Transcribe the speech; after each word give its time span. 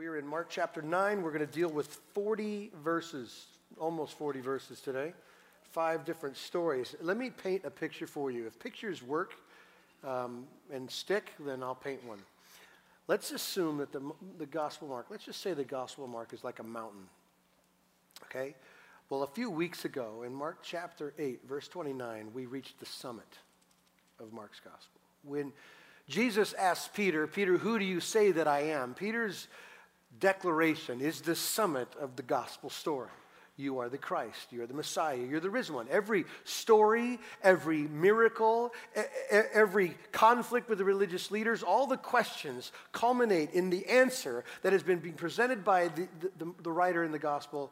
We 0.00 0.06
are 0.06 0.16
in 0.16 0.26
Mark 0.26 0.46
chapter 0.48 0.80
9. 0.80 1.20
We're 1.20 1.30
going 1.30 1.46
to 1.46 1.52
deal 1.52 1.68
with 1.68 2.00
40 2.14 2.70
verses, 2.82 3.44
almost 3.78 4.16
40 4.16 4.40
verses 4.40 4.80
today, 4.80 5.12
five 5.72 6.06
different 6.06 6.38
stories. 6.38 6.96
Let 7.02 7.18
me 7.18 7.28
paint 7.28 7.66
a 7.66 7.70
picture 7.70 8.06
for 8.06 8.30
you. 8.30 8.46
If 8.46 8.58
pictures 8.58 9.02
work 9.02 9.34
um, 10.02 10.46
and 10.72 10.90
stick, 10.90 11.34
then 11.38 11.62
I'll 11.62 11.74
paint 11.74 12.02
one. 12.06 12.18
Let's 13.08 13.30
assume 13.30 13.76
that 13.76 13.92
the, 13.92 14.00
the 14.38 14.46
Gospel 14.46 14.88
Mark, 14.88 15.08
let's 15.10 15.26
just 15.26 15.42
say 15.42 15.52
the 15.52 15.64
Gospel 15.64 16.06
Mark 16.06 16.32
is 16.32 16.42
like 16.42 16.60
a 16.60 16.64
mountain. 16.64 17.04
Okay? 18.24 18.54
Well, 19.10 19.22
a 19.22 19.26
few 19.26 19.50
weeks 19.50 19.84
ago 19.84 20.22
in 20.24 20.32
Mark 20.32 20.60
chapter 20.62 21.12
8, 21.18 21.40
verse 21.46 21.68
29, 21.68 22.30
we 22.32 22.46
reached 22.46 22.80
the 22.80 22.86
summit 22.86 23.36
of 24.18 24.32
Mark's 24.32 24.60
Gospel. 24.60 24.98
When 25.24 25.52
Jesus 26.08 26.54
asked 26.54 26.94
Peter, 26.94 27.26
Peter, 27.26 27.58
who 27.58 27.78
do 27.78 27.84
you 27.84 28.00
say 28.00 28.32
that 28.32 28.48
I 28.48 28.60
am? 28.60 28.94
Peter's 28.94 29.46
declaration 30.18 31.00
is 31.00 31.20
the 31.20 31.36
summit 31.36 31.88
of 32.00 32.16
the 32.16 32.22
gospel 32.22 32.70
story. 32.70 33.10
You 33.56 33.78
are 33.80 33.90
the 33.90 33.98
Christ. 33.98 34.52
You 34.52 34.62
are 34.62 34.66
the 34.66 34.74
Messiah. 34.74 35.18
You're 35.18 35.40
the 35.40 35.50
risen 35.50 35.74
one. 35.74 35.86
Every 35.90 36.24
story, 36.44 37.18
every 37.42 37.82
miracle, 37.82 38.72
every 39.30 39.98
conflict 40.12 40.70
with 40.70 40.78
the 40.78 40.84
religious 40.84 41.30
leaders, 41.30 41.62
all 41.62 41.86
the 41.86 41.98
questions 41.98 42.72
culminate 42.92 43.50
in 43.50 43.68
the 43.68 43.86
answer 43.86 44.44
that 44.62 44.72
has 44.72 44.82
been 44.82 44.98
being 44.98 45.14
presented 45.14 45.62
by 45.62 45.88
the, 45.88 46.08
the, 46.38 46.52
the 46.62 46.72
writer 46.72 47.04
in 47.04 47.12
the 47.12 47.18
gospel 47.18 47.70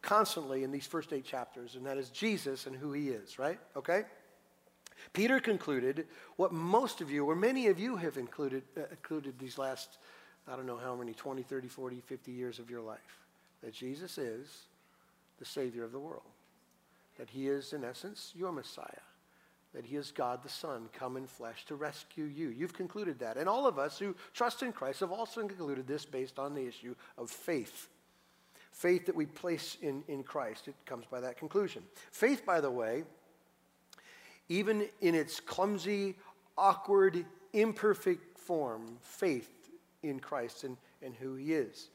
constantly 0.00 0.64
in 0.64 0.70
these 0.70 0.86
first 0.86 1.12
eight 1.12 1.24
chapters, 1.24 1.74
and 1.74 1.84
that 1.84 1.98
is 1.98 2.08
Jesus 2.08 2.66
and 2.66 2.74
who 2.74 2.92
he 2.92 3.08
is, 3.08 3.38
right? 3.38 3.58
Okay? 3.76 4.04
Peter 5.12 5.40
concluded 5.40 6.06
what 6.36 6.52
most 6.52 7.00
of 7.00 7.10
you, 7.10 7.24
or 7.26 7.36
many 7.36 7.66
of 7.66 7.78
you, 7.78 7.96
have 7.96 8.16
included, 8.16 8.62
uh, 8.76 8.82
included 8.90 9.38
these 9.38 9.58
last 9.58 9.98
I 10.50 10.56
don't 10.56 10.66
know 10.66 10.78
how 10.78 10.94
many 10.94 11.12
20, 11.12 11.42
30, 11.42 11.68
40, 11.68 12.00
50 12.00 12.32
years 12.32 12.58
of 12.58 12.70
your 12.70 12.80
life 12.80 12.98
that 13.62 13.74
Jesus 13.74 14.18
is 14.18 14.62
the 15.38 15.44
Savior 15.44 15.84
of 15.84 15.92
the 15.92 15.98
world, 15.98 16.22
that 17.18 17.28
He 17.28 17.48
is, 17.48 17.72
in 17.72 17.84
essence, 17.84 18.32
your 18.36 18.52
Messiah, 18.52 18.86
that 19.74 19.84
He 19.84 19.96
is 19.96 20.10
God 20.10 20.42
the 20.42 20.48
Son 20.48 20.88
come 20.92 21.16
in 21.16 21.26
flesh 21.26 21.64
to 21.66 21.74
rescue 21.74 22.24
you. 22.24 22.48
You've 22.48 22.72
concluded 22.72 23.18
that. 23.18 23.36
And 23.36 23.48
all 23.48 23.66
of 23.66 23.78
us 23.78 23.98
who 23.98 24.14
trust 24.32 24.62
in 24.62 24.72
Christ 24.72 25.00
have 25.00 25.12
also 25.12 25.46
concluded 25.46 25.86
this 25.86 26.04
based 26.04 26.38
on 26.38 26.54
the 26.54 26.66
issue 26.66 26.94
of 27.16 27.30
faith. 27.30 27.88
Faith 28.72 29.06
that 29.06 29.14
we 29.14 29.26
place 29.26 29.76
in, 29.82 30.04
in 30.08 30.22
Christ. 30.22 30.68
It 30.68 30.74
comes 30.86 31.04
by 31.10 31.20
that 31.20 31.36
conclusion. 31.36 31.82
Faith, 32.12 32.46
by 32.46 32.60
the 32.60 32.70
way, 32.70 33.04
even 34.48 34.88
in 35.00 35.14
its 35.14 35.40
clumsy, 35.40 36.14
awkward, 36.56 37.24
imperfect 37.52 38.38
form, 38.38 38.98
faith 39.02 39.57
in 40.02 40.20
Christ 40.20 40.64
and, 40.64 40.76
and 41.02 41.14
who 41.14 41.34
he 41.34 41.52
is. 41.52 41.90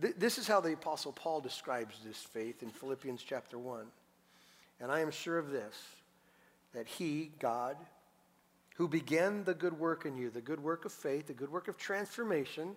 Th- 0.00 0.14
this 0.16 0.38
is 0.38 0.46
how 0.46 0.60
the 0.60 0.72
Apostle 0.72 1.12
Paul 1.12 1.40
describes 1.40 1.96
this 2.04 2.18
faith 2.18 2.62
in 2.62 2.70
Philippians 2.70 3.22
chapter 3.22 3.58
1. 3.58 3.84
And 4.80 4.90
I 4.90 5.00
am 5.00 5.10
sure 5.10 5.38
of 5.38 5.50
this 5.50 5.76
that 6.72 6.88
he, 6.88 7.30
God, 7.38 7.76
who 8.76 8.88
began 8.88 9.44
the 9.44 9.54
good 9.54 9.78
work 9.78 10.04
in 10.04 10.16
you, 10.16 10.28
the 10.28 10.40
good 10.40 10.60
work 10.60 10.84
of 10.84 10.92
faith, 10.92 11.28
the 11.28 11.32
good 11.32 11.50
work 11.50 11.68
of 11.68 11.76
transformation, 11.76 12.74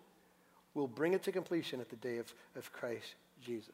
will 0.75 0.87
bring 0.87 1.13
it 1.13 1.23
to 1.23 1.31
completion 1.31 1.81
at 1.81 1.89
the 1.89 1.95
day 1.95 2.17
of, 2.19 2.31
of 2.55 2.71
Christ 2.71 3.15
Jesus. 3.43 3.73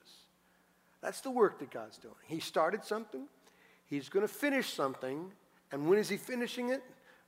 That's 1.01 1.19
the 1.19 1.31
work 1.31 1.59
that 1.59 1.69
God's 1.69 1.97
doing. 1.97 2.15
He 2.25 2.39
started 2.39 2.85
something, 2.85 3.27
He's 3.85 4.07
going 4.07 4.25
to 4.25 4.33
finish 4.33 4.73
something, 4.73 5.31
and 5.71 5.87
when 5.89 5.99
is 5.99 6.07
He 6.07 6.17
finishing 6.17 6.69
it? 6.69 6.81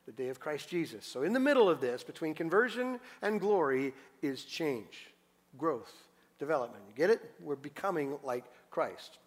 The 0.05 0.11
day 0.11 0.29
of 0.29 0.39
Christ 0.39 0.69
Jesus. 0.69 1.05
So, 1.05 1.23
in 1.23 1.33
the 1.33 1.39
middle 1.39 1.69
of 1.69 1.81
this, 1.81 2.03
between 2.03 2.33
conversion 2.33 2.99
and 3.21 3.39
glory, 3.39 3.93
is 4.21 4.43
change, 4.43 5.11
growth, 5.57 5.93
development. 6.39 6.83
You 6.87 6.95
get 6.95 7.09
it? 7.09 7.21
We're 7.39 7.55
becoming 7.55 8.17
like 8.23 8.45
Christ. 8.69 9.17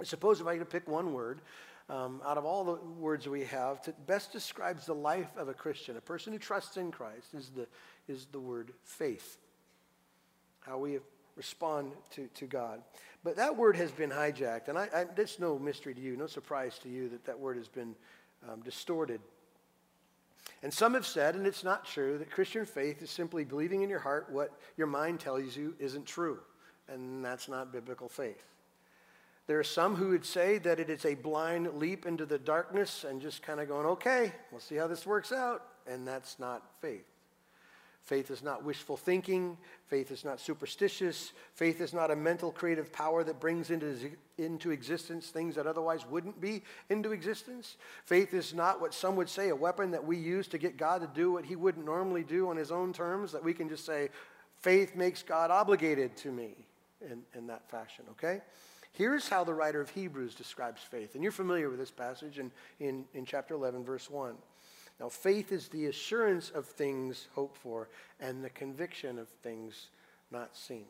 I 0.00 0.04
suppose 0.04 0.40
if 0.40 0.46
I 0.46 0.58
could 0.58 0.70
pick 0.70 0.86
one 0.86 1.12
word 1.12 1.40
um, 1.88 2.20
out 2.24 2.36
of 2.36 2.44
all 2.44 2.64
the 2.64 2.74
words 3.00 3.28
we 3.28 3.44
have 3.44 3.82
that 3.84 4.06
best 4.06 4.32
describes 4.32 4.86
the 4.86 4.94
life 4.94 5.30
of 5.36 5.48
a 5.48 5.54
Christian, 5.54 5.96
a 5.96 6.00
person 6.00 6.32
who 6.32 6.38
trusts 6.38 6.76
in 6.76 6.90
Christ, 6.90 7.34
is 7.34 7.50
the, 7.50 7.66
is 8.08 8.26
the 8.32 8.40
word 8.40 8.72
faith. 8.84 9.38
How 10.60 10.78
we 10.78 10.98
respond 11.36 11.92
to, 12.10 12.28
to 12.34 12.46
God. 12.46 12.80
But 13.22 13.36
that 13.36 13.56
word 13.56 13.76
has 13.76 13.92
been 13.92 14.10
hijacked, 14.10 14.68
and 14.68 14.78
I, 14.78 14.88
I, 14.94 15.06
it's 15.16 15.38
no 15.38 15.58
mystery 15.58 15.94
to 15.94 16.00
you, 16.00 16.16
no 16.16 16.26
surprise 16.26 16.78
to 16.80 16.88
you 16.88 17.08
that 17.10 17.24
that 17.26 17.38
word 17.38 17.56
has 17.56 17.68
been 17.68 17.94
um, 18.50 18.60
distorted 18.60 19.20
and 20.62 20.72
some 20.72 20.94
have 20.94 21.06
said, 21.06 21.34
and 21.34 21.46
it's 21.46 21.64
not 21.64 21.84
true, 21.84 22.18
that 22.18 22.30
Christian 22.30 22.64
faith 22.64 23.02
is 23.02 23.10
simply 23.10 23.44
believing 23.44 23.82
in 23.82 23.90
your 23.90 23.98
heart 23.98 24.28
what 24.30 24.52
your 24.76 24.86
mind 24.86 25.20
tells 25.20 25.56
you 25.56 25.74
isn't 25.78 26.06
true. 26.06 26.38
And 26.88 27.24
that's 27.24 27.48
not 27.48 27.72
biblical 27.72 28.08
faith. 28.08 28.42
There 29.46 29.58
are 29.60 29.64
some 29.64 29.94
who 29.94 30.08
would 30.08 30.24
say 30.24 30.58
that 30.58 30.80
it 30.80 30.90
is 30.90 31.04
a 31.04 31.14
blind 31.14 31.74
leap 31.74 32.06
into 32.06 32.26
the 32.26 32.38
darkness 32.38 33.04
and 33.04 33.20
just 33.20 33.42
kind 33.42 33.60
of 33.60 33.68
going, 33.68 33.86
okay, 33.86 34.32
we'll 34.50 34.60
see 34.60 34.76
how 34.76 34.88
this 34.88 35.06
works 35.06 35.30
out. 35.30 35.62
And 35.86 36.06
that's 36.06 36.38
not 36.38 36.62
faith. 36.80 37.06
Faith 38.06 38.30
is 38.30 38.40
not 38.40 38.62
wishful 38.62 38.96
thinking. 38.96 39.58
Faith 39.88 40.12
is 40.12 40.24
not 40.24 40.38
superstitious. 40.38 41.32
Faith 41.54 41.80
is 41.80 41.92
not 41.92 42.12
a 42.12 42.16
mental 42.16 42.52
creative 42.52 42.92
power 42.92 43.24
that 43.24 43.40
brings 43.40 43.72
into, 43.72 44.12
into 44.38 44.70
existence 44.70 45.30
things 45.30 45.56
that 45.56 45.66
otherwise 45.66 46.06
wouldn't 46.06 46.40
be 46.40 46.62
into 46.88 47.10
existence. 47.10 47.76
Faith 48.04 48.32
is 48.32 48.54
not 48.54 48.80
what 48.80 48.94
some 48.94 49.16
would 49.16 49.28
say 49.28 49.48
a 49.48 49.56
weapon 49.56 49.90
that 49.90 50.06
we 50.06 50.16
use 50.16 50.46
to 50.46 50.56
get 50.56 50.76
God 50.76 51.00
to 51.00 51.08
do 51.08 51.32
what 51.32 51.44
he 51.44 51.56
wouldn't 51.56 51.84
normally 51.84 52.22
do 52.22 52.48
on 52.48 52.56
his 52.56 52.70
own 52.70 52.92
terms, 52.92 53.32
that 53.32 53.42
we 53.42 53.52
can 53.52 53.68
just 53.68 53.84
say, 53.84 54.08
faith 54.60 54.94
makes 54.94 55.24
God 55.24 55.50
obligated 55.50 56.16
to 56.18 56.30
me 56.30 56.54
in, 57.10 57.22
in 57.34 57.48
that 57.48 57.68
fashion, 57.68 58.04
okay? 58.12 58.40
Here's 58.92 59.28
how 59.28 59.42
the 59.42 59.52
writer 59.52 59.80
of 59.80 59.90
Hebrews 59.90 60.36
describes 60.36 60.80
faith. 60.80 61.14
And 61.14 61.24
you're 61.24 61.32
familiar 61.32 61.68
with 61.70 61.80
this 61.80 61.90
passage 61.90 62.38
in, 62.38 62.52
in, 62.78 63.04
in 63.14 63.24
chapter 63.24 63.54
11, 63.54 63.84
verse 63.84 64.08
1. 64.08 64.36
Now, 64.98 65.08
faith 65.08 65.52
is 65.52 65.68
the 65.68 65.86
assurance 65.86 66.50
of 66.50 66.66
things 66.66 67.28
hoped 67.34 67.56
for 67.58 67.88
and 68.18 68.42
the 68.42 68.50
conviction 68.50 69.18
of 69.18 69.28
things 69.28 69.88
not 70.30 70.56
seen. 70.56 70.86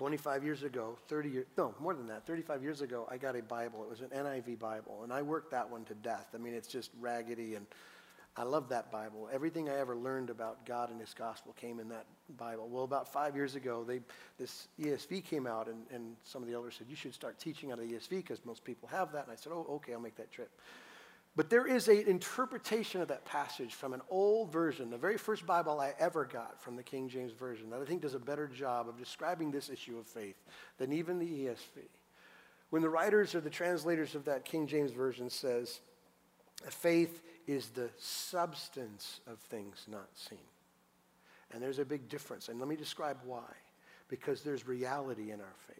25 0.00 0.44
years 0.44 0.62
ago, 0.62 0.96
30 1.08 1.28
years, 1.28 1.46
no, 1.58 1.74
more 1.78 1.92
than 1.92 2.06
that, 2.06 2.26
35 2.26 2.62
years 2.62 2.80
ago, 2.80 3.06
I 3.10 3.18
got 3.18 3.36
a 3.36 3.42
Bible. 3.42 3.82
It 3.84 3.90
was 3.90 4.00
an 4.00 4.08
NIV 4.08 4.58
Bible, 4.58 5.00
and 5.04 5.12
I 5.12 5.20
worked 5.20 5.50
that 5.50 5.68
one 5.68 5.84
to 5.84 5.94
death. 5.94 6.28
I 6.34 6.38
mean, 6.38 6.54
it's 6.54 6.68
just 6.68 6.90
raggedy, 6.98 7.54
and 7.54 7.66
I 8.34 8.44
love 8.44 8.70
that 8.70 8.90
Bible. 8.90 9.28
Everything 9.30 9.68
I 9.68 9.76
ever 9.78 9.94
learned 9.94 10.30
about 10.30 10.64
God 10.64 10.90
and 10.90 10.98
His 10.98 11.12
gospel 11.12 11.52
came 11.52 11.80
in 11.80 11.90
that 11.90 12.06
Bible. 12.38 12.66
Well, 12.70 12.84
about 12.84 13.12
five 13.12 13.36
years 13.36 13.56
ago, 13.56 13.84
they, 13.84 14.00
this 14.38 14.68
ESV 14.80 15.22
came 15.24 15.46
out, 15.46 15.68
and, 15.68 15.84
and 15.92 16.16
some 16.24 16.40
of 16.40 16.48
the 16.48 16.54
elders 16.54 16.76
said, 16.78 16.86
You 16.88 16.96
should 16.96 17.12
start 17.12 17.38
teaching 17.38 17.70
out 17.70 17.78
of 17.78 17.84
ESV 17.84 18.08
because 18.08 18.42
most 18.46 18.64
people 18.64 18.88
have 18.88 19.12
that. 19.12 19.24
And 19.24 19.32
I 19.32 19.36
said, 19.36 19.52
Oh, 19.54 19.66
okay, 19.68 19.92
I'll 19.92 20.00
make 20.00 20.16
that 20.16 20.32
trip. 20.32 20.50
But 21.36 21.48
there 21.48 21.66
is 21.66 21.88
an 21.88 22.04
interpretation 22.06 23.00
of 23.00 23.08
that 23.08 23.24
passage 23.24 23.74
from 23.74 23.92
an 23.92 24.02
old 24.10 24.52
version, 24.52 24.90
the 24.90 24.98
very 24.98 25.16
first 25.16 25.46
Bible 25.46 25.80
I 25.80 25.94
ever 25.98 26.24
got 26.24 26.60
from 26.60 26.76
the 26.76 26.82
King 26.82 27.08
James 27.08 27.32
Version, 27.32 27.70
that 27.70 27.80
I 27.80 27.84
think 27.84 28.02
does 28.02 28.14
a 28.14 28.18
better 28.18 28.48
job 28.48 28.88
of 28.88 28.98
describing 28.98 29.50
this 29.50 29.70
issue 29.70 29.96
of 29.98 30.06
faith 30.06 30.36
than 30.78 30.92
even 30.92 31.18
the 31.18 31.26
ESV. 31.26 31.86
When 32.70 32.82
the 32.82 32.88
writers 32.88 33.34
or 33.34 33.40
the 33.40 33.50
translators 33.50 34.14
of 34.14 34.24
that 34.24 34.44
King 34.44 34.66
James 34.66 34.90
Version 34.90 35.30
says, 35.30 35.80
faith 36.68 37.22
is 37.46 37.70
the 37.70 37.90
substance 37.96 39.20
of 39.26 39.38
things 39.38 39.86
not 39.88 40.08
seen. 40.14 40.38
And 41.52 41.62
there's 41.62 41.78
a 41.78 41.84
big 41.84 42.08
difference. 42.08 42.48
And 42.48 42.58
let 42.58 42.68
me 42.68 42.76
describe 42.76 43.18
why. 43.24 43.52
Because 44.08 44.42
there's 44.42 44.66
reality 44.66 45.30
in 45.30 45.40
our 45.40 45.54
faith. 45.68 45.76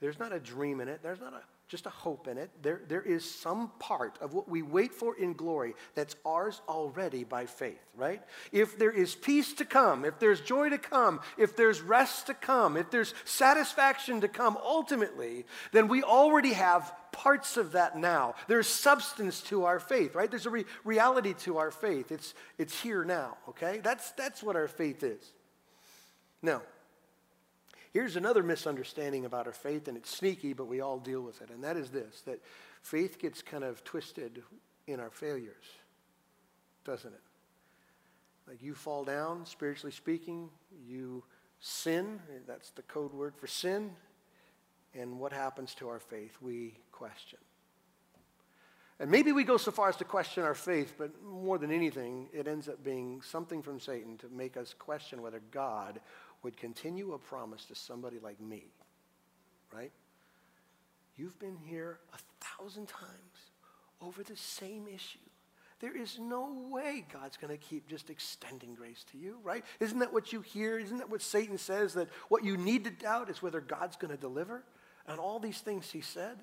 There's 0.00 0.18
not 0.18 0.32
a 0.32 0.40
dream 0.40 0.80
in 0.80 0.88
it. 0.88 1.00
There's 1.02 1.20
not 1.20 1.32
a 1.32 1.42
just 1.68 1.86
a 1.86 1.90
hope 1.90 2.28
in 2.28 2.36
it. 2.36 2.50
There, 2.62 2.82
there 2.88 3.02
is 3.02 3.28
some 3.28 3.70
part 3.78 4.18
of 4.20 4.34
what 4.34 4.48
we 4.48 4.62
wait 4.62 4.92
for 4.92 5.16
in 5.16 5.32
glory 5.32 5.74
that's 5.94 6.14
ours 6.24 6.60
already 6.68 7.24
by 7.24 7.46
faith, 7.46 7.80
right? 7.96 8.22
If 8.52 8.78
there 8.78 8.90
is 8.90 9.14
peace 9.14 9.54
to 9.54 9.64
come, 9.64 10.04
if 10.04 10.18
there's 10.18 10.40
joy 10.40 10.68
to 10.68 10.78
come, 10.78 11.20
if 11.38 11.56
there's 11.56 11.80
rest 11.80 12.26
to 12.26 12.34
come, 12.34 12.76
if 12.76 12.90
there's 12.90 13.14
satisfaction 13.24 14.20
to 14.20 14.28
come 14.28 14.58
ultimately, 14.62 15.46
then 15.72 15.88
we 15.88 16.02
already 16.02 16.52
have 16.52 16.94
parts 17.12 17.56
of 17.56 17.72
that 17.72 17.96
now. 17.96 18.34
There's 18.46 18.66
substance 18.66 19.40
to 19.42 19.64
our 19.64 19.80
faith, 19.80 20.14
right? 20.14 20.30
There's 20.30 20.46
a 20.46 20.50
re- 20.50 20.66
reality 20.84 21.32
to 21.40 21.58
our 21.58 21.70
faith. 21.70 22.12
It's, 22.12 22.34
it's 22.58 22.78
here 22.78 23.04
now, 23.04 23.38
okay? 23.48 23.80
That's, 23.82 24.10
that's 24.12 24.42
what 24.42 24.56
our 24.56 24.68
faith 24.68 25.02
is. 25.02 25.32
Now, 26.42 26.60
Here's 27.94 28.16
another 28.16 28.42
misunderstanding 28.42 29.24
about 29.24 29.46
our 29.46 29.52
faith, 29.52 29.86
and 29.86 29.96
it's 29.96 30.10
sneaky, 30.10 30.52
but 30.52 30.66
we 30.66 30.80
all 30.80 30.98
deal 30.98 31.22
with 31.22 31.40
it, 31.40 31.50
and 31.50 31.62
that 31.62 31.76
is 31.76 31.90
this 31.90 32.22
that 32.22 32.40
faith 32.82 33.20
gets 33.20 33.40
kind 33.40 33.62
of 33.62 33.84
twisted 33.84 34.42
in 34.88 34.98
our 34.98 35.10
failures, 35.10 35.64
doesn't 36.84 37.14
it? 37.14 37.20
Like 38.48 38.60
you 38.64 38.74
fall 38.74 39.04
down, 39.04 39.46
spiritually 39.46 39.92
speaking, 39.92 40.50
you 40.84 41.22
sin, 41.60 42.18
that's 42.48 42.70
the 42.70 42.82
code 42.82 43.14
word 43.14 43.36
for 43.36 43.46
sin, 43.46 43.92
and 44.92 45.20
what 45.20 45.32
happens 45.32 45.72
to 45.76 45.88
our 45.88 46.00
faith? 46.00 46.36
We 46.40 46.74
question. 46.90 47.38
And 48.98 49.08
maybe 49.08 49.30
we 49.30 49.44
go 49.44 49.56
so 49.56 49.70
far 49.70 49.88
as 49.88 49.96
to 49.96 50.04
question 50.04 50.42
our 50.42 50.54
faith, 50.54 50.94
but 50.98 51.10
more 51.22 51.58
than 51.58 51.70
anything, 51.70 52.28
it 52.32 52.48
ends 52.48 52.68
up 52.68 52.82
being 52.82 53.22
something 53.22 53.62
from 53.62 53.78
Satan 53.78 54.18
to 54.18 54.28
make 54.28 54.56
us 54.56 54.74
question 54.76 55.22
whether 55.22 55.40
God 55.52 56.00
would 56.44 56.56
continue 56.56 57.14
a 57.14 57.18
promise 57.18 57.64
to 57.64 57.74
somebody 57.74 58.18
like 58.22 58.40
me, 58.40 58.64
right? 59.72 59.90
You've 61.16 61.38
been 61.38 61.56
here 61.56 61.98
a 62.12 62.18
thousand 62.44 62.88
times 62.88 63.10
over 64.00 64.22
the 64.22 64.36
same 64.36 64.86
issue. 64.86 65.18
There 65.80 65.96
is 65.96 66.18
no 66.18 66.68
way 66.70 67.04
God's 67.12 67.36
going 67.36 67.50
to 67.50 67.62
keep 67.62 67.88
just 67.88 68.10
extending 68.10 68.74
grace 68.74 69.04
to 69.12 69.18
you, 69.18 69.38
right? 69.42 69.64
Isn't 69.80 69.98
that 69.98 70.12
what 70.12 70.32
you 70.32 70.40
hear? 70.40 70.78
Isn't 70.78 70.98
that 70.98 71.10
what 71.10 71.20
Satan 71.20 71.58
says? 71.58 71.94
That 71.94 72.08
what 72.28 72.44
you 72.44 72.56
need 72.56 72.84
to 72.84 72.90
doubt 72.90 73.28
is 73.28 73.42
whether 73.42 73.60
God's 73.60 73.96
going 73.96 74.14
to 74.14 74.20
deliver? 74.20 74.62
And 75.06 75.18
all 75.18 75.38
these 75.38 75.58
things 75.58 75.90
he 75.90 76.00
said. 76.00 76.38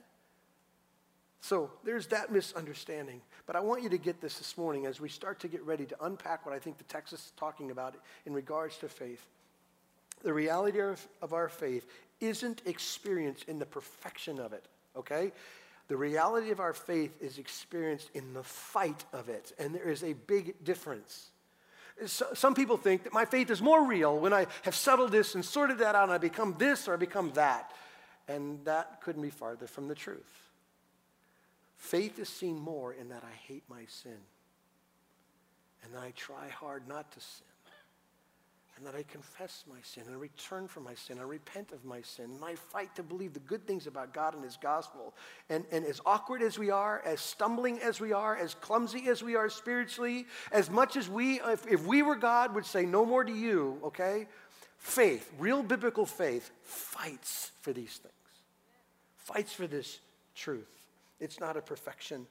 So 1.40 1.72
there's 1.84 2.08
that 2.08 2.32
misunderstanding. 2.32 3.22
But 3.48 3.56
I 3.56 3.62
want 3.62 3.82
you 3.82 3.90
to 3.90 3.98
get 3.98 4.22
this 4.22 4.38
this 4.38 4.58
morning 4.58 4.86
as 4.86 5.02
we 5.02 5.10
start 5.10 5.40
to 5.40 5.48
get 5.48 5.66
ready 5.66 5.86
to 5.86 6.06
unpack 6.06 6.46
what 6.46 6.54
I 6.54 6.60
think 6.60 6.78
the 6.78 6.84
text 6.84 7.14
is 7.14 7.32
talking 7.36 7.72
about 7.72 7.96
in 8.26 8.34
regards 8.34 8.78
to 8.78 8.90
faith. 8.90 9.26
The 10.24 10.34
reality 10.34 10.80
of, 10.80 11.06
of 11.22 11.34
our 11.34 11.50
faith 11.50 11.86
isn't 12.20 12.62
experienced 12.66 13.46
in 13.48 13.60
the 13.60 13.66
perfection 13.66 14.40
of 14.40 14.54
it, 14.54 14.66
okay? 14.96 15.32
The 15.88 15.98
reality 15.98 16.52
of 16.52 16.60
our 16.60 16.74
faith 16.74 17.22
is 17.22 17.38
experienced 17.38 18.10
in 18.14 18.34
the 18.34 18.44
fight 18.44 19.04
of 19.12 19.30
it, 19.30 19.52
and 19.58 19.74
there 19.74 19.90
is 19.90 20.04
a 20.04 20.14
big 20.14 20.64
difference. 20.64 21.32
So, 22.06 22.28
some 22.34 22.56
people 22.56 22.78
think 22.78 23.04
that 23.04 23.14
my 23.14 23.26
faith 23.26 23.52
is 23.52 23.62
more 23.62 23.86
real 23.86 24.18
when 24.18 24.34
I 24.34 24.48
have 24.64 24.76
settled 24.76 25.12
this 25.12 25.36
and 25.36 25.44
sorted 25.44 25.80
that 25.80 25.94
out 25.94 26.04
and 26.04 26.12
I 26.12 26.18
become 26.18 26.56
this 26.58 26.88
or 26.88 26.94
I 26.94 26.98
become 26.98 27.32
that. 27.34 27.74
And 28.28 28.64
that 28.66 29.02
couldn't 29.02 29.22
be 29.22 29.30
farther 29.30 29.68
from 29.68 29.88
the 29.88 29.94
truth. 29.94 30.50
Faith 31.78 32.18
is 32.18 32.30
seen 32.30 32.58
more 32.58 32.94
in 32.94 33.10
that 33.10 33.24
I 33.24 33.36
hate 33.48 33.64
my 33.68 33.84
sin 33.88 34.18
and 35.84 35.98
I 35.98 36.12
try 36.16 36.48
hard 36.50 36.88
not 36.88 37.12
to 37.12 37.20
sin 37.20 37.51
and 38.82 38.92
that 38.92 38.98
I 38.98 39.04
confess 39.04 39.64
my 39.70 39.78
sin 39.84 40.06
and 40.08 40.20
return 40.20 40.68
from 40.68 40.86
my 40.86 40.96
sin 40.96 41.20
and 41.20 41.30
repent 41.30 41.72
of 41.72 41.86
my 41.86 42.02
sin 42.02 42.26
and 42.26 42.44
I 42.44 42.56
fight 42.56 42.96
to 42.96 43.04
believe 43.04 43.36
the 43.36 43.40
good 43.42 43.68
things 43.68 43.86
about 43.86 44.12
God 44.12 44.34
and 44.34 44.44
His 44.44 44.58
gospel. 44.58 45.14
And, 45.52 45.66
and 45.72 45.86
as 45.86 46.02
awkward 46.04 46.42
as 46.42 46.58
we 46.58 46.72
are, 46.72 47.00
as 47.06 47.22
stumbling 47.22 47.80
as 47.80 48.00
we 48.00 48.12
are, 48.12 48.36
as 48.36 48.56
clumsy 48.56 49.08
as 49.08 49.22
we 49.22 49.36
are 49.36 49.52
spiritually, 49.52 50.26
as 50.52 50.72
much 50.72 50.96
as 50.96 51.08
we, 51.08 51.40
if, 51.42 51.68
if 51.68 51.86
we 51.86 52.02
were 52.02 52.16
God, 52.16 52.56
would 52.56 52.66
say, 52.66 52.84
No 52.84 53.06
more 53.06 53.24
to 53.24 53.32
you, 53.32 53.78
okay? 53.84 54.26
Faith, 54.80 55.32
real 55.38 55.62
biblical 55.62 56.08
faith, 56.08 56.50
fights 56.64 57.52
for 57.62 57.74
these 57.74 57.98
things, 57.98 58.16
fights 59.16 59.54
for 59.54 59.68
this 59.68 60.00
truth. 60.34 60.74
It's 61.20 61.40
not 61.40 61.56
a 61.56 61.62
perfection. 61.62 62.26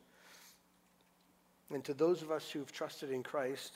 And 1.73 1.85
to 1.85 1.95
those 1.95 2.23
of 2.23 2.33
us 2.33 2.51
who've 2.51 2.73
trusted 2.73 3.13
in 3.13 3.23
Christ, 3.23 3.73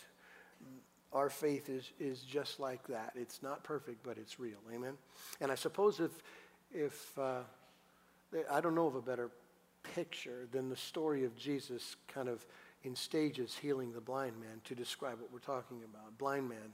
our 1.14 1.31
faith 1.31 1.69
is, 1.69 1.93
is 2.00 2.20
just 2.20 2.58
like 2.58 2.87
that. 2.88 3.12
It's 3.14 3.43
not 3.43 3.62
perfect, 3.62 4.02
but 4.02 4.19
it's 4.19 4.40
real. 4.40 4.58
Amen? 4.75 4.94
And 5.40 5.50
I 5.52 5.55
suppose 5.55 6.00
if, 6.00 6.11
if 6.72 7.19
uh, 7.19 7.40
I 8.50 8.61
don't 8.61 8.75
know 8.75 8.88
of 8.88 8.96
a 8.96 9.02
better 9.02 9.31
picture 9.94 10.49
than 10.50 10.69
the 10.69 10.76
story 10.76 11.25
of 11.25 11.37
Jesus 11.37 11.96
kind 12.08 12.28
of 12.28 12.44
in 12.82 12.96
stages 12.96 13.56
healing 13.56 13.93
the 13.93 14.00
blind 14.00 14.38
man 14.40 14.61
to 14.64 14.75
describe 14.75 15.20
what 15.20 15.32
we're 15.32 15.38
talking 15.38 15.82
about. 15.84 16.19
Blind 16.19 16.49
man. 16.49 16.72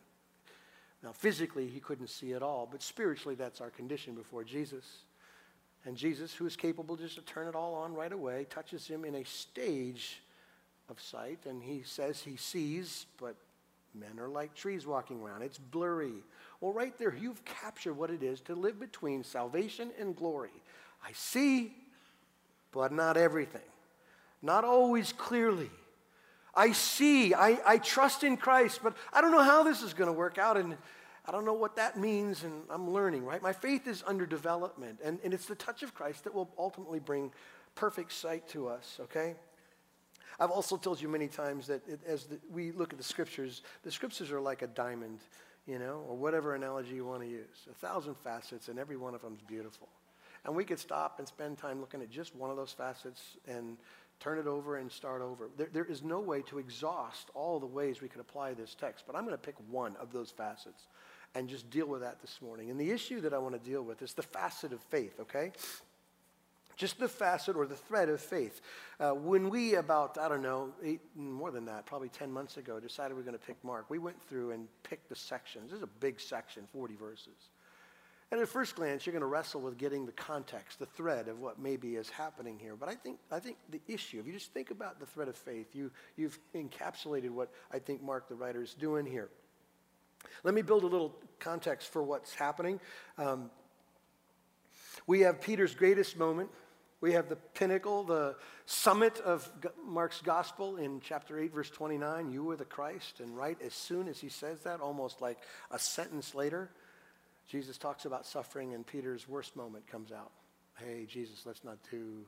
Now, 1.02 1.12
physically, 1.12 1.66
he 1.66 1.81
couldn't 1.81 2.08
see 2.08 2.34
at 2.34 2.42
all, 2.42 2.69
but 2.70 2.82
spiritually, 2.82 3.34
that's 3.34 3.60
our 3.60 3.70
condition 3.70 4.14
before 4.14 4.44
Jesus. 4.44 4.84
And 5.84 5.96
Jesus, 5.96 6.34
who 6.34 6.46
is 6.46 6.56
capable 6.56 6.96
just 6.96 7.16
to 7.16 7.22
turn 7.22 7.46
it 7.46 7.54
all 7.54 7.75
on 7.75 7.94
right 7.94 8.12
away, 8.12 8.46
touches 8.50 8.87
him 8.87 9.04
in 9.04 9.14
a 9.14 9.25
stage 9.25 10.20
of 10.90 11.00
sight, 11.00 11.40
and 11.48 11.62
he 11.62 11.82
says 11.82 12.20
he 12.20 12.37
sees, 12.37 13.06
but 13.19 13.37
men 13.94 14.19
are 14.19 14.28
like 14.28 14.54
trees 14.54 14.87
walking 14.87 15.20
around. 15.20 15.42
It's 15.42 15.58
blurry. 15.58 16.22
Well, 16.60 16.72
right 16.72 16.96
there, 16.98 17.14
you've 17.14 17.44
captured 17.44 17.94
what 17.94 18.10
it 18.10 18.22
is 18.22 18.40
to 18.42 18.54
live 18.54 18.78
between 18.78 19.25
salvation 19.25 19.90
and 19.98 20.14
glory. 20.14 20.50
I 21.06 21.12
see, 21.12 21.72
but 22.72 22.92
not 22.92 23.16
everything, 23.16 23.60
not 24.42 24.64
always 24.64 25.12
clearly. 25.12 25.70
I 26.54 26.72
see, 26.72 27.32
I, 27.32 27.58
I 27.64 27.78
trust 27.78 28.25
in 28.25 28.37
Christ, 28.37 28.81
but 28.82 28.96
I 29.12 29.20
don't 29.20 29.32
know 29.32 29.42
how 29.42 29.62
this 29.62 29.82
is 29.82 29.94
going 29.94 30.08
to 30.08 30.12
work 30.12 30.37
out. 30.37 30.56
And 30.56 30.76
I 31.26 31.32
don't 31.32 31.44
know 31.44 31.54
what 31.54 31.76
that 31.76 31.96
means, 31.96 32.42
and 32.42 32.64
I'm 32.70 32.90
learning, 32.90 33.25
right? 33.25 33.40
My 33.40 33.52
faith 33.52 33.87
is 33.87 34.02
under 34.06 34.26
development, 34.26 34.98
and, 35.04 35.19
and 35.22 35.32
it's 35.32 35.46
the 35.46 35.54
touch 35.54 35.82
of 35.82 35.94
Christ 35.94 36.25
that 36.25 36.34
will 36.34 36.50
ultimately 36.58 36.98
bring 36.98 37.31
perfect 37.75 38.12
sight 38.12 38.48
to 38.48 38.69
us, 38.69 38.98
okay? 39.02 39.37
I've 40.40 40.50
also 40.50 40.78
told 40.78 41.00
you 41.00 41.08
many 41.08 41.28
times 41.28 41.66
that 41.66 41.87
it, 41.87 42.00
as 42.06 42.25
the, 42.25 42.40
we 42.50 42.72
look 42.72 42.92
at 42.92 42.98
the 42.98 43.04
scriptures, 43.04 43.60
the 43.82 43.90
scriptures 43.90 44.32
are 44.32 44.40
like 44.40 44.62
a 44.62 44.66
diamond, 44.66 45.19
you 45.66 45.78
know, 45.78 46.02
or 46.08 46.16
whatever 46.16 46.54
analogy 46.54 46.94
you 46.94 47.04
want 47.04 47.22
to 47.22 47.28
use. 47.28 47.69
A 47.70 47.75
thousand 47.75 48.16
facets, 48.16 48.69
and 48.69 48.78
every 48.78 48.96
one 48.96 49.14
of 49.14 49.20
them 49.20 49.34
is 49.34 49.42
beautiful. 49.42 49.88
And 50.46 50.56
we 50.56 50.64
could 50.64 50.78
stop 50.78 51.19
and 51.19 51.28
spend 51.28 51.58
time 51.58 51.81
looking 51.81 52.00
at 52.00 52.10
just 52.10 52.34
one 52.34 52.50
of 52.50 52.56
those 52.56 52.72
facets 52.72 53.37
and 53.46 53.76
turn 54.19 54.38
it 54.38 54.46
over 54.46 54.78
and 54.78 54.90
start 54.90 55.20
over. 55.20 55.50
There, 55.58 55.69
there 55.72 55.84
is 55.84 56.02
no 56.02 56.20
way 56.20 56.40
to 56.42 56.58
exhaust 56.58 57.28
all 57.34 57.60
the 57.60 57.66
ways 57.66 58.00
we 58.00 58.08
could 58.08 58.20
apply 58.22 58.54
this 58.54 58.75
text, 58.75 59.04
but 59.06 59.14
I'm 59.14 59.25
going 59.25 59.34
to 59.34 59.38
pick 59.38 59.56
one 59.69 59.94
of 59.96 60.10
those 60.10 60.31
facets 60.31 60.87
and 61.34 61.48
just 61.48 61.69
deal 61.70 61.87
with 61.87 62.00
that 62.00 62.20
this 62.22 62.40
morning. 62.40 62.70
And 62.70 62.81
the 62.81 62.90
issue 62.90 63.20
that 63.20 63.34
I 63.34 63.38
want 63.38 63.62
to 63.62 63.70
deal 63.70 63.82
with 63.82 64.00
is 64.00 64.14
the 64.14 64.22
facet 64.22 64.72
of 64.72 64.81
faith, 64.84 65.20
okay? 65.20 65.52
Just 66.81 66.99
the 66.99 67.09
facet 67.09 67.56
or 67.56 67.67
the 67.67 67.77
thread 67.77 68.09
of 68.09 68.23
faith. 68.23 68.62
Uh, 68.99 69.11
when 69.11 69.50
we, 69.50 69.75
about, 69.75 70.17
I 70.17 70.31
don't 70.31 70.41
know, 70.41 70.71
eight, 70.82 71.03
more 71.15 71.50
than 71.50 71.67
that, 71.67 71.85
probably 71.85 72.09
10 72.09 72.32
months 72.32 72.56
ago, 72.56 72.81
decided 72.81 73.15
we 73.15 73.21
are 73.21 73.25
going 73.27 73.38
to 73.38 73.47
pick 73.47 73.62
Mark, 73.62 73.91
we 73.91 73.99
went 73.99 74.17
through 74.31 74.53
and 74.53 74.67
picked 74.82 75.11
the 75.11 75.15
sections. 75.15 75.73
This 75.73 75.77
is 75.77 75.82
a 75.82 76.00
big 76.00 76.19
section, 76.19 76.67
40 76.73 76.97
verses. 76.97 77.50
And 78.31 78.41
at 78.41 78.49
first 78.49 78.77
glance, 78.77 79.05
you're 79.05 79.12
going 79.12 79.21
to 79.21 79.27
wrestle 79.27 79.61
with 79.61 79.77
getting 79.77 80.06
the 80.06 80.12
context, 80.12 80.79
the 80.79 80.87
thread 80.87 81.29
of 81.29 81.38
what 81.38 81.59
maybe 81.59 81.97
is 81.97 82.09
happening 82.09 82.59
here. 82.59 82.77
But 82.77 82.88
I 82.88 82.94
think, 82.94 83.19
I 83.31 83.41
think 83.41 83.59
the 83.69 83.83
issue, 83.87 84.19
if 84.19 84.26
you 84.26 84.33
just 84.33 84.55
think 84.55 84.71
about 84.71 85.00
the 85.00 85.06
thread 85.06 85.29
of 85.29 85.37
faith, 85.37 85.75
you, 85.75 85.91
you've 86.17 86.38
encapsulated 86.55 87.29
what 87.29 87.50
I 87.71 87.79
think 87.79 88.03
Mark, 88.03 88.26
the 88.26 88.37
writer, 88.37 88.62
is 88.62 88.73
doing 88.73 89.05
here. 89.05 89.29
Let 90.44 90.55
me 90.55 90.62
build 90.62 90.85
a 90.85 90.87
little 90.87 91.15
context 91.41 91.93
for 91.93 92.03
what's 92.03 92.35
happening. 92.35 92.81
Um, 93.19 93.50
we 95.06 95.21
have 95.21 95.43
Peter's 95.43 95.75
greatest 95.75 96.17
moment. 96.17 96.49
We 97.00 97.12
have 97.12 97.29
the 97.29 97.37
pinnacle, 97.37 98.05
the 98.05 98.37
summit 98.67 99.20
of 99.20 99.50
Mark's 99.87 100.20
gospel 100.20 100.76
in 100.76 101.00
chapter 101.00 101.38
8, 101.38 101.55
verse 101.55 101.70
29. 101.70 102.31
You 102.31 102.50
are 102.50 102.56
the 102.56 102.67
Christ. 102.67 103.20
And 103.20 103.35
right 103.37 103.56
as 103.64 103.73
soon 103.73 104.06
as 104.06 104.20
he 104.20 104.29
says 104.29 104.61
that, 104.61 104.81
almost 104.81 105.23
like 105.23 105.38
a 105.70 105.79
sentence 105.79 106.35
later, 106.35 106.71
Jesus 107.49 107.78
talks 107.78 108.04
about 108.04 108.26
suffering, 108.26 108.75
and 108.75 108.87
Peter's 108.87 109.26
worst 109.28 109.57
moment 109.57 109.87
comes 109.87 110.12
out. 110.12 110.30
Hey, 110.76 111.07
Jesus, 111.09 111.47
let's 111.47 111.64
not 111.64 111.78
do 111.90 112.25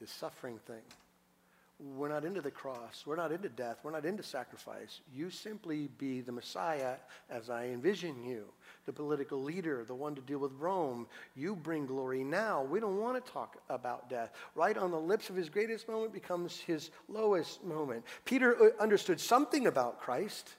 this 0.00 0.10
suffering 0.10 0.58
thing. 0.66 0.82
We're 1.80 2.08
not 2.08 2.24
into 2.24 2.40
the 2.40 2.50
cross. 2.50 3.04
We're 3.06 3.14
not 3.14 3.30
into 3.30 3.48
death. 3.48 3.78
We're 3.84 3.92
not 3.92 4.04
into 4.04 4.24
sacrifice. 4.24 5.00
You 5.14 5.30
simply 5.30 5.88
be 5.96 6.20
the 6.20 6.32
Messiah 6.32 6.94
as 7.30 7.50
I 7.50 7.66
envision 7.66 8.24
you, 8.24 8.46
the 8.84 8.92
political 8.92 9.40
leader, 9.40 9.84
the 9.84 9.94
one 9.94 10.16
to 10.16 10.20
deal 10.20 10.40
with 10.40 10.50
Rome. 10.58 11.06
You 11.36 11.54
bring 11.54 11.86
glory 11.86 12.24
now. 12.24 12.64
We 12.64 12.80
don't 12.80 12.98
want 12.98 13.24
to 13.24 13.32
talk 13.32 13.58
about 13.68 14.10
death. 14.10 14.32
Right 14.56 14.76
on 14.76 14.90
the 14.90 14.98
lips 14.98 15.30
of 15.30 15.36
his 15.36 15.48
greatest 15.48 15.88
moment 15.88 16.12
becomes 16.12 16.58
his 16.58 16.90
lowest 17.08 17.62
moment. 17.62 18.04
Peter 18.24 18.56
uh, 18.60 18.82
understood 18.82 19.20
something 19.20 19.68
about 19.68 20.00
Christ. 20.00 20.50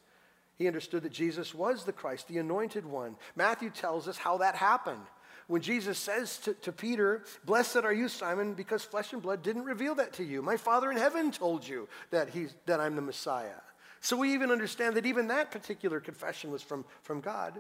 He 0.58 0.68
understood 0.68 1.04
that 1.04 1.12
Jesus 1.12 1.54
was 1.54 1.84
the 1.84 1.92
Christ, 1.92 2.30
the 2.30 2.38
anointed 2.38 2.86
one. 2.86 3.18
Matthew 3.36 3.72
tells 3.72 4.08
us 4.08 4.18
how 4.18 4.38
that 4.38 4.56
happened 4.56 5.02
when 5.50 5.64
Jesus 5.64 5.98
says 5.98 6.38
to, 6.38 6.54
to 6.54 6.72
Peter, 6.72 7.24
Blessed 7.44 7.78
are 7.78 7.92
you, 7.92 8.08
Simon, 8.08 8.54
because 8.54 8.84
flesh 8.84 9.14
and 9.14 9.22
blood 9.22 9.42
didn't 9.42 9.66
reveal 9.66 9.96
that 9.96 10.14
to 10.14 10.24
you. 10.24 10.44
My 10.44 10.58
Father 10.58 10.92
in 10.92 10.98
heaven 10.98 11.32
told 11.32 11.68
you 11.68 11.90
that, 12.12 12.30
he's, 12.30 12.54
that 12.68 12.80
I'm 12.80 12.96
the 12.96 13.02
Messiah. 13.02 13.60
So 14.00 14.16
we 14.16 14.36
even 14.36 14.52
understand 14.52 14.96
that 14.96 15.08
even 15.08 15.28
that 15.30 15.50
particular 15.50 16.00
confession 16.00 16.52
was 16.52 16.62
from, 16.62 16.86
from 17.02 17.20
God. 17.20 17.60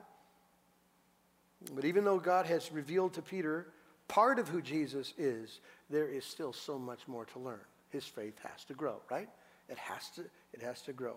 But 1.74 1.84
even 1.84 2.05
though 2.05 2.19
God 2.19 2.46
has 2.46 2.72
revealed 2.72 3.13
to 3.13 3.24
Peter 3.24 3.65
part 4.08 4.38
of 4.38 4.48
who 4.48 4.62
Jesus 4.62 5.15
is, 5.17 5.60
there 5.89 6.08
is 6.08 6.24
still 6.24 6.53
so 6.53 6.77
much 6.77 7.08
more 7.08 7.25
to 7.25 7.39
learn. 7.39 7.60
His 7.89 8.05
faith 8.05 8.38
has 8.43 8.63
to 8.65 8.75
grow, 8.75 9.01
right? 9.10 9.29
It 9.67 9.79
has 9.79 10.10
to, 10.12 10.22
it 10.53 10.62
has 10.62 10.84
to 10.84 10.93
grow. 10.93 11.15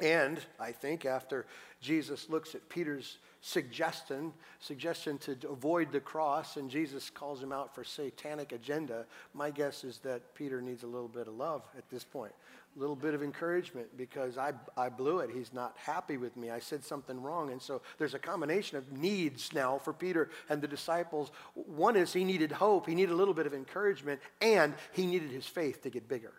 And 0.00 0.40
I 0.60 0.72
think 0.72 1.04
after 1.04 1.46
Jesus 1.80 2.28
looks 2.28 2.54
at 2.54 2.68
Peter's 2.68 3.18
suggestion, 3.40 4.32
suggestion 4.60 5.18
to 5.18 5.36
avoid 5.48 5.92
the 5.92 6.00
cross, 6.00 6.56
and 6.56 6.70
Jesus 6.70 7.10
calls 7.10 7.42
him 7.42 7.52
out 7.52 7.74
for 7.74 7.84
satanic 7.84 8.52
agenda, 8.52 9.06
my 9.34 9.50
guess 9.50 9.84
is 9.84 9.98
that 9.98 10.34
Peter 10.34 10.60
needs 10.60 10.82
a 10.82 10.86
little 10.86 11.08
bit 11.08 11.28
of 11.28 11.34
love 11.34 11.62
at 11.76 11.88
this 11.88 12.04
point, 12.04 12.32
a 12.76 12.80
little 12.80 12.96
bit 12.96 13.14
of 13.14 13.22
encouragement 13.22 13.88
because 13.96 14.38
I, 14.38 14.52
I 14.76 14.88
blew 14.88 15.20
it. 15.20 15.30
He's 15.32 15.52
not 15.52 15.76
happy 15.76 16.16
with 16.16 16.36
me. 16.36 16.50
I 16.50 16.58
said 16.58 16.84
something 16.84 17.20
wrong. 17.22 17.50
And 17.50 17.62
so 17.62 17.80
there's 17.98 18.14
a 18.14 18.18
combination 18.18 18.76
of 18.76 18.92
needs 18.92 19.52
now 19.52 19.78
for 19.78 19.92
Peter 19.92 20.30
and 20.48 20.60
the 20.60 20.68
disciples. 20.68 21.30
One 21.54 21.96
is 21.96 22.12
he 22.12 22.24
needed 22.24 22.52
hope, 22.52 22.88
he 22.88 22.94
needed 22.94 23.12
a 23.12 23.16
little 23.16 23.34
bit 23.34 23.46
of 23.46 23.54
encouragement, 23.54 24.20
and 24.40 24.74
he 24.92 25.06
needed 25.06 25.30
his 25.30 25.46
faith 25.46 25.82
to 25.82 25.90
get 25.90 26.08
bigger. 26.08 26.32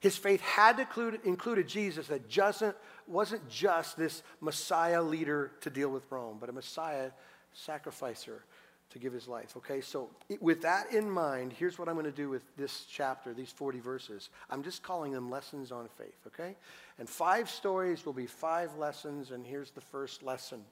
His 0.00 0.16
faith 0.16 0.40
had 0.40 0.76
to 0.76 0.82
include, 0.82 1.20
include 1.24 1.58
a 1.58 1.64
Jesus 1.64 2.06
that 2.06 2.28
just, 2.28 2.62
wasn't 3.06 3.48
just 3.48 3.96
this 3.96 4.22
Messiah 4.40 5.02
leader 5.02 5.52
to 5.62 5.70
deal 5.70 5.88
with 5.88 6.04
Rome, 6.10 6.36
but 6.40 6.48
a 6.48 6.52
Messiah 6.52 7.10
sacrificer 7.52 8.44
to 8.90 8.98
give 8.98 9.12
his 9.12 9.28
life. 9.28 9.56
Okay, 9.56 9.80
so 9.80 10.08
with 10.40 10.62
that 10.62 10.92
in 10.92 11.10
mind, 11.10 11.52
here's 11.52 11.78
what 11.78 11.88
I'm 11.88 11.94
going 11.94 12.06
to 12.06 12.12
do 12.12 12.28
with 12.30 12.44
this 12.56 12.86
chapter, 12.90 13.34
these 13.34 13.50
40 13.50 13.80
verses. 13.80 14.30
I'm 14.50 14.62
just 14.62 14.82
calling 14.82 15.12
them 15.12 15.30
lessons 15.30 15.72
on 15.72 15.88
faith, 15.98 16.26
okay? 16.28 16.54
And 16.98 17.08
five 17.08 17.50
stories 17.50 18.06
will 18.06 18.14
be 18.14 18.26
five 18.26 18.76
lessons, 18.76 19.30
and 19.30 19.46
here's 19.46 19.70
the 19.72 19.80
first 19.80 20.22
lesson 20.22 20.64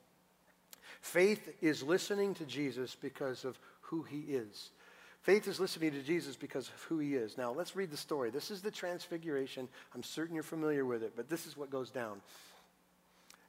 Faith 1.01 1.55
is 1.61 1.83
listening 1.83 2.35
to 2.35 2.45
Jesus 2.45 2.95
because 2.95 3.45
of 3.45 3.59
who 3.81 4.03
he 4.03 4.21
is. 4.21 4.71
Faith 5.27 5.49
is 5.49 5.59
listening 5.59 5.91
to 5.91 6.03
Jesus 6.03 6.37
because 6.37 6.69
of 6.69 6.81
who 6.85 7.01
he 7.01 7.17
is. 7.17 7.37
Now, 7.37 7.51
let's 7.51 7.75
read 7.75 7.91
the 7.91 7.97
story. 7.97 8.31
This 8.31 8.53
is 8.53 8.63
the 8.63 8.71
transfiguration. 8.71 9.67
I'm 9.93 10.05
certain 10.05 10.37
you're 10.37 10.45
familiar 10.45 10.85
with 10.85 11.03
it, 11.03 11.15
but 11.17 11.29
this 11.29 11.49
is 11.49 11.57
what 11.57 11.69
goes 11.69 11.91
down. 11.91 12.21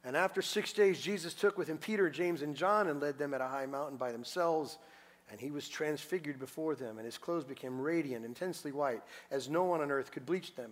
And 0.03 0.17
after 0.17 0.41
six 0.41 0.73
days, 0.73 0.99
Jesus 0.99 1.35
took 1.35 1.55
with 1.55 1.67
him 1.67 1.77
Peter, 1.77 2.09
James, 2.09 2.41
and 2.41 2.55
John 2.55 2.87
and 2.87 2.99
led 2.99 3.19
them 3.19 3.35
at 3.35 3.41
a 3.41 3.47
high 3.47 3.67
mountain 3.67 3.95
by 3.95 4.11
themselves. 4.11 4.79
And 5.29 5.39
he 5.39 5.51
was 5.51 5.69
transfigured 5.69 6.39
before 6.39 6.73
them, 6.73 6.97
and 6.97 7.05
his 7.05 7.19
clothes 7.19 7.43
became 7.43 7.79
radiant, 7.79 8.25
intensely 8.25 8.71
white, 8.71 9.03
as 9.29 9.47
no 9.47 9.63
one 9.65 9.81
on 9.81 9.91
earth 9.91 10.09
could 10.09 10.25
bleach 10.25 10.55
them. 10.55 10.71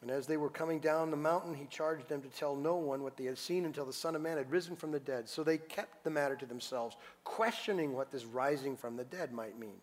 And 0.00 0.10
as 0.10 0.26
they 0.26 0.36
were 0.36 0.48
coming 0.48 0.78
down 0.78 1.10
the 1.10 1.16
mountain, 1.16 1.54
he 1.54 1.66
charged 1.66 2.08
them 2.08 2.22
to 2.22 2.28
tell 2.28 2.54
no 2.54 2.76
one 2.76 3.02
what 3.02 3.16
they 3.16 3.24
had 3.24 3.38
seen 3.38 3.64
until 3.64 3.84
the 3.84 3.92
Son 3.92 4.14
of 4.14 4.22
Man 4.22 4.36
had 4.36 4.50
risen 4.50 4.76
from 4.76 4.92
the 4.92 5.00
dead. 5.00 5.28
So 5.28 5.42
they 5.42 5.58
kept 5.58 6.04
the 6.04 6.10
matter 6.10 6.36
to 6.36 6.46
themselves, 6.46 6.96
questioning 7.24 7.92
what 7.92 8.12
this 8.12 8.24
rising 8.24 8.76
from 8.76 8.96
the 8.96 9.04
dead 9.04 9.32
might 9.32 9.58
mean. 9.58 9.80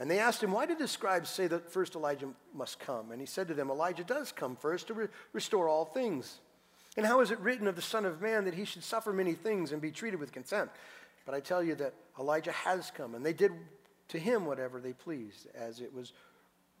And 0.00 0.10
they 0.10 0.18
asked 0.18 0.42
him, 0.42 0.52
Why 0.52 0.66
did 0.66 0.78
the 0.78 0.88
scribes 0.88 1.30
say 1.30 1.46
that 1.46 1.70
first 1.70 1.94
Elijah 1.94 2.28
must 2.52 2.80
come? 2.80 3.12
And 3.12 3.20
he 3.20 3.26
said 3.26 3.48
to 3.48 3.54
them, 3.54 3.70
Elijah 3.70 4.04
does 4.04 4.32
come 4.32 4.56
first 4.56 4.88
to 4.88 4.94
re- 4.94 5.08
restore 5.32 5.68
all 5.68 5.84
things. 5.84 6.38
And 6.96 7.06
how 7.06 7.20
is 7.20 7.30
it 7.30 7.38
written 7.38 7.68
of 7.68 7.76
the 7.76 7.82
Son 7.82 8.04
of 8.04 8.20
Man 8.20 8.44
that 8.44 8.54
he 8.54 8.64
should 8.64 8.82
suffer 8.82 9.12
many 9.12 9.34
things 9.34 9.70
and 9.70 9.80
be 9.80 9.92
treated 9.92 10.18
with 10.18 10.32
contempt? 10.32 10.76
But 11.24 11.34
I 11.34 11.40
tell 11.40 11.62
you 11.62 11.76
that 11.76 11.94
Elijah 12.18 12.52
has 12.52 12.90
come, 12.90 13.14
and 13.14 13.24
they 13.24 13.32
did 13.32 13.52
to 14.08 14.18
him 14.18 14.46
whatever 14.46 14.80
they 14.80 14.94
pleased, 14.94 15.46
as 15.54 15.80
it 15.80 15.94
was 15.94 16.12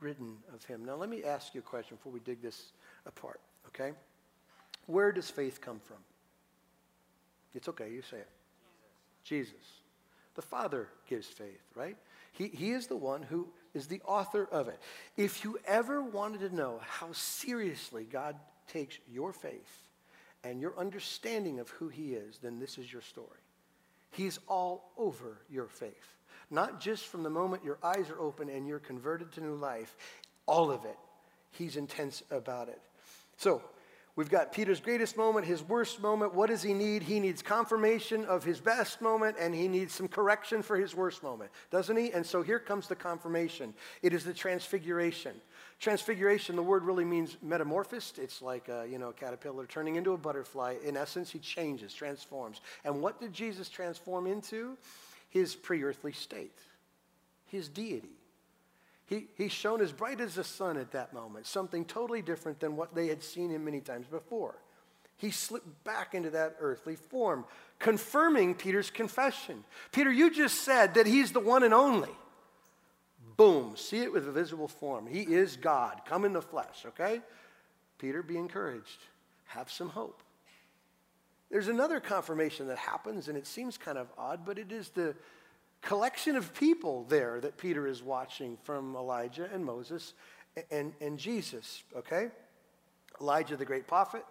written 0.00 0.36
of 0.54 0.64
him. 0.64 0.84
Now, 0.84 0.96
let 0.96 1.08
me 1.08 1.24
ask 1.24 1.54
you 1.54 1.60
a 1.60 1.64
question 1.64 1.96
before 1.96 2.12
we 2.12 2.20
dig 2.20 2.42
this 2.42 2.72
apart, 3.06 3.40
okay? 3.68 3.92
Where 4.86 5.12
does 5.12 5.30
faith 5.30 5.60
come 5.60 5.80
from? 5.80 5.98
It's 7.54 7.68
okay, 7.68 7.90
you 7.90 8.02
say 8.02 8.18
it. 8.18 8.28
Jesus. 9.24 9.52
Jesus. 9.52 9.66
The 10.38 10.42
Father 10.42 10.86
gives 11.08 11.26
faith, 11.26 11.60
right? 11.74 11.96
He, 12.30 12.46
he 12.46 12.70
is 12.70 12.86
the 12.86 12.94
one 12.94 13.22
who 13.22 13.48
is 13.74 13.88
the 13.88 14.00
author 14.04 14.48
of 14.52 14.68
it. 14.68 14.78
If 15.16 15.42
you 15.42 15.58
ever 15.66 16.00
wanted 16.00 16.48
to 16.48 16.54
know 16.54 16.80
how 16.80 17.10
seriously 17.10 18.04
God 18.04 18.36
takes 18.68 18.98
your 19.12 19.32
faith 19.32 19.88
and 20.44 20.60
your 20.60 20.78
understanding 20.78 21.58
of 21.58 21.70
who 21.70 21.88
He 21.88 22.12
is, 22.12 22.38
then 22.38 22.60
this 22.60 22.78
is 22.78 22.92
your 22.92 23.02
story. 23.02 23.40
He's 24.12 24.38
all 24.46 24.92
over 24.96 25.38
your 25.50 25.66
faith 25.66 26.17
not 26.50 26.80
just 26.80 27.06
from 27.06 27.22
the 27.22 27.30
moment 27.30 27.64
your 27.64 27.78
eyes 27.82 28.10
are 28.10 28.18
open 28.18 28.48
and 28.48 28.66
you're 28.66 28.78
converted 28.78 29.32
to 29.32 29.40
new 29.40 29.54
life, 29.54 29.94
all 30.46 30.70
of 30.70 30.84
it. 30.84 30.96
He's 31.50 31.76
intense 31.76 32.22
about 32.30 32.68
it. 32.68 32.80
So, 33.36 33.62
we've 34.16 34.30
got 34.30 34.52
Peter's 34.52 34.80
greatest 34.80 35.16
moment, 35.16 35.46
his 35.46 35.62
worst 35.62 36.00
moment. 36.02 36.34
What 36.34 36.48
does 36.48 36.62
he 36.62 36.74
need? 36.74 37.02
He 37.02 37.20
needs 37.20 37.40
confirmation 37.42 38.24
of 38.24 38.44
his 38.44 38.60
best 38.60 39.00
moment, 39.00 39.36
and 39.38 39.54
he 39.54 39.68
needs 39.68 39.94
some 39.94 40.08
correction 40.08 40.62
for 40.62 40.76
his 40.76 40.94
worst 40.94 41.22
moment, 41.22 41.50
doesn't 41.70 41.96
he? 41.96 42.10
And 42.12 42.26
so 42.26 42.42
here 42.42 42.58
comes 42.58 42.88
the 42.88 42.96
confirmation 42.96 43.74
it 44.02 44.12
is 44.12 44.24
the 44.24 44.34
transfiguration. 44.34 45.34
Transfiguration, 45.80 46.56
the 46.56 46.62
word 46.62 46.82
really 46.82 47.04
means 47.04 47.36
metamorphosed. 47.40 48.18
It's 48.18 48.42
like 48.42 48.68
a, 48.68 48.84
you 48.90 48.98
know, 48.98 49.10
a 49.10 49.12
caterpillar 49.12 49.66
turning 49.66 49.94
into 49.94 50.12
a 50.12 50.18
butterfly. 50.18 50.74
In 50.84 50.96
essence, 50.96 51.30
he 51.30 51.38
changes, 51.38 51.94
transforms. 51.94 52.60
And 52.84 53.00
what 53.00 53.20
did 53.20 53.32
Jesus 53.32 53.68
transform 53.68 54.26
into? 54.26 54.76
His 55.28 55.54
pre 55.54 55.82
earthly 55.82 56.12
state, 56.12 56.58
his 57.46 57.68
deity. 57.68 58.18
He, 59.06 59.26
he's 59.36 59.52
shown 59.52 59.80
as 59.80 59.90
bright 59.90 60.20
as 60.20 60.34
the 60.34 60.44
sun 60.44 60.76
at 60.76 60.92
that 60.92 61.14
moment, 61.14 61.46
something 61.46 61.86
totally 61.86 62.20
different 62.20 62.60
than 62.60 62.76
what 62.76 62.94
they 62.94 63.06
had 63.06 63.22
seen 63.22 63.50
him 63.50 63.64
many 63.64 63.80
times 63.80 64.06
before. 64.06 64.54
He 65.16 65.30
slipped 65.30 65.82
back 65.82 66.14
into 66.14 66.30
that 66.30 66.56
earthly 66.60 66.94
form, 66.94 67.44
confirming 67.78 68.54
Peter's 68.54 68.90
confession. 68.90 69.64
Peter, 69.92 70.12
you 70.12 70.30
just 70.30 70.62
said 70.62 70.94
that 70.94 71.06
he's 71.06 71.32
the 71.32 71.40
one 71.40 71.62
and 71.62 71.72
only. 71.72 72.10
Boom, 73.36 73.76
see 73.76 74.02
it 74.02 74.12
with 74.12 74.28
a 74.28 74.32
visible 74.32 74.68
form. 74.68 75.06
He 75.06 75.22
is 75.22 75.56
God, 75.56 76.02
come 76.04 76.24
in 76.24 76.32
the 76.32 76.42
flesh, 76.42 76.84
okay? 76.86 77.20
Peter, 77.98 78.22
be 78.22 78.36
encouraged. 78.36 78.98
Have 79.46 79.70
some 79.70 79.88
hope. 79.88 80.22
There's 81.50 81.68
another 81.68 82.00
confirmation 82.00 82.68
that 82.68 82.78
happens, 82.78 83.28
and 83.28 83.38
it 83.38 83.46
seems 83.46 83.78
kind 83.78 83.96
of 83.96 84.08
odd, 84.18 84.44
but 84.44 84.58
it 84.58 84.70
is 84.70 84.90
the 84.90 85.14
collection 85.80 86.36
of 86.36 86.52
people 86.54 87.04
there 87.08 87.40
that 87.40 87.56
Peter 87.56 87.86
is 87.86 88.02
watching 88.02 88.58
from 88.64 88.94
Elijah 88.96 89.48
and 89.52 89.64
Moses 89.64 90.14
and, 90.70 90.92
and 91.00 91.18
Jesus, 91.18 91.82
okay? 91.96 92.28
Elijah, 93.20 93.56
the 93.56 93.64
great 93.64 93.86
prophet, 93.86 94.24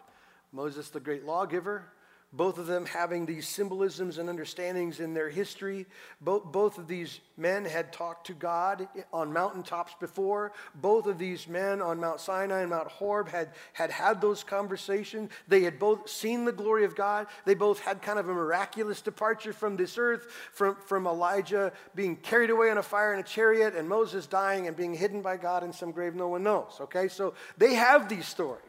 Moses, 0.52 0.90
the 0.90 1.00
great 1.00 1.26
lawgiver, 1.26 1.86
both 2.34 2.58
of 2.58 2.68
them 2.68 2.86
having 2.86 3.26
these 3.26 3.48
symbolisms 3.48 4.18
and 4.18 4.30
understandings 4.30 5.00
in 5.00 5.14
their 5.14 5.30
history. 5.30 5.86
Both, 6.20 6.52
both 6.52 6.78
of 6.78 6.88
these 6.88 7.22
men 7.38 7.64
had 7.64 7.94
talked 7.94 8.28
to 8.28 8.34
God 8.34 8.90
on 9.14 9.32
mountaintops 9.32 9.96
before. 9.98 10.52
Both 10.76 11.08
of 11.08 11.18
these 11.18 11.48
men 11.48 11.82
on 11.82 12.02
Mount 12.02 12.20
Sinai 12.20 12.62
and 12.62 12.70
Mount 12.70 12.90
Horeb 12.90 13.30
had, 13.30 13.52
had 13.72 13.92
had 13.92 14.20
those 14.20 14.44
conversations. 14.44 15.32
They 15.48 15.64
had 15.64 15.80
both 15.80 16.10
seen 16.10 16.44
the 16.44 16.52
glory 16.52 16.84
of 16.84 16.98
God. 16.98 17.28
They 17.46 17.56
both 17.56 17.80
had 17.80 18.02
kind 18.02 18.20
of 18.20 18.28
a 18.28 18.34
miraculous 18.34 19.00
departure 19.00 19.54
from 19.54 19.78
this 19.78 19.98
earth, 19.98 20.28
from, 20.52 20.76
from 20.86 21.08
Elijah 21.08 21.72
being 21.96 22.18
carried 22.18 22.50
away 22.50 22.70
on 22.70 22.78
a 22.78 22.84
fire 22.84 23.14
in 23.14 23.22
a 23.22 23.24
chariot 23.24 23.74
and 23.74 23.88
Moses 23.88 24.28
dying 24.28 24.68
and 24.68 24.76
being 24.76 24.94
hidden 24.94 25.22
by 25.22 25.38
God 25.38 25.64
in 25.64 25.72
some 25.72 25.92
grave 25.92 26.14
no 26.14 26.28
one 26.28 26.44
knows. 26.44 26.78
Okay, 26.82 27.08
so 27.08 27.36
they 27.58 27.76
have 27.76 28.10
these 28.10 28.28
stories. 28.28 28.62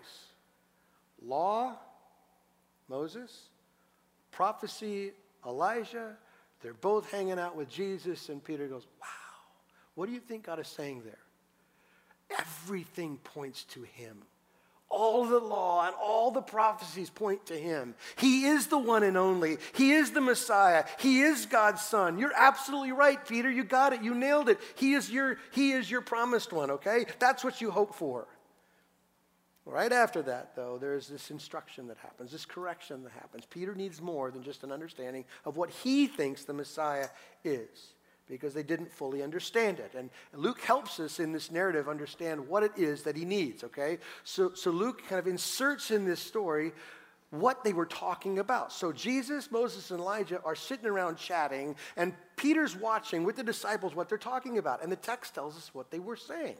Law, 1.20 1.76
Moses, 2.88 3.48
prophecy, 4.30 5.12
Elijah, 5.46 6.16
they're 6.62 6.74
both 6.74 7.10
hanging 7.10 7.38
out 7.38 7.56
with 7.56 7.70
Jesus, 7.70 8.28
and 8.28 8.42
Peter 8.42 8.66
goes, 8.66 8.86
Wow, 9.00 9.06
what 9.94 10.06
do 10.06 10.12
you 10.12 10.20
think 10.20 10.46
God 10.46 10.58
is 10.58 10.68
saying 10.68 11.02
there? 11.04 12.38
Everything 12.38 13.18
points 13.24 13.64
to 13.64 13.82
him. 13.82 14.18
All 14.90 15.26
the 15.26 15.38
law 15.38 15.86
and 15.86 15.94
all 16.02 16.30
the 16.30 16.40
prophecies 16.40 17.10
point 17.10 17.46
to 17.46 17.54
him. 17.54 17.94
He 18.16 18.46
is 18.46 18.68
the 18.68 18.78
one 18.78 19.02
and 19.02 19.18
only. 19.18 19.58
He 19.74 19.92
is 19.92 20.12
the 20.12 20.22
Messiah. 20.22 20.84
He 20.98 21.20
is 21.20 21.44
God's 21.44 21.82
son. 21.82 22.18
You're 22.18 22.32
absolutely 22.34 22.92
right, 22.92 23.24
Peter. 23.26 23.50
You 23.50 23.64
got 23.64 23.92
it. 23.92 24.02
You 24.02 24.14
nailed 24.14 24.48
it. 24.48 24.58
He 24.76 24.94
is 24.94 25.10
your, 25.10 25.36
he 25.50 25.72
is 25.72 25.90
your 25.90 26.00
promised 26.00 26.54
one, 26.54 26.70
okay? 26.70 27.04
That's 27.18 27.44
what 27.44 27.60
you 27.60 27.70
hope 27.70 27.94
for. 27.94 28.26
Right 29.68 29.92
after 29.92 30.22
that, 30.22 30.56
though, 30.56 30.78
there's 30.78 31.08
this 31.08 31.30
instruction 31.30 31.88
that 31.88 31.98
happens, 31.98 32.32
this 32.32 32.46
correction 32.46 33.02
that 33.04 33.12
happens. 33.12 33.44
Peter 33.44 33.74
needs 33.74 34.00
more 34.00 34.30
than 34.30 34.42
just 34.42 34.64
an 34.64 34.72
understanding 34.72 35.26
of 35.44 35.58
what 35.58 35.68
he 35.68 36.06
thinks 36.06 36.44
the 36.44 36.54
Messiah 36.54 37.08
is 37.44 37.92
because 38.30 38.54
they 38.54 38.62
didn't 38.62 38.90
fully 38.90 39.22
understand 39.22 39.78
it. 39.78 39.92
And 39.94 40.08
Luke 40.32 40.62
helps 40.62 40.98
us 41.00 41.20
in 41.20 41.32
this 41.32 41.50
narrative 41.50 41.86
understand 41.86 42.48
what 42.48 42.62
it 42.62 42.72
is 42.78 43.02
that 43.02 43.14
he 43.14 43.26
needs, 43.26 43.62
okay? 43.62 43.98
So, 44.24 44.52
so 44.54 44.70
Luke 44.70 45.02
kind 45.06 45.18
of 45.18 45.26
inserts 45.26 45.90
in 45.90 46.06
this 46.06 46.20
story 46.20 46.72
what 47.28 47.62
they 47.62 47.74
were 47.74 47.86
talking 47.86 48.38
about. 48.38 48.72
So 48.72 48.90
Jesus, 48.90 49.50
Moses, 49.52 49.90
and 49.90 50.00
Elijah 50.00 50.40
are 50.46 50.54
sitting 50.54 50.86
around 50.86 51.18
chatting, 51.18 51.76
and 51.94 52.14
Peter's 52.36 52.74
watching 52.74 53.22
with 53.22 53.36
the 53.36 53.44
disciples 53.44 53.94
what 53.94 54.08
they're 54.08 54.16
talking 54.16 54.56
about. 54.56 54.82
And 54.82 54.90
the 54.90 54.96
text 54.96 55.34
tells 55.34 55.58
us 55.58 55.74
what 55.74 55.90
they 55.90 55.98
were 55.98 56.16
saying. 56.16 56.56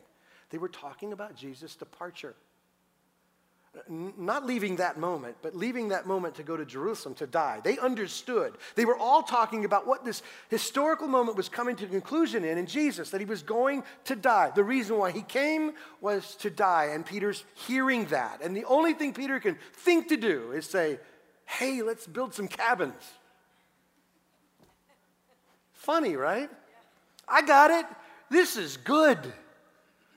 They 0.51 0.59
were 0.59 0.69
talking 0.69 1.15
about 1.15 1.35
Jesus' 1.35 1.75
departure 1.75 2.35
not 3.89 4.47
leaving 4.47 4.77
that 4.77 4.99
moment, 4.99 5.37
but 5.43 5.55
leaving 5.55 5.89
that 5.89 6.07
moment 6.07 6.35
to 6.37 6.43
go 6.43 6.57
to 6.57 6.65
Jerusalem 6.65 7.15
to 7.17 7.27
die. 7.27 7.61
They 7.63 7.79
understood. 7.79 8.55
They 8.75 8.85
were 8.85 8.97
all 8.97 9.23
talking 9.23 9.65
about 9.65 9.87
what 9.87 10.05
this 10.05 10.23
historical 10.49 11.09
moment 11.09 11.37
was 11.37 11.49
coming 11.49 11.77
to 11.77 11.87
conclusion 11.87 12.45
in 12.45 12.59
in 12.59 12.67
Jesus, 12.67 13.11
that 13.11 13.21
he 13.21 13.25
was 13.25 13.43
going 13.43 13.85
to 14.05 14.17
die. 14.17 14.53
The 14.55 14.65
reason 14.65 14.99
why 14.99 15.11
he 15.11 15.23
came 15.23 15.73
was 16.01 16.35
to 16.37 16.51
die, 16.51 16.91
and 16.93 17.05
Peter's 17.05 17.45
hearing 17.55 18.07
that. 18.07 18.43
And 18.43 18.57
the 18.57 18.65
only 18.65 18.93
thing 18.93 19.15
Peter 19.15 19.41
can 19.41 19.57
think 19.73 20.09
to 20.09 20.17
do 20.17 20.53
is 20.53 20.67
say, 20.67 20.99
hey, 21.45 21.83
let's 21.83 22.07
build 22.07 22.35
some 22.35 22.49
cabins. 22.49 23.03
Funny, 25.73 26.17
right? 26.17 26.51
I 27.27 27.43
got 27.43 27.71
it. 27.71 27.87
This 28.31 28.57
is 28.57 28.77
good. 28.77 29.19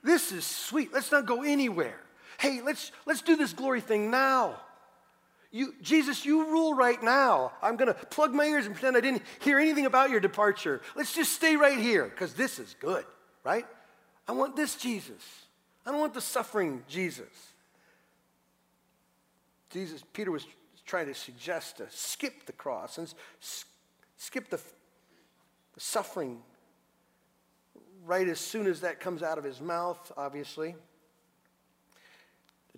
This 0.04 0.32
is 0.32 0.46
sweet. 0.46 0.92
Let's 0.94 1.12
not 1.12 1.26
go 1.26 1.44
anywhere 1.44 2.00
hey, 2.42 2.60
let's, 2.66 2.92
let's 3.06 3.22
do 3.22 3.36
this 3.36 3.54
glory 3.54 3.82
thing 3.82 4.10
now. 4.10 4.60
You, 5.52 5.76
Jesus, 5.82 6.26
you 6.26 6.50
rule 6.50 6.74
right 6.74 7.02
now. 7.04 7.52
I'm 7.62 7.76
going 7.76 7.88
to 7.88 7.94
plug 7.94 8.34
my 8.34 8.46
ears 8.46 8.66
and 8.66 8.74
pretend 8.74 8.98
I 8.98 9.02
didn't 9.02 9.22
hear 9.42 9.60
anything 9.60 9.86
about 9.86 10.10
your 10.10 10.20
departure. 10.20 10.82
Let's 10.96 11.14
just 11.14 11.34
stay 11.34 11.56
right 11.56 11.78
here 11.78 12.06
because 12.06 12.34
this 12.34 12.58
is 12.58 12.76
good, 12.80 13.06
right? 13.44 13.66
I 14.28 14.32
want 14.32 14.56
this 14.56 14.76
Jesus. 14.76 15.24
I 15.86 15.92
don't 15.92 16.00
want 16.00 16.16
the 16.16 16.22
suffering 16.22 16.84
Jesus. 16.88 17.28
Jesus, 19.70 20.04
Peter 20.12 20.32
was 20.32 20.48
trying 20.86 21.08
to 21.08 21.14
suggest 21.14 21.78
to 21.78 21.86
skip 21.92 22.48
the 22.48 22.54
cross 22.54 22.98
and 22.98 23.14
skip 24.18 24.50
the, 24.50 24.58
the 24.58 25.80
suffering 25.80 26.42
right 28.04 28.28
as 28.28 28.40
soon 28.40 28.66
as 28.66 28.82
that 28.82 29.00
comes 29.00 29.22
out 29.22 29.38
of 29.38 29.44
his 29.44 29.62
mouth, 29.62 30.12
obviously 30.18 30.76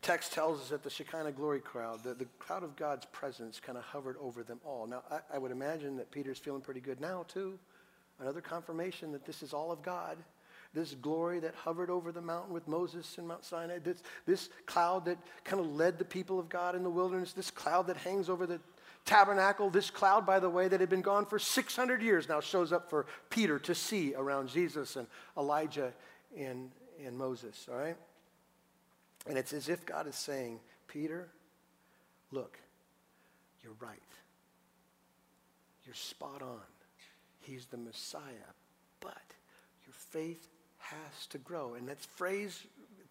text 0.04 0.34
tells 0.34 0.62
us 0.62 0.70
that 0.70 0.84
the 0.84 0.90
Shekinah 0.90 1.32
glory 1.32 1.62
crowd, 1.62 2.04
the, 2.04 2.14
the 2.14 2.26
cloud 2.38 2.64
of 2.64 2.76
God's 2.76 3.06
presence, 3.06 3.60
kind 3.60 3.78
of 3.78 3.84
hovered 3.84 4.18
over 4.22 4.44
them 4.44 4.60
all. 4.64 4.86
Now, 4.86 5.02
I, 5.10 5.20
I 5.36 5.38
would 5.38 5.52
imagine 5.52 5.98
that 5.98 6.12
Peter's 6.12 6.38
feeling 6.38 6.62
pretty 6.62 6.82
good 6.82 7.02
now, 7.02 7.26
too. 7.28 7.58
Another 8.20 8.42
confirmation 8.42 9.12
that 9.14 9.26
this 9.26 9.42
is 9.42 9.54
all 9.54 9.72
of 9.72 9.82
God. 9.82 10.18
This 10.74 10.96
glory 10.96 11.40
that 11.40 11.56
hovered 11.56 11.90
over 11.90 12.12
the 12.12 12.22
mountain 12.22 12.54
with 12.54 12.68
Moses 12.68 13.18
in 13.18 13.28
Mount 13.28 13.46
Sinai, 13.46 13.80
this, 13.80 14.02
this 14.26 14.50
cloud 14.66 15.06
that 15.06 15.18
kind 15.44 15.60
of 15.60 15.72
led 15.72 15.98
the 15.98 16.06
people 16.06 16.40
of 16.40 16.50
God 16.50 16.76
in 16.76 16.84
the 16.84 16.90
wilderness, 16.90 17.32
this 17.34 17.52
cloud 17.52 17.88
that 17.88 17.98
hangs 17.98 18.28
over 18.28 18.46
the 18.46 18.60
tabernacle, 19.06 19.70
this 19.70 19.90
cloud, 19.90 20.26
by 20.26 20.40
the 20.40 20.50
way, 20.50 20.68
that 20.68 20.80
had 20.80 20.90
been 20.90 21.02
gone 21.02 21.26
for 21.26 21.38
600 21.38 22.02
years 22.02 22.28
now 22.28 22.40
shows 22.40 22.72
up 22.72 22.90
for 22.90 23.06
Peter 23.30 23.60
to 23.60 23.76
see 23.76 24.16
around 24.16 24.50
Jesus 24.50 24.96
and 24.96 25.08
Elijah 25.38 25.94
and, 26.38 26.72
and 27.06 27.18
Moses, 27.18 27.68
all 27.72 27.78
right? 27.78 27.98
And 29.26 29.38
it's 29.38 29.54
as 29.54 29.70
if 29.70 29.86
God 29.86 30.08
is 30.08 30.16
saying, 30.16 30.60
Peter, 30.88 31.30
look, 32.32 32.58
you're 33.64 33.76
right. 33.80 34.00
You're 35.86 35.96
spot 35.96 36.42
on. 36.42 36.60
He's 37.42 37.66
the 37.68 37.78
Messiah. 37.78 38.22
But 39.00 39.18
your 39.86 39.94
faith 39.94 40.48
has 40.78 41.28
to 41.28 41.38
grow. 41.38 41.76
And 41.76 41.88
that's 41.88 42.06
phrase, 42.06 42.64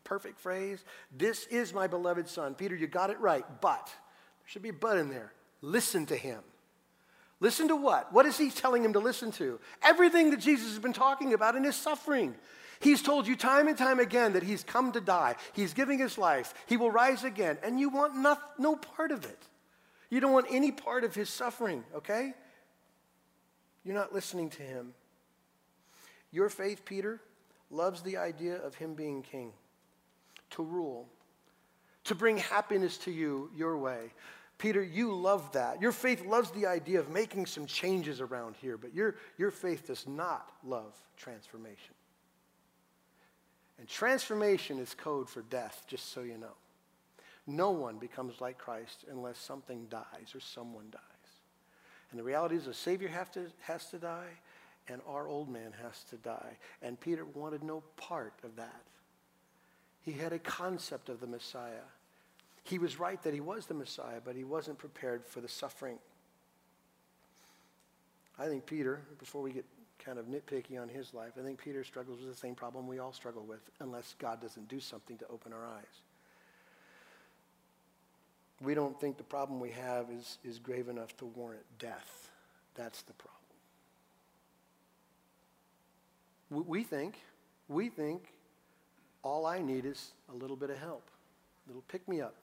perfect 0.04 0.38
phrase. 0.40 0.84
This 1.16 1.46
is 1.46 1.72
my 1.72 1.86
beloved 1.86 2.28
son. 2.28 2.54
Peter, 2.54 2.74
you 2.74 2.86
got 2.86 3.10
it 3.10 3.20
right. 3.20 3.44
But, 3.60 3.86
there 3.86 4.46
should 4.46 4.62
be 4.62 4.70
a 4.70 4.74
but 4.74 4.98
in 4.98 5.08
there. 5.08 5.32
Listen 5.60 6.06
to 6.06 6.16
him. 6.16 6.40
Listen 7.40 7.68
to 7.68 7.76
what? 7.76 8.12
What 8.12 8.24
is 8.26 8.38
he 8.38 8.50
telling 8.50 8.84
him 8.84 8.92
to 8.92 9.00
listen 9.00 9.32
to? 9.32 9.58
Everything 9.82 10.30
that 10.30 10.40
Jesus 10.40 10.68
has 10.68 10.78
been 10.78 10.92
talking 10.92 11.34
about 11.34 11.56
in 11.56 11.64
his 11.64 11.74
suffering. 11.74 12.36
He's 12.82 13.00
told 13.00 13.28
you 13.28 13.36
time 13.36 13.68
and 13.68 13.78
time 13.78 14.00
again 14.00 14.32
that 14.32 14.42
he's 14.42 14.64
come 14.64 14.90
to 14.92 15.00
die. 15.00 15.36
He's 15.52 15.72
giving 15.72 16.00
his 16.00 16.18
life. 16.18 16.52
He 16.66 16.76
will 16.76 16.90
rise 16.90 17.22
again. 17.22 17.56
And 17.62 17.78
you 17.78 17.88
want 17.88 18.16
no, 18.16 18.36
no 18.58 18.74
part 18.74 19.12
of 19.12 19.24
it. 19.24 19.38
You 20.10 20.18
don't 20.18 20.32
want 20.32 20.48
any 20.50 20.72
part 20.72 21.04
of 21.04 21.14
his 21.14 21.30
suffering, 21.30 21.84
okay? 21.94 22.34
You're 23.84 23.94
not 23.94 24.12
listening 24.12 24.50
to 24.50 24.62
him. 24.62 24.94
Your 26.32 26.48
faith, 26.48 26.84
Peter, 26.84 27.20
loves 27.70 28.02
the 28.02 28.16
idea 28.16 28.56
of 28.56 28.74
him 28.74 28.94
being 28.94 29.22
king, 29.22 29.52
to 30.50 30.64
rule, 30.64 31.08
to 32.04 32.16
bring 32.16 32.36
happiness 32.36 32.98
to 32.98 33.12
you 33.12 33.48
your 33.56 33.78
way. 33.78 34.12
Peter, 34.58 34.82
you 34.82 35.14
love 35.14 35.52
that. 35.52 35.80
Your 35.80 35.92
faith 35.92 36.26
loves 36.26 36.50
the 36.50 36.66
idea 36.66 36.98
of 36.98 37.10
making 37.10 37.46
some 37.46 37.66
changes 37.66 38.20
around 38.20 38.56
here, 38.60 38.76
but 38.76 38.92
your, 38.92 39.14
your 39.38 39.52
faith 39.52 39.86
does 39.86 40.06
not 40.08 40.50
love 40.64 40.94
transformation. 41.16 41.94
And 43.82 43.88
transformation 43.88 44.78
is 44.78 44.94
code 44.94 45.28
for 45.28 45.42
death, 45.42 45.82
just 45.88 46.12
so 46.12 46.20
you 46.20 46.38
know. 46.38 46.54
No 47.48 47.72
one 47.72 47.98
becomes 47.98 48.40
like 48.40 48.56
Christ 48.56 49.04
unless 49.10 49.38
something 49.38 49.88
dies 49.90 50.36
or 50.36 50.38
someone 50.38 50.84
dies. 50.92 51.02
And 52.12 52.20
the 52.20 52.22
reality 52.22 52.54
is 52.54 52.66
the 52.66 52.74
Savior 52.74 53.08
to, 53.32 53.46
has 53.62 53.86
to 53.86 53.98
die 53.98 54.28
and 54.86 55.00
our 55.08 55.26
old 55.26 55.48
man 55.48 55.72
has 55.82 56.04
to 56.10 56.16
die. 56.18 56.58
And 56.80 57.00
Peter 57.00 57.24
wanted 57.24 57.64
no 57.64 57.82
part 57.96 58.34
of 58.44 58.54
that. 58.54 58.82
He 60.02 60.12
had 60.12 60.32
a 60.32 60.38
concept 60.38 61.08
of 61.08 61.20
the 61.20 61.26
Messiah. 61.26 61.88
He 62.62 62.78
was 62.78 63.00
right 63.00 63.20
that 63.24 63.34
he 63.34 63.40
was 63.40 63.66
the 63.66 63.74
Messiah, 63.74 64.20
but 64.24 64.36
he 64.36 64.44
wasn't 64.44 64.78
prepared 64.78 65.26
for 65.26 65.40
the 65.40 65.48
suffering. 65.48 65.98
I 68.38 68.46
think 68.46 68.64
Peter, 68.64 69.00
before 69.18 69.42
we 69.42 69.50
get 69.50 69.64
kind 70.04 70.18
of 70.18 70.26
nitpicky 70.26 70.80
on 70.80 70.88
his 70.88 71.14
life. 71.14 71.32
I 71.38 71.42
think 71.42 71.62
Peter 71.62 71.84
struggles 71.84 72.20
with 72.20 72.28
the 72.28 72.36
same 72.36 72.54
problem 72.54 72.86
we 72.86 72.98
all 72.98 73.12
struggle 73.12 73.44
with 73.44 73.60
unless 73.80 74.14
God 74.18 74.40
doesn't 74.40 74.68
do 74.68 74.80
something 74.80 75.16
to 75.18 75.26
open 75.28 75.52
our 75.52 75.64
eyes. 75.64 76.02
We 78.62 78.74
don't 78.74 78.98
think 79.00 79.16
the 79.16 79.24
problem 79.24 79.58
we 79.60 79.70
have 79.70 80.06
is, 80.10 80.38
is 80.44 80.58
grave 80.58 80.88
enough 80.88 81.16
to 81.18 81.24
warrant 81.24 81.64
death. 81.78 82.30
That's 82.74 83.02
the 83.02 83.12
problem. 83.14 83.38
We 86.68 86.82
think, 86.82 87.16
we 87.68 87.88
think 87.88 88.32
all 89.22 89.46
I 89.46 89.60
need 89.60 89.86
is 89.86 90.12
a 90.30 90.34
little 90.34 90.56
bit 90.56 90.70
of 90.70 90.78
help, 90.78 91.08
a 91.66 91.70
little 91.70 91.82
pick 91.88 92.06
me 92.06 92.20
up. 92.20 92.34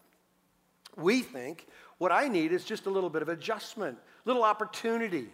We 0.97 1.21
think 1.21 1.67
what 1.99 2.11
I 2.11 2.27
need 2.27 2.51
is 2.51 2.63
just 2.63 2.87
a 2.87 2.89
little 2.89 3.09
bit 3.09 3.21
of 3.21 3.29
adjustment, 3.29 3.97
little 4.25 4.43
opportunity. 4.43 5.29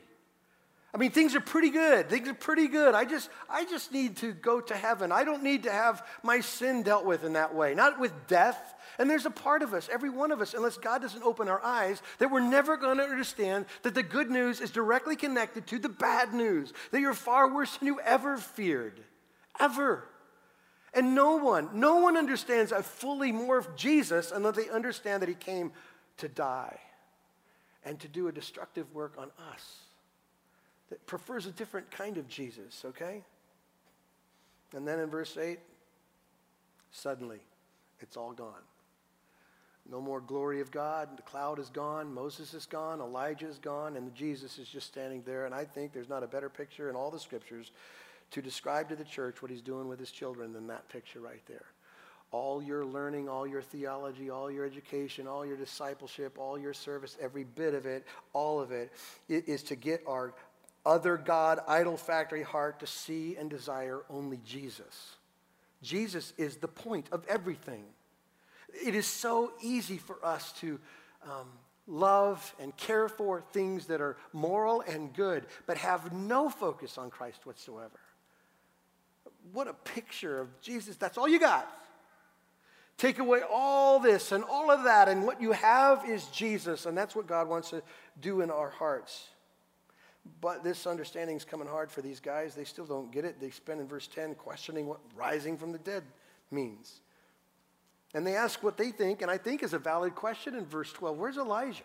I 0.95 0.97
mean, 0.97 1.11
things 1.11 1.35
are 1.35 1.41
pretty 1.41 1.71
good. 1.71 2.09
Things 2.09 2.29
are 2.29 2.33
pretty 2.33 2.69
good. 2.69 2.95
I 2.95 3.03
just, 3.03 3.29
I 3.49 3.65
just 3.65 3.91
need 3.91 4.15
to 4.17 4.31
go 4.31 4.61
to 4.61 4.73
heaven. 4.73 5.11
I 5.11 5.25
don't 5.25 5.43
need 5.43 5.63
to 5.63 5.71
have 5.71 6.07
my 6.23 6.39
sin 6.39 6.83
dealt 6.83 7.03
with 7.03 7.25
in 7.25 7.33
that 7.33 7.53
way, 7.53 7.75
not 7.75 7.99
with 7.99 8.13
death. 8.27 8.73
And 8.97 9.09
there's 9.09 9.25
a 9.25 9.29
part 9.29 9.61
of 9.61 9.73
us, 9.73 9.89
every 9.91 10.09
one 10.09 10.31
of 10.31 10.39
us, 10.39 10.53
unless 10.53 10.77
God 10.77 11.01
doesn't 11.01 11.21
open 11.21 11.49
our 11.49 11.61
eyes, 11.61 12.01
that 12.19 12.31
we're 12.31 12.39
never 12.39 12.77
going 12.77 12.95
to 12.99 13.03
understand 13.03 13.65
that 13.81 13.93
the 13.93 14.03
good 14.03 14.31
news 14.31 14.61
is 14.61 14.71
directly 14.71 15.17
connected 15.17 15.67
to 15.67 15.79
the 15.79 15.89
bad 15.89 16.33
news, 16.33 16.71
that 16.91 17.01
you're 17.01 17.13
far 17.13 17.53
worse 17.53 17.75
than 17.75 17.87
you 17.87 17.99
ever 17.99 18.37
feared. 18.37 19.01
Ever. 19.59 20.07
And 20.93 21.13
no 21.13 21.35
one, 21.35 21.71
no 21.73 21.97
one 21.97 22.15
understands 22.15 22.71
a 22.71 22.81
fully 22.81 23.31
of 23.51 23.75
Jesus 23.75 24.31
unless 24.31 24.55
they 24.55 24.69
understand 24.69 25.23
that 25.23 25.27
he 25.27 25.35
came 25.35 25.73
to 26.19 26.29
die 26.29 26.79
and 27.83 27.99
to 27.99 28.07
do 28.07 28.29
a 28.29 28.31
destructive 28.31 28.93
work 28.93 29.15
on 29.17 29.29
us 29.51 29.84
that 30.89 31.05
prefers 31.07 31.45
a 31.45 31.51
different 31.51 31.89
kind 31.91 32.17
of 32.17 32.27
Jesus, 32.27 32.83
okay? 32.85 33.23
And 34.75 34.87
then 34.87 34.99
in 34.99 35.09
verse 35.09 35.37
8, 35.37 35.59
suddenly 36.91 37.39
it's 37.99 38.17
all 38.17 38.33
gone. 38.33 38.61
No 39.89 40.01
more 40.01 40.19
glory 40.19 40.61
of 40.61 40.71
God. 40.71 41.09
The 41.15 41.21
cloud 41.21 41.59
is 41.59 41.69
gone. 41.69 42.11
Moses 42.13 42.53
is 42.53 42.65
gone. 42.65 42.99
Elijah 42.99 43.47
is 43.47 43.59
gone. 43.59 43.97
And 43.97 44.13
Jesus 44.15 44.57
is 44.57 44.67
just 44.67 44.87
standing 44.87 45.21
there. 45.25 45.45
And 45.45 45.53
I 45.53 45.63
think 45.63 45.93
there's 45.93 46.09
not 46.09 46.23
a 46.23 46.27
better 46.27 46.49
picture 46.49 46.89
in 46.89 46.95
all 46.95 47.11
the 47.11 47.19
scriptures 47.19 47.71
to 48.31 48.41
describe 48.41 48.89
to 48.89 48.95
the 48.95 49.03
church 49.03 49.41
what 49.41 49.51
he's 49.51 49.61
doing 49.61 49.87
with 49.87 49.99
his 49.99 50.09
children 50.09 50.53
than 50.53 50.67
that 50.67 50.89
picture 50.89 51.19
right 51.19 51.43
there. 51.47 51.65
All 52.31 52.61
your 52.61 52.83
learning, 52.83 53.29
all 53.29 53.45
your 53.45 53.61
theology, 53.61 54.31
all 54.31 54.49
your 54.49 54.65
education, 54.65 55.27
all 55.27 55.45
your 55.45 55.55
discipleship, 55.55 56.37
all 56.39 56.57
your 56.57 56.73
service, 56.73 57.15
every 57.21 57.43
bit 57.43 57.75
of 57.75 57.85
it, 57.85 58.05
all 58.33 58.59
of 58.59 58.71
it, 58.71 58.91
it 59.29 59.47
is 59.47 59.61
to 59.63 59.75
get 59.75 60.01
our 60.07 60.33
other 60.85 61.17
God, 61.17 61.59
idol 61.67 61.97
factory 61.97 62.43
heart 62.43 62.79
to 62.79 62.87
see 62.87 63.35
and 63.35 63.49
desire 63.49 64.01
only 64.09 64.39
Jesus. 64.45 65.15
Jesus 65.81 66.33
is 66.37 66.57
the 66.57 66.67
point 66.67 67.07
of 67.11 67.25
everything. 67.27 67.83
It 68.83 68.95
is 68.95 69.05
so 69.05 69.53
easy 69.61 69.97
for 69.97 70.17
us 70.23 70.51
to 70.59 70.79
um, 71.23 71.47
love 71.87 72.53
and 72.59 72.75
care 72.75 73.07
for 73.07 73.41
things 73.53 73.87
that 73.87 74.01
are 74.01 74.17
moral 74.33 74.81
and 74.81 75.13
good, 75.13 75.45
but 75.65 75.77
have 75.77 76.11
no 76.13 76.49
focus 76.49 76.97
on 76.97 77.09
Christ 77.09 77.45
whatsoever. 77.45 77.99
What 79.53 79.67
a 79.67 79.73
picture 79.73 80.39
of 80.39 80.59
Jesus. 80.61 80.95
That's 80.97 81.17
all 81.17 81.27
you 81.27 81.39
got. 81.39 81.71
Take 82.97 83.19
away 83.19 83.41
all 83.49 83.99
this 83.99 84.31
and 84.31 84.43
all 84.43 84.71
of 84.71 84.85
that, 84.85 85.09
and 85.09 85.23
what 85.23 85.41
you 85.41 85.51
have 85.51 86.09
is 86.09 86.25
Jesus. 86.27 86.85
And 86.85 86.97
that's 86.97 87.15
what 87.15 87.27
God 87.27 87.47
wants 87.47 87.69
to 87.71 87.83
do 88.21 88.41
in 88.41 88.49
our 88.49 88.69
hearts. 88.69 89.27
But 90.41 90.63
this 90.63 90.87
understanding 90.87 91.37
is 91.37 91.45
coming 91.45 91.67
hard 91.67 91.91
for 91.91 92.01
these 92.01 92.19
guys. 92.19 92.55
They 92.55 92.63
still 92.63 92.85
don't 92.85 93.11
get 93.11 93.25
it. 93.25 93.39
They 93.39 93.51
spend 93.51 93.79
in 93.79 93.87
verse 93.87 94.07
10 94.07 94.35
questioning 94.35 94.87
what 94.87 94.99
rising 95.15 95.57
from 95.57 95.71
the 95.71 95.77
dead 95.77 96.03
means. 96.51 97.01
And 98.13 98.25
they 98.25 98.35
ask 98.35 98.63
what 98.63 98.77
they 98.77 98.91
think, 98.91 99.21
and 99.21 99.29
I 99.29 99.37
think 99.37 99.61
is 99.61 99.73
a 99.73 99.79
valid 99.79 100.15
question 100.15 100.55
in 100.55 100.65
verse 100.65 100.91
12 100.93 101.17
Where's 101.17 101.37
Elijah 101.37 101.83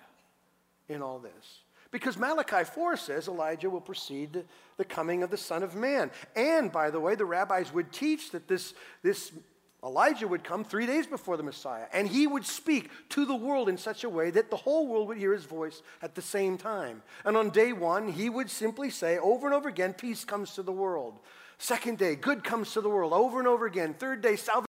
in 0.88 1.02
all 1.02 1.18
this? 1.18 1.60
Because 1.90 2.16
Malachi 2.16 2.64
4 2.64 2.96
says 2.96 3.26
Elijah 3.26 3.68
will 3.68 3.80
precede 3.80 4.44
the 4.76 4.84
coming 4.84 5.24
of 5.24 5.30
the 5.30 5.36
Son 5.36 5.64
of 5.64 5.74
Man. 5.74 6.10
And 6.36 6.70
by 6.70 6.90
the 6.90 7.00
way, 7.00 7.16
the 7.16 7.24
rabbis 7.24 7.74
would 7.74 7.92
teach 7.92 8.30
that 8.30 8.46
this, 8.46 8.74
this 9.02 9.32
Elijah 9.82 10.28
would 10.28 10.44
come 10.44 10.62
three 10.62 10.84
days 10.84 11.06
before 11.06 11.38
the 11.38 11.42
Messiah, 11.42 11.86
and 11.92 12.06
he 12.06 12.26
would 12.26 12.44
speak 12.44 12.90
to 13.10 13.24
the 13.24 13.34
world 13.34 13.68
in 13.68 13.78
such 13.78 14.04
a 14.04 14.10
way 14.10 14.30
that 14.30 14.50
the 14.50 14.56
whole 14.56 14.86
world 14.86 15.08
would 15.08 15.16
hear 15.16 15.32
his 15.32 15.44
voice 15.44 15.82
at 16.02 16.14
the 16.14 16.22
same 16.22 16.58
time. 16.58 17.02
And 17.24 17.36
on 17.36 17.50
day 17.50 17.72
one, 17.72 18.08
he 18.08 18.28
would 18.28 18.50
simply 18.50 18.90
say 18.90 19.18
over 19.18 19.46
and 19.46 19.54
over 19.54 19.68
again, 19.68 19.94
Peace 19.94 20.24
comes 20.24 20.54
to 20.54 20.62
the 20.62 20.72
world. 20.72 21.18
Second 21.56 21.98
day, 21.98 22.14
good 22.14 22.44
comes 22.44 22.72
to 22.72 22.80
the 22.80 22.90
world 22.90 23.12
over 23.12 23.38
and 23.38 23.48
over 23.48 23.66
again. 23.66 23.94
Third 23.94 24.20
day, 24.20 24.36
salvation 24.36 24.66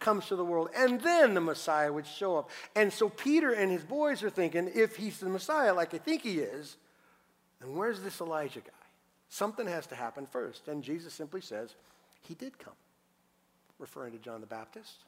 comes 0.00 0.26
to 0.26 0.36
the 0.36 0.44
world. 0.44 0.70
And 0.76 1.00
then 1.00 1.34
the 1.34 1.40
Messiah 1.40 1.92
would 1.92 2.06
show 2.06 2.36
up. 2.36 2.50
And 2.74 2.92
so 2.92 3.08
Peter 3.08 3.52
and 3.52 3.70
his 3.70 3.84
boys 3.84 4.22
are 4.22 4.30
thinking, 4.30 4.70
if 4.74 4.96
he's 4.96 5.20
the 5.20 5.28
Messiah, 5.28 5.74
like 5.74 5.94
I 5.94 5.98
think 5.98 6.22
he 6.22 6.38
is, 6.38 6.76
then 7.60 7.76
where's 7.76 8.00
this 8.00 8.20
Elijah 8.20 8.60
guy? 8.60 8.70
Something 9.28 9.66
has 9.68 9.86
to 9.88 9.94
happen 9.94 10.26
first. 10.26 10.66
And 10.66 10.82
Jesus 10.82 11.14
simply 11.14 11.40
says, 11.40 11.76
He 12.22 12.34
did 12.34 12.58
come 12.58 12.74
referring 13.80 14.12
to 14.12 14.18
John 14.18 14.40
the 14.40 14.46
Baptist. 14.46 15.04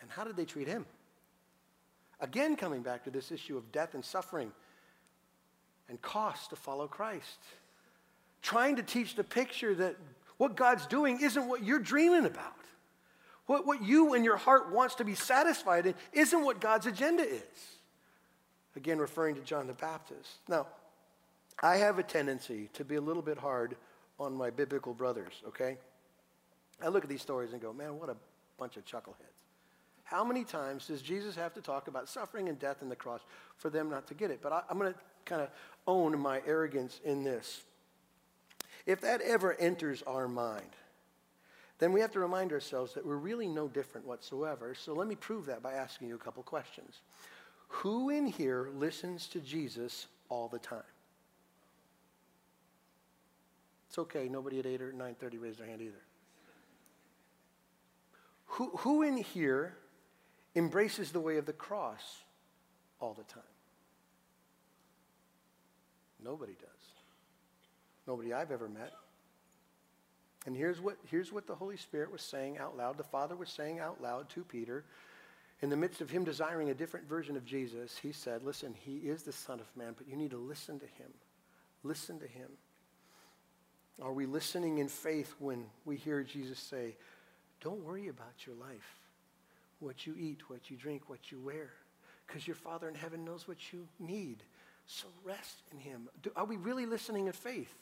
And 0.00 0.10
how 0.10 0.24
did 0.24 0.36
they 0.36 0.44
treat 0.44 0.68
him? 0.68 0.86
Again, 2.20 2.56
coming 2.56 2.82
back 2.82 3.04
to 3.04 3.10
this 3.10 3.32
issue 3.32 3.56
of 3.56 3.72
death 3.72 3.94
and 3.94 4.04
suffering 4.04 4.52
and 5.88 6.00
cost 6.02 6.50
to 6.50 6.56
follow 6.56 6.86
Christ. 6.86 7.38
Trying 8.42 8.76
to 8.76 8.82
teach 8.82 9.14
the 9.14 9.24
picture 9.24 9.74
that 9.76 9.96
what 10.36 10.56
God's 10.56 10.86
doing 10.86 11.18
isn't 11.20 11.48
what 11.48 11.64
you're 11.64 11.78
dreaming 11.78 12.26
about. 12.26 12.54
What, 13.46 13.66
what 13.66 13.82
you 13.82 14.14
and 14.14 14.24
your 14.24 14.36
heart 14.36 14.72
wants 14.72 14.96
to 14.96 15.04
be 15.04 15.14
satisfied 15.14 15.86
in 15.86 15.94
isn't 16.12 16.44
what 16.44 16.60
God's 16.60 16.86
agenda 16.86 17.22
is. 17.22 17.42
Again, 18.76 18.98
referring 18.98 19.34
to 19.36 19.40
John 19.40 19.66
the 19.66 19.72
Baptist. 19.72 20.30
Now, 20.48 20.66
I 21.60 21.76
have 21.76 21.98
a 21.98 22.02
tendency 22.02 22.68
to 22.74 22.84
be 22.84 22.96
a 22.96 23.00
little 23.00 23.22
bit 23.22 23.38
hard 23.38 23.76
on 24.20 24.36
my 24.36 24.50
biblical 24.50 24.92
brothers, 24.94 25.32
okay? 25.48 25.78
I 26.82 26.88
look 26.88 27.02
at 27.02 27.10
these 27.10 27.22
stories 27.22 27.52
and 27.52 27.60
go, 27.60 27.72
man, 27.72 27.98
what 27.98 28.08
a 28.08 28.16
bunch 28.58 28.76
of 28.76 28.84
chuckleheads. 28.84 29.44
How 30.04 30.24
many 30.24 30.44
times 30.44 30.86
does 30.86 31.02
Jesus 31.02 31.34
have 31.36 31.52
to 31.54 31.60
talk 31.60 31.88
about 31.88 32.08
suffering 32.08 32.48
and 32.48 32.58
death 32.58 32.80
and 32.80 32.90
the 32.90 32.96
cross 32.96 33.20
for 33.56 33.68
them 33.68 33.90
not 33.90 34.06
to 34.06 34.14
get 34.14 34.30
it? 34.30 34.40
But 34.42 34.52
I, 34.52 34.62
am 34.70 34.78
going 34.78 34.92
to 34.92 34.98
kind 35.26 35.42
of 35.42 35.50
own 35.86 36.18
my 36.18 36.40
arrogance 36.46 37.00
in 37.04 37.24
this. 37.24 37.62
If 38.86 39.02
that 39.02 39.20
ever 39.20 39.54
enters 39.54 40.02
our 40.02 40.26
mind, 40.26 40.70
then 41.78 41.92
we 41.92 42.00
have 42.00 42.10
to 42.12 42.20
remind 42.20 42.52
ourselves 42.52 42.94
that 42.94 43.04
we're 43.04 43.16
really 43.16 43.46
no 43.46 43.68
different 43.68 44.06
whatsoever. 44.06 44.74
So 44.74 44.94
let 44.94 45.06
me 45.06 45.14
prove 45.14 45.46
that 45.46 45.62
by 45.62 45.74
asking 45.74 46.08
you 46.08 46.14
a 46.14 46.18
couple 46.18 46.42
questions. 46.42 47.00
Who 47.68 48.08
in 48.08 48.26
here 48.26 48.70
listens 48.74 49.26
to 49.28 49.40
Jesus 49.40 50.06
all 50.28 50.48
the 50.48 50.58
time? 50.58 50.82
It's 53.88 53.98
okay. 53.98 54.28
Nobody 54.28 54.58
at 54.58 54.66
8 54.66 54.80
or 54.80 54.92
9.30 54.92 55.40
raised 55.40 55.58
their 55.58 55.66
hand 55.66 55.82
either. 55.82 56.07
Who, 58.48 58.70
who 58.78 59.02
in 59.02 59.16
here 59.16 59.76
embraces 60.54 61.12
the 61.12 61.20
way 61.20 61.36
of 61.36 61.46
the 61.46 61.52
cross 61.52 62.22
all 63.00 63.14
the 63.14 63.24
time? 63.24 63.42
Nobody 66.22 66.54
does. 66.54 66.68
Nobody 68.06 68.32
I've 68.32 68.50
ever 68.50 68.68
met. 68.68 68.92
And 70.46 70.56
here's 70.56 70.80
what, 70.80 70.96
here's 71.10 71.32
what 71.32 71.46
the 71.46 71.54
Holy 71.54 71.76
Spirit 71.76 72.10
was 72.10 72.22
saying 72.22 72.58
out 72.58 72.76
loud. 72.76 72.96
The 72.96 73.04
Father 73.04 73.36
was 73.36 73.50
saying 73.50 73.80
out 73.80 74.00
loud 74.00 74.30
to 74.30 74.42
Peter. 74.44 74.84
In 75.60 75.70
the 75.70 75.76
midst 75.76 76.00
of 76.00 76.08
him 76.08 76.24
desiring 76.24 76.70
a 76.70 76.74
different 76.74 77.08
version 77.08 77.36
of 77.36 77.44
Jesus, 77.44 77.98
he 77.98 78.12
said, 78.12 78.42
Listen, 78.42 78.74
he 78.74 78.96
is 78.96 79.24
the 79.24 79.32
Son 79.32 79.60
of 79.60 79.66
Man, 79.76 79.94
but 79.96 80.08
you 80.08 80.16
need 80.16 80.30
to 80.30 80.38
listen 80.38 80.78
to 80.78 80.86
him. 80.86 81.10
Listen 81.82 82.18
to 82.20 82.26
him. 82.26 82.48
Are 84.00 84.12
we 84.12 84.26
listening 84.26 84.78
in 84.78 84.88
faith 84.88 85.34
when 85.38 85.66
we 85.84 85.96
hear 85.96 86.22
Jesus 86.22 86.58
say, 86.58 86.96
don't 87.60 87.84
worry 87.84 88.08
about 88.08 88.46
your 88.46 88.54
life, 88.56 89.00
what 89.80 90.06
you 90.06 90.14
eat, 90.18 90.48
what 90.48 90.70
you 90.70 90.76
drink, 90.76 91.08
what 91.08 91.30
you 91.30 91.40
wear, 91.40 91.70
because 92.26 92.46
your 92.46 92.56
Father 92.56 92.88
in 92.88 92.94
heaven 92.94 93.24
knows 93.24 93.48
what 93.48 93.72
you 93.72 93.86
need. 93.98 94.42
So 94.86 95.08
rest 95.24 95.62
in 95.72 95.78
Him. 95.78 96.08
Do, 96.22 96.30
are 96.36 96.44
we 96.44 96.56
really 96.56 96.86
listening 96.86 97.26
in 97.26 97.32
faith 97.32 97.72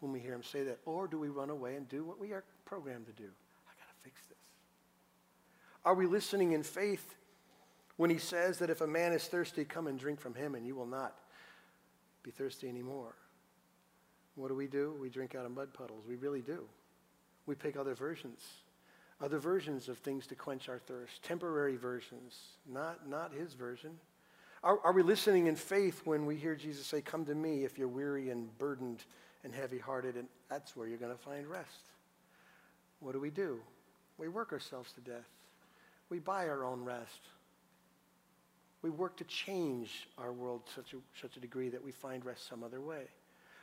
when 0.00 0.12
we 0.12 0.20
hear 0.20 0.34
Him 0.34 0.42
say 0.42 0.64
that? 0.64 0.78
Or 0.84 1.06
do 1.06 1.18
we 1.18 1.28
run 1.28 1.50
away 1.50 1.76
and 1.76 1.88
do 1.88 2.04
what 2.04 2.20
we 2.20 2.32
are 2.32 2.44
programmed 2.64 3.06
to 3.06 3.12
do? 3.12 3.24
I 3.24 3.72
got 3.78 3.88
to 3.88 4.02
fix 4.02 4.20
this. 4.28 4.38
Are 5.84 5.94
we 5.94 6.06
listening 6.06 6.52
in 6.52 6.62
faith 6.62 7.14
when 7.96 8.10
He 8.10 8.18
says 8.18 8.58
that 8.58 8.70
if 8.70 8.80
a 8.80 8.86
man 8.86 9.12
is 9.12 9.24
thirsty, 9.24 9.64
come 9.64 9.86
and 9.86 9.98
drink 9.98 10.20
from 10.20 10.34
Him 10.34 10.54
and 10.54 10.66
you 10.66 10.74
will 10.74 10.86
not 10.86 11.14
be 12.22 12.30
thirsty 12.30 12.68
anymore? 12.68 13.14
What 14.36 14.48
do 14.48 14.54
we 14.54 14.66
do? 14.66 14.94
We 15.00 15.08
drink 15.08 15.34
out 15.34 15.46
of 15.46 15.52
mud 15.52 15.72
puddles. 15.72 16.04
We 16.06 16.16
really 16.16 16.42
do. 16.42 16.64
We 17.46 17.54
pick 17.54 17.76
other 17.76 17.94
versions 17.94 18.40
other 19.20 19.38
versions 19.38 19.88
of 19.88 19.98
things 19.98 20.26
to 20.28 20.34
quench 20.34 20.68
our 20.68 20.78
thirst, 20.78 21.22
temporary 21.22 21.76
versions, 21.76 22.38
not, 22.66 23.08
not 23.08 23.32
his 23.32 23.54
version. 23.54 23.90
Are, 24.62 24.78
are 24.84 24.92
we 24.92 25.02
listening 25.02 25.46
in 25.46 25.56
faith 25.56 26.02
when 26.04 26.26
we 26.26 26.36
hear 26.36 26.54
Jesus 26.54 26.86
say, 26.86 27.00
Come 27.00 27.24
to 27.26 27.34
me 27.34 27.64
if 27.64 27.78
you're 27.78 27.88
weary 27.88 28.30
and 28.30 28.56
burdened 28.58 29.04
and 29.44 29.54
heavy 29.54 29.78
hearted, 29.78 30.16
and 30.16 30.28
that's 30.48 30.76
where 30.76 30.86
you're 30.86 30.98
going 30.98 31.16
to 31.16 31.22
find 31.22 31.46
rest? 31.46 31.84
What 33.00 33.12
do 33.12 33.20
we 33.20 33.30
do? 33.30 33.60
We 34.18 34.28
work 34.28 34.52
ourselves 34.52 34.92
to 34.92 35.00
death. 35.00 35.28
We 36.10 36.18
buy 36.18 36.48
our 36.48 36.64
own 36.64 36.84
rest. 36.84 37.20
We 38.82 38.90
work 38.90 39.16
to 39.18 39.24
change 39.24 40.08
our 40.18 40.32
world 40.32 40.66
to 40.66 40.72
such 40.74 40.94
a, 40.94 40.96
such 41.20 41.36
a 41.36 41.40
degree 41.40 41.68
that 41.70 41.82
we 41.82 41.92
find 41.92 42.24
rest 42.24 42.48
some 42.48 42.62
other 42.62 42.80
way. 42.80 43.04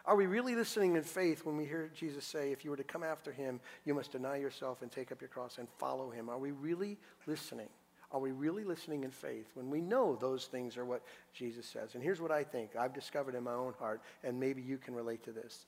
Are 0.08 0.16
we 0.16 0.26
really 0.26 0.56
listening 0.56 0.96
in 0.96 1.04
faith 1.04 1.44
when 1.44 1.58
we 1.58 1.66
hear 1.66 1.92
Jesus 1.94 2.24
say, 2.24 2.54
if 2.54 2.64
you 2.64 2.72
were 2.72 2.78
to 2.78 2.84
come 2.84 3.04
after 3.04 3.34
him, 3.34 3.60
you 3.84 3.94
must 3.94 4.14
deny 4.14 4.38
yourself 4.38 4.82
and 4.82 4.90
take 4.90 5.12
up 5.12 5.20
your 5.20 5.28
cross 5.28 5.58
and 5.58 5.68
follow 5.78 6.10
him? 6.10 6.30
Are 6.30 6.38
we 6.38 6.52
really 6.52 6.98
listening? 7.26 7.68
Are 8.14 8.22
we 8.22 8.32
really 8.32 8.64
listening 8.64 9.04
in 9.04 9.12
faith 9.12 9.48
when 9.54 9.70
we 9.70 9.82
know 9.82 10.16
those 10.16 10.46
things 10.46 10.78
are 10.78 10.86
what 10.86 11.02
Jesus 11.34 11.66
says? 11.66 11.94
And 11.94 12.02
here's 12.02 12.22
what 12.22 12.32
I 12.32 12.46
think 12.46 12.78
I've 12.78 12.94
discovered 12.94 13.36
in 13.36 13.44
my 13.44 13.52
own 13.52 13.74
heart, 13.78 14.02
and 14.24 14.40
maybe 14.40 14.62
you 14.62 14.78
can 14.78 14.96
relate 14.96 15.24
to 15.26 15.34
this. 15.34 15.66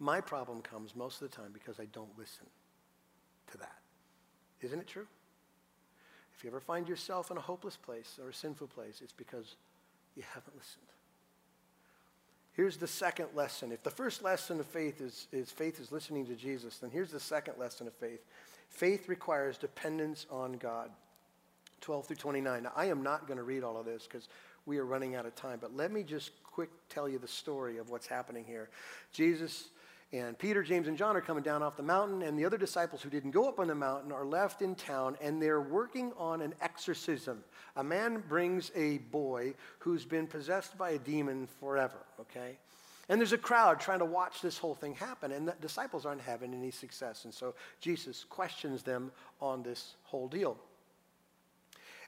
My 0.00 0.20
problem 0.20 0.60
comes 0.60 0.96
most 0.96 1.22
of 1.22 1.30
the 1.30 1.36
time 1.36 1.52
because 1.52 1.78
I 1.78 1.84
don't 1.92 2.18
listen 2.18 2.46
to 3.52 3.58
that. 3.58 3.78
Isn't 4.62 4.80
it 4.80 4.88
true? 4.88 5.06
If 6.36 6.42
you 6.42 6.50
ever 6.50 6.58
find 6.58 6.88
yourself 6.88 7.30
in 7.30 7.36
a 7.36 7.40
hopeless 7.40 7.76
place 7.76 8.18
or 8.20 8.30
a 8.30 8.34
sinful 8.34 8.66
place, 8.66 9.00
it's 9.00 9.12
because 9.12 9.54
you 10.16 10.24
haven't 10.34 10.56
listened. 10.56 10.86
Here's 12.52 12.76
the 12.76 12.86
second 12.86 13.28
lesson. 13.34 13.72
If 13.72 13.82
the 13.82 13.90
first 13.90 14.22
lesson 14.22 14.60
of 14.60 14.66
faith 14.66 15.00
is, 15.00 15.28
is 15.32 15.50
faith 15.50 15.80
is 15.80 15.92
listening 15.92 16.26
to 16.26 16.34
Jesus, 16.34 16.78
then 16.78 16.90
here's 16.90 17.12
the 17.12 17.20
second 17.20 17.54
lesson 17.58 17.86
of 17.86 17.94
faith. 17.94 18.24
Faith 18.68 19.08
requires 19.08 19.56
dependence 19.56 20.26
on 20.30 20.54
God. 20.54 20.90
12 21.80 22.06
through 22.06 22.16
29. 22.16 22.62
Now, 22.62 22.72
I 22.76 22.86
am 22.86 23.02
not 23.02 23.26
going 23.26 23.38
to 23.38 23.42
read 23.42 23.64
all 23.64 23.78
of 23.78 23.86
this 23.86 24.04
because 24.04 24.28
we 24.66 24.78
are 24.78 24.84
running 24.84 25.14
out 25.14 25.26
of 25.26 25.34
time, 25.34 25.58
but 25.60 25.74
let 25.74 25.90
me 25.90 26.02
just 26.02 26.30
quick 26.44 26.70
tell 26.88 27.08
you 27.08 27.18
the 27.18 27.28
story 27.28 27.78
of 27.78 27.88
what's 27.88 28.06
happening 28.06 28.44
here. 28.44 28.68
Jesus 29.12 29.70
and 30.12 30.36
Peter, 30.36 30.62
James, 30.62 30.88
and 30.88 30.98
John 30.98 31.16
are 31.16 31.20
coming 31.20 31.44
down 31.44 31.62
off 31.62 31.76
the 31.76 31.84
mountain, 31.84 32.22
and 32.22 32.36
the 32.36 32.44
other 32.44 32.58
disciples 32.58 33.00
who 33.00 33.10
didn't 33.10 33.30
go 33.30 33.48
up 33.48 33.60
on 33.60 33.68
the 33.68 33.74
mountain 33.76 34.10
are 34.10 34.24
left 34.24 34.60
in 34.60 34.74
town, 34.74 35.16
and 35.20 35.40
they're 35.40 35.60
working 35.60 36.12
on 36.16 36.40
an 36.40 36.52
exorcism. 36.60 37.44
A 37.76 37.84
man 37.84 38.22
brings 38.28 38.72
a 38.74 38.98
boy 38.98 39.54
who's 39.78 40.04
been 40.04 40.26
possessed 40.26 40.76
by 40.76 40.90
a 40.90 40.98
demon 40.98 41.46
forever, 41.60 41.98
okay? 42.18 42.58
And 43.08 43.20
there's 43.20 43.32
a 43.32 43.38
crowd 43.38 43.78
trying 43.78 44.00
to 44.00 44.04
watch 44.04 44.40
this 44.40 44.58
whole 44.58 44.74
thing 44.74 44.94
happen, 44.94 45.30
and 45.30 45.46
the 45.46 45.54
disciples 45.60 46.04
aren't 46.04 46.22
having 46.22 46.54
any 46.54 46.72
success. 46.72 47.24
And 47.24 47.32
so 47.32 47.54
Jesus 47.80 48.24
questions 48.24 48.82
them 48.82 49.12
on 49.40 49.62
this 49.62 49.94
whole 50.02 50.26
deal. 50.26 50.56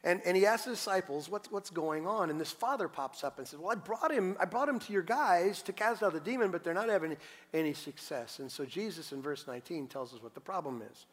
And, 0.05 0.21
and 0.25 0.37
he 0.37 0.47
asks 0.47 0.65
the 0.65 0.73
disciples, 0.73 1.29
what's, 1.29 1.51
what's 1.51 1.71
going 1.71 2.07
on? 2.07 2.29
And 2.31 2.41
this 2.41 2.51
father 2.51 2.89
pops 2.89 3.23
up 3.23 3.39
and 3.39 3.47
says, 3.47 3.61
Well, 3.61 3.71
I 3.71 3.77
brought 3.77 4.11
him, 4.11 4.37
I 4.41 4.47
brought 4.47 4.69
him 4.69 4.81
to 4.81 4.93
your 4.93 5.03
guys 5.03 5.63
to 5.63 5.73
cast 5.73 6.03
out 6.03 6.13
the 6.13 6.21
demon, 6.21 6.51
but 6.51 6.65
they're 6.65 6.75
not 6.75 6.89
having 6.89 7.17
any 7.55 7.73
success. 7.73 8.41
And 8.41 8.51
so 8.51 8.65
Jesus 8.65 9.13
in 9.13 9.23
verse 9.23 9.47
19 9.47 9.87
tells 9.87 10.13
us 10.13 10.23
what 10.23 10.35
the 10.35 10.41
problem 10.41 10.83
is. 10.91 11.07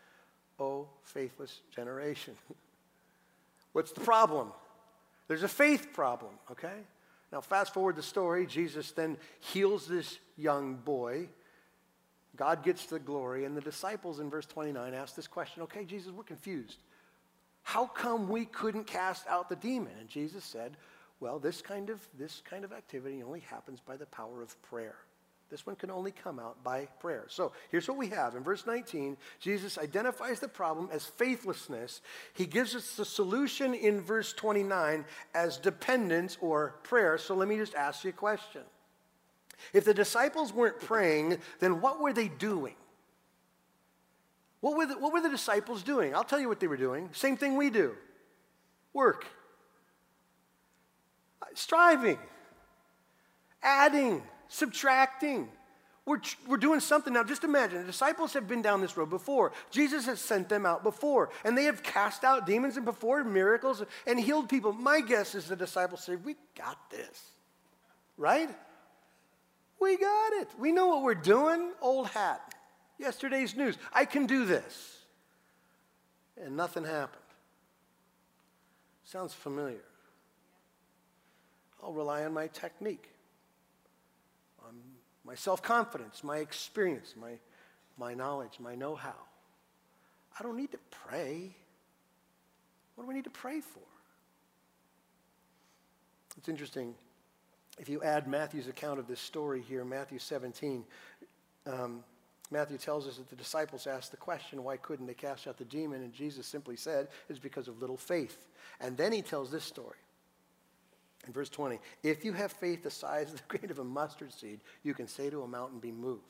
Oh, 0.59 0.87
faithless 1.03 1.61
generation. 1.73 2.33
what's 3.73 3.91
the 3.91 4.01
problem? 4.01 4.51
There's 5.27 5.43
a 5.43 5.47
faith 5.47 5.93
problem, 5.93 6.31
okay? 6.51 6.79
Now, 7.31 7.41
fast 7.41 7.75
forward 7.75 7.95
the 7.95 8.01
story. 8.01 8.47
Jesus 8.47 8.91
then 8.91 9.17
heals 9.39 9.87
this 9.87 10.17
young 10.35 10.73
boy 10.73 11.29
God 12.39 12.63
gets 12.63 12.85
the 12.85 12.99
glory, 12.99 13.43
and 13.43 13.57
the 13.57 13.61
disciples 13.61 14.21
in 14.21 14.29
verse 14.29 14.45
29 14.45 14.93
ask 14.93 15.13
this 15.13 15.27
question 15.27 15.61
Okay, 15.63 15.83
Jesus, 15.83 16.11
we're 16.11 16.23
confused. 16.23 16.77
How 17.69 17.85
come 17.85 18.29
we 18.29 18.45
couldn't 18.45 18.87
cast 18.87 19.27
out 19.27 19.47
the 19.47 19.55
demon? 19.55 19.91
And 19.99 20.09
Jesus 20.09 20.43
said, 20.43 20.75
Well, 21.19 21.37
this 21.37 21.61
kind 21.61 21.91
of, 21.91 22.01
this 22.17 22.41
kind 22.43 22.65
of 22.65 22.73
activity 22.73 23.21
only 23.21 23.41
happens 23.41 23.79
by 23.79 23.95
the 23.95 24.07
power 24.07 24.41
of 24.41 24.59
prayer. 24.63 24.95
This 25.51 25.67
one 25.67 25.75
can 25.75 25.91
only 25.91 26.09
come 26.09 26.39
out 26.39 26.63
by 26.63 26.87
prayer. 26.99 27.25
So 27.27 27.51
here's 27.69 27.87
what 27.87 27.97
we 27.97 28.07
have. 28.07 28.33
In 28.33 28.41
verse 28.41 28.65
19, 28.65 29.17
Jesus 29.39 29.77
identifies 29.77 30.39
the 30.39 30.47
problem 30.47 30.89
as 30.91 31.05
faithlessness. 31.05 32.01
He 32.33 32.47
gives 32.47 32.73
us 32.73 32.95
the 32.95 33.05
solution 33.05 33.75
in 33.75 34.01
verse 34.01 34.33
29 34.33 35.05
as 35.35 35.57
dependence 35.57 36.39
or 36.41 36.79
prayer. 36.81 37.19
So 37.19 37.35
let 37.35 37.47
me 37.47 37.57
just 37.57 37.75
ask 37.75 38.03
you 38.03 38.09
a 38.09 38.13
question. 38.13 38.61
If 39.73 39.85
the 39.85 39.93
disciples 39.93 40.51
weren't 40.51 40.79
praying, 40.79 41.37
then 41.59 41.81
what 41.81 42.01
were 42.01 42.13
they 42.13 42.29
doing? 42.29 42.73
What 44.61 44.75
were, 44.75 44.85
the, 44.85 44.97
what 44.97 45.13
were 45.13 45.21
the 45.21 45.29
disciples 45.29 45.83
doing? 45.83 46.13
I'll 46.13 46.23
tell 46.23 46.39
you 46.39 46.49
what 46.49 46.59
they 46.59 46.67
were 46.67 46.77
doing. 46.77 47.09
Same 47.13 47.37
thing 47.37 47.55
we 47.55 47.69
do 47.69 47.95
work, 48.91 49.25
uh, 51.41 51.45
striving, 51.53 52.17
adding, 53.61 54.21
subtracting. 54.47 55.47
We're, 56.05 56.21
we're 56.47 56.57
doing 56.57 56.79
something. 56.79 57.13
Now, 57.13 57.23
just 57.23 57.43
imagine 57.43 57.81
the 57.81 57.85
disciples 57.85 58.33
have 58.33 58.47
been 58.47 58.63
down 58.63 58.81
this 58.81 58.97
road 58.97 59.11
before. 59.11 59.51
Jesus 59.69 60.07
has 60.07 60.19
sent 60.19 60.49
them 60.49 60.65
out 60.65 60.81
before, 60.83 61.29
and 61.45 61.55
they 61.55 61.65
have 61.65 61.83
cast 61.83 62.23
out 62.23 62.47
demons 62.47 62.77
and 62.77 62.85
performed 62.85 63.31
miracles 63.31 63.83
and 64.07 64.19
healed 64.19 64.49
people. 64.49 64.73
My 64.73 65.01
guess 65.01 65.35
is 65.35 65.47
the 65.47 65.55
disciples 65.55 66.03
say, 66.03 66.15
We 66.15 66.35
got 66.57 66.89
this, 66.89 67.21
right? 68.17 68.49
We 69.79 69.97
got 69.97 70.33
it. 70.33 70.49
We 70.59 70.71
know 70.71 70.87
what 70.87 71.03
we're 71.03 71.13
doing. 71.13 71.71
Old 71.79 72.07
hat. 72.07 72.55
Yesterday's 72.99 73.55
news. 73.55 73.77
I 73.93 74.05
can 74.05 74.25
do 74.25 74.45
this. 74.45 74.97
And 76.41 76.55
nothing 76.55 76.83
happened. 76.83 77.23
Sounds 79.05 79.33
familiar. 79.33 79.83
I'll 81.81 81.93
rely 81.93 82.25
on 82.25 82.33
my 82.33 82.47
technique, 82.47 83.09
on 84.67 84.75
my 85.25 85.35
self 85.35 85.61
confidence, 85.61 86.23
my 86.23 86.37
experience, 86.37 87.15
my, 87.19 87.39
my 87.97 88.13
knowledge, 88.13 88.59
my 88.59 88.75
know 88.75 88.95
how. 88.95 89.15
I 90.37 90.43
don't 90.43 90.57
need 90.57 90.71
to 90.73 90.79
pray. 90.91 91.55
What 92.95 93.05
do 93.05 93.07
we 93.07 93.13
need 93.13 93.23
to 93.23 93.29
pray 93.29 93.61
for? 93.61 93.79
It's 96.37 96.49
interesting 96.49 96.95
if 97.79 97.87
you 97.87 98.03
add 98.03 98.27
Matthew's 98.27 98.67
account 98.67 98.99
of 98.99 99.07
this 99.07 99.21
story 99.21 99.61
here, 99.61 99.85
Matthew 99.85 100.19
17, 100.19 100.83
um, 101.65 102.03
Matthew 102.51 102.77
tells 102.77 103.07
us 103.07 103.17
that 103.17 103.29
the 103.29 103.35
disciples 103.35 103.85
asked 103.85 104.11
the 104.11 104.17
question, 104.17 104.63
why 104.63 104.77
couldn't 104.77 105.05
they 105.05 105.13
cast 105.13 105.47
out 105.47 105.57
the 105.57 105.65
demon? 105.65 106.01
And 106.01 106.13
Jesus 106.13 106.47
simply 106.47 106.75
said, 106.75 107.07
it's 107.29 107.39
because 107.39 107.67
of 107.67 107.79
little 107.79 107.97
faith. 107.97 108.47
And 108.79 108.97
then 108.97 109.11
he 109.11 109.21
tells 109.21 109.51
this 109.51 109.63
story. 109.63 109.97
In 111.27 111.33
verse 111.33 111.49
20, 111.49 111.79
if 112.01 112.25
you 112.25 112.33
have 112.33 112.51
faith 112.51 112.81
the 112.81 112.89
size 112.89 113.31
of 113.31 113.37
the 113.37 113.43
grain 113.57 113.69
of 113.69 113.79
a 113.79 113.83
mustard 113.83 114.33
seed, 114.33 114.61
you 114.83 114.93
can 114.93 115.07
say 115.07 115.29
to 115.29 115.43
a 115.43 115.47
mountain, 115.47 115.79
be 115.79 115.91
moved. 115.91 116.23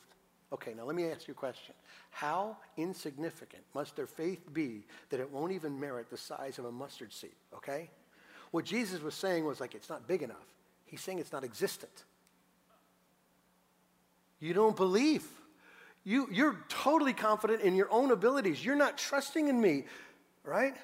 Okay, 0.51 0.73
now 0.75 0.84
let 0.84 0.95
me 0.95 1.05
ask 1.05 1.27
you 1.27 1.34
a 1.34 1.36
question. 1.36 1.75
How 2.10 2.58
insignificant 2.75 3.63
must 3.73 3.95
their 3.95 4.08
faith 4.08 4.51
be 4.51 4.84
that 5.10 5.19
it 5.19 5.32
won't 5.32 5.51
even 5.51 5.79
merit 5.79 6.10
the 6.10 6.17
size 6.17 6.58
of 6.58 6.65
a 6.65 6.71
mustard 6.71 7.13
seed? 7.13 7.36
Okay? 7.55 7.89
What 8.51 8.65
Jesus 8.65 9.01
was 9.01 9.13
saying 9.13 9.45
was 9.45 9.60
like, 9.62 9.75
it's 9.75 9.89
not 9.89 10.08
big 10.08 10.23
enough. 10.23 10.38
He's 10.86 11.01
saying 11.01 11.19
it's 11.19 11.32
not 11.32 11.43
existent. 11.43 12.03
You 14.39 14.53
don't 14.53 14.75
believe. 14.75 15.23
You, 16.09 16.27
you're 16.31 16.57
totally 16.69 17.13
confident 17.13 17.61
in 17.61 17.75
your 17.75 17.87
own 17.91 18.09
abilities. 18.09 18.65
You're 18.65 18.75
not 18.75 18.97
trusting 18.97 19.47
in 19.47 19.61
me, 19.61 19.83
right? 20.43 20.75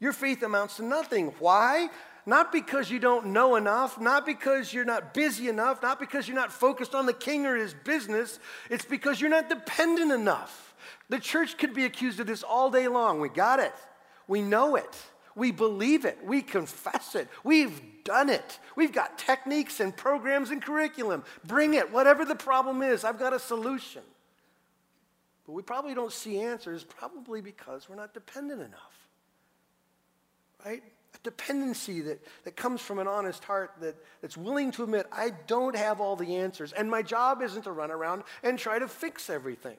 Your 0.00 0.14
faith 0.14 0.42
amounts 0.42 0.76
to 0.76 0.84
nothing. 0.84 1.34
Why? 1.38 1.90
Not 2.24 2.50
because 2.50 2.90
you 2.90 2.98
don't 2.98 3.26
know 3.26 3.56
enough, 3.56 4.00
not 4.00 4.24
because 4.24 4.72
you're 4.72 4.86
not 4.86 5.12
busy 5.12 5.50
enough, 5.50 5.82
not 5.82 6.00
because 6.00 6.26
you're 6.26 6.34
not 6.34 6.50
focused 6.50 6.94
on 6.94 7.04
the 7.04 7.12
king 7.12 7.44
or 7.44 7.56
his 7.56 7.74
business. 7.84 8.38
It's 8.70 8.86
because 8.86 9.20
you're 9.20 9.28
not 9.28 9.50
dependent 9.50 10.12
enough. 10.12 10.74
The 11.10 11.18
church 11.18 11.58
could 11.58 11.74
be 11.74 11.84
accused 11.84 12.18
of 12.18 12.26
this 12.26 12.42
all 12.42 12.70
day 12.70 12.88
long. 12.88 13.20
We 13.20 13.28
got 13.28 13.60
it. 13.60 13.74
We 14.28 14.40
know 14.40 14.76
it. 14.76 14.96
We 15.34 15.52
believe 15.52 16.06
it. 16.06 16.20
We 16.24 16.40
confess 16.40 17.14
it. 17.14 17.28
We've 17.44 17.78
done 18.02 18.30
it. 18.30 18.60
We've 18.76 18.92
got 18.92 19.18
techniques 19.18 19.78
and 19.78 19.94
programs 19.94 20.48
and 20.48 20.62
curriculum. 20.62 21.24
Bring 21.44 21.74
it. 21.74 21.92
Whatever 21.92 22.24
the 22.24 22.34
problem 22.34 22.80
is, 22.80 23.04
I've 23.04 23.18
got 23.18 23.34
a 23.34 23.38
solution. 23.38 24.00
But 25.48 25.54
we 25.54 25.62
probably 25.62 25.94
don't 25.94 26.12
see 26.12 26.40
answers, 26.40 26.84
probably 26.84 27.40
because 27.40 27.88
we're 27.88 27.96
not 27.96 28.12
dependent 28.12 28.60
enough. 28.60 29.08
Right? 30.62 30.82
A 31.14 31.18
dependency 31.22 32.02
that, 32.02 32.22
that 32.44 32.54
comes 32.54 32.82
from 32.82 32.98
an 32.98 33.08
honest 33.08 33.42
heart 33.44 33.70
that, 33.80 33.96
that's 34.20 34.36
willing 34.36 34.72
to 34.72 34.82
admit, 34.84 35.06
I 35.10 35.30
don't 35.46 35.74
have 35.74 36.02
all 36.02 36.16
the 36.16 36.36
answers, 36.36 36.74
and 36.74 36.90
my 36.90 37.00
job 37.00 37.40
isn't 37.40 37.62
to 37.62 37.72
run 37.72 37.90
around 37.90 38.24
and 38.42 38.58
try 38.58 38.78
to 38.78 38.86
fix 38.86 39.30
everything. 39.30 39.78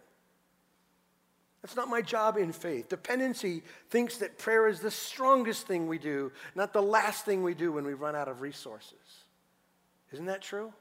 That's 1.62 1.76
not 1.76 1.88
my 1.88 2.02
job 2.02 2.38
in 2.38 2.52
faith. 2.52 2.90
Dependency 2.90 3.62
thinks 3.92 4.18
that 4.18 4.40
prayer 4.40 4.68
is 4.68 4.80
the 4.80 4.90
strongest 4.90 5.68
thing 5.68 5.88
we 5.88 6.00
do, 6.00 6.32
not 6.56 6.74
the 6.74 6.82
last 6.82 7.26
thing 7.26 7.44
we 7.44 7.54
do 7.54 7.72
when 7.72 7.86
we 7.86 7.94
run 7.94 8.16
out 8.16 8.28
of 8.28 8.42
resources. 8.42 8.96
Isn't 10.12 10.26
that 10.26 10.42
true? 10.42 10.74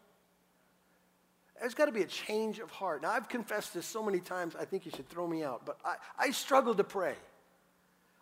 There's 1.61 1.75
got 1.75 1.87
to 1.87 1.93
be 1.93 2.03
a 2.03 2.07
change 2.07 2.59
of 2.59 2.71
heart. 2.71 3.03
Now, 3.03 3.11
I've 3.11 3.29
confessed 3.29 3.75
this 3.75 3.87
so 3.87 4.03
many 4.03 4.21
times, 4.21 4.55
I 4.59 4.65
think 4.65 4.87
you 4.87 4.93
should 4.95 5.09
throw 5.09 5.27
me 5.27 5.43
out, 5.43 5.65
but 5.65 5.79
I, 5.85 5.97
I 6.19 6.31
struggle 6.31 6.75
to 6.75 6.85
pray. 6.85 7.15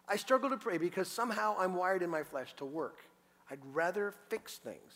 I 0.08 0.16
struggle 0.16 0.50
to 0.50 0.56
pray 0.56 0.78
because 0.78 1.08
somehow 1.08 1.56
I'm 1.58 1.74
wired 1.74 2.02
in 2.02 2.10
my 2.10 2.22
flesh 2.22 2.54
to 2.58 2.64
work. 2.64 2.98
I'd 3.50 3.58
rather 3.72 4.14
fix 4.28 4.56
things 4.56 4.92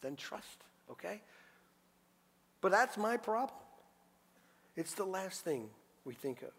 than 0.00 0.16
trust, 0.16 0.64
okay? 0.90 1.20
But 2.60 2.72
that's 2.72 2.96
my 2.96 3.16
problem. 3.16 3.58
It's 4.76 4.94
the 4.94 5.04
last 5.04 5.42
thing 5.42 5.68
we 6.04 6.14
think 6.14 6.42
of. 6.42 6.52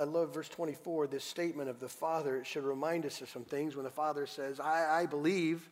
I 0.00 0.04
love 0.04 0.34
verse 0.34 0.48
24, 0.48 1.06
this 1.06 1.24
statement 1.24 1.68
of 1.68 1.78
the 1.78 1.88
Father. 1.88 2.36
It 2.36 2.46
should 2.46 2.64
remind 2.64 3.06
us 3.06 3.20
of 3.20 3.28
some 3.28 3.44
things 3.44 3.76
when 3.76 3.84
the 3.84 3.90
Father 3.90 4.26
says, 4.26 4.58
I, 4.58 5.02
I 5.02 5.06
believe, 5.06 5.68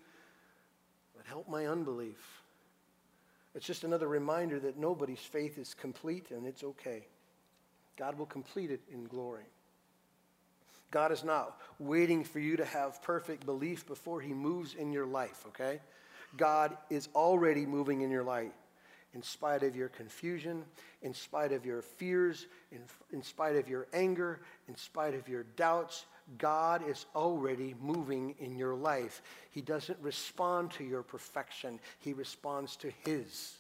but 1.17 1.27
help 1.27 1.49
my 1.49 1.67
unbelief. 1.67 2.38
It's 3.59 3.67
just 3.67 3.83
another 3.83 4.07
reminder 4.07 4.61
that 4.61 4.79
nobody's 4.79 5.19
faith 5.19 5.59
is 5.59 5.75
complete 5.75 6.31
and 6.31 6.47
it's 6.47 6.63
okay. 6.63 7.09
God 7.97 8.17
will 8.17 8.25
complete 8.25 8.71
it 8.71 8.81
in 8.89 9.03
glory. 9.03 9.47
God 10.93 11.11
is 11.11 11.25
not 11.25 11.61
waiting 11.81 12.23
for 12.23 12.39
you 12.39 12.57
to 12.57 12.65
have 12.65 13.03
perfect 13.03 13.45
belief 13.45 13.85
before 13.85 14.21
He 14.21 14.33
moves 14.33 14.75
in 14.75 14.93
your 14.93 15.07
life, 15.07 15.45
okay? 15.49 15.81
God 16.37 16.77
is 16.89 17.09
already 17.17 17.67
moving 17.67 18.03
in 18.03 18.13
your 18.13 18.23
life 18.23 18.53
in 19.13 19.25
spite 19.25 19.65
of 19.65 19.75
your 19.75 19.89
confusion, 19.89 20.65
in 21.03 21.13
spite 21.13 21.51
of 21.51 21.67
your 21.67 21.83
fears, 21.83 22.47
in, 22.71 22.83
in 23.13 23.25
spite 23.25 23.57
of 23.57 23.69
your 23.69 23.89
anger, 23.93 24.39
in 24.69 24.77
spite 24.77 25.15
of 25.17 25.29
your 25.29 25.43
doubts, 25.57 26.07
God 26.37 26.87
is 26.87 27.07
already 27.15 27.75
moving 27.81 28.35
in 28.39 28.57
your 28.57 28.75
life. 28.75 29.23
He 29.51 29.63
doesn't 29.63 29.99
respond 30.03 30.73
to 30.73 30.85
your 30.85 31.03
perfection, 31.03 31.81
He 32.01 32.13
responds 32.13 32.77
to 32.77 32.93
His. 33.05 33.55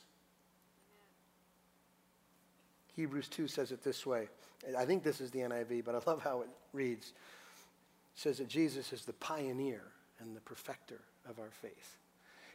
Hebrews 2.95 3.29
2 3.29 3.47
says 3.47 3.71
it 3.71 3.85
this 3.85 4.05
way. 4.05 4.29
I 4.77 4.85
think 4.85 5.05
this 5.05 5.21
is 5.21 5.31
the 5.31 5.39
NIV, 5.39 5.85
but 5.85 5.95
I 5.95 6.01
love 6.05 6.21
how 6.21 6.41
it 6.41 6.49
reads. 6.73 7.09
It 7.09 8.21
says 8.21 8.39
that 8.39 8.49
Jesus 8.49 8.93
is 8.93 9.05
the 9.05 9.13
pioneer 9.15 9.85
and 10.19 10.37
the 10.37 10.41
perfecter 10.41 11.01
of 11.29 11.39
our 11.39 11.51
faith. 11.63 11.99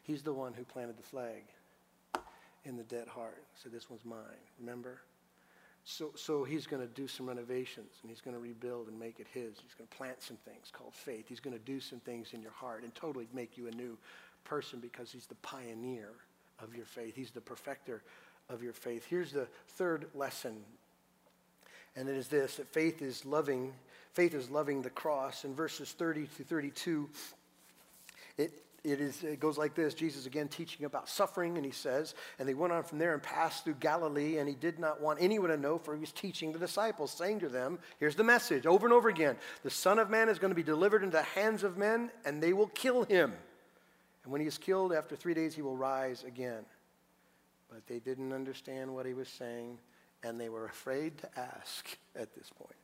He's 0.04 0.22
the 0.22 0.34
one 0.34 0.54
who 0.54 0.66
planted 0.66 0.98
the 0.98 1.04
flag 1.04 1.44
in 2.66 2.76
the 2.76 2.84
dead 2.84 3.08
heart. 3.08 3.44
So 3.56 3.70
this 3.70 3.90
one's 3.90 4.04
mine, 4.04 4.20
remember? 4.60 5.00
So, 5.86 6.12
so 6.16 6.44
he's 6.44 6.66
going 6.66 6.82
to 6.82 6.94
do 6.94 7.08
some 7.08 7.28
renovations 7.28 7.92
and 8.02 8.10
he's 8.10 8.22
going 8.22 8.36
to 8.36 8.42
rebuild 8.42 8.88
and 8.88 8.98
make 8.98 9.20
it 9.20 9.28
his. 9.34 9.58
He's 9.62 9.74
going 9.78 9.88
to 9.90 9.98
plant 9.98 10.22
some 10.22 10.38
things 10.38 10.72
called 10.72 10.94
faith. 10.94 11.26
He's 11.28 11.42
going 11.42 11.58
to 11.58 11.64
do 11.64 11.80
some 11.80 12.00
things 12.00 12.34
in 12.34 12.42
your 12.42 12.52
heart 12.52 12.84
and 12.84 12.96
totally 12.96 13.28
make 13.34 13.58
you 13.58 13.68
a 13.68 13.72
new 13.72 13.98
person 14.46 14.80
because 14.80 15.12
he's 15.12 15.26
the 15.26 15.36
pioneer 15.36 16.10
of 16.62 16.74
your 16.76 16.86
faith. 16.86 17.16
He's 17.16 17.32
the 17.32 17.42
perfecter 17.42 18.02
of 18.50 18.64
your 18.64 18.74
faith. 18.74 19.06
Here's 19.10 19.32
the 19.32 19.48
third 19.70 20.06
lesson. 20.14 20.58
And 21.96 22.08
it 22.08 22.16
is 22.16 22.28
this 22.28 22.56
that 22.56 22.68
faith 22.68 23.02
is 23.02 23.26
loving, 23.26 23.74
faith 24.14 24.34
is 24.34 24.50
loving 24.50 24.82
the 24.82 24.90
cross. 24.90 25.44
In 25.44 25.54
verses 25.54 25.92
30 25.92 26.28
to 26.38 26.44
32, 26.44 27.10
it 28.38 28.64
it, 28.84 29.00
is, 29.00 29.24
it 29.24 29.40
goes 29.40 29.58
like 29.58 29.76
this 29.76 29.94
Jesus 29.94 30.26
again 30.26 30.50
teaching 30.50 30.86
about 30.86 31.08
suffering, 31.08 31.56
and 31.56 31.66
he 31.66 31.72
says, 31.72 32.16
And 32.38 32.48
they 32.48 32.54
went 32.54 32.74
on 32.74 32.84
from 32.84 32.98
there 33.00 33.14
and 33.14 33.24
passed 33.24 33.64
through 33.64 33.76
Galilee, 33.76 34.38
and 34.38 34.50
he 34.50 34.56
did 34.56 34.78
not 34.78 35.02
want 35.02 35.20
anyone 35.22 35.50
to 35.50 35.58
know, 35.58 35.78
for 35.78 35.94
he 35.94 36.02
was 36.02 36.12
teaching 36.12 36.52
the 36.52 36.60
disciples, 36.60 37.12
saying 37.12 37.40
to 37.40 37.50
them, 37.50 37.80
Here's 38.00 38.16
the 38.16 38.24
message 38.24 38.66
over 38.66 38.86
and 38.86 38.94
over 38.94 39.08
again 39.08 39.38
The 39.64 39.70
Son 39.70 40.00
of 40.00 40.10
Man 40.10 40.28
is 40.28 40.38
going 40.38 40.52
to 40.52 40.56
be 40.56 40.64
delivered 40.64 41.04
into 41.04 41.18
the 41.18 41.24
hands 41.24 41.64
of 41.64 41.78
men, 41.78 42.12
and 42.26 42.44
they 42.44 42.52
will 42.52 42.68
kill 42.68 43.04
him. 43.04 43.34
And 44.24 44.32
when 44.32 44.42
he 44.42 44.48
is 44.48 44.58
killed, 44.58 44.92
after 44.94 45.16
three 45.16 45.34
days, 45.34 45.56
he 45.56 45.62
will 45.62 45.78
rise 45.78 46.24
again. 46.24 46.66
but 47.70 47.88
they 47.88 48.00
didn't 48.00 48.34
understand 48.34 48.94
what 48.94 49.06
he 49.06 49.14
was 49.14 49.30
saying, 49.30 49.78
and 50.24 50.40
they 50.40 50.50
were 50.50 50.66
afraid 50.66 51.18
to 51.20 51.40
ask 51.40 51.98
at 52.16 52.36
this 52.36 52.50
point. 52.50 52.76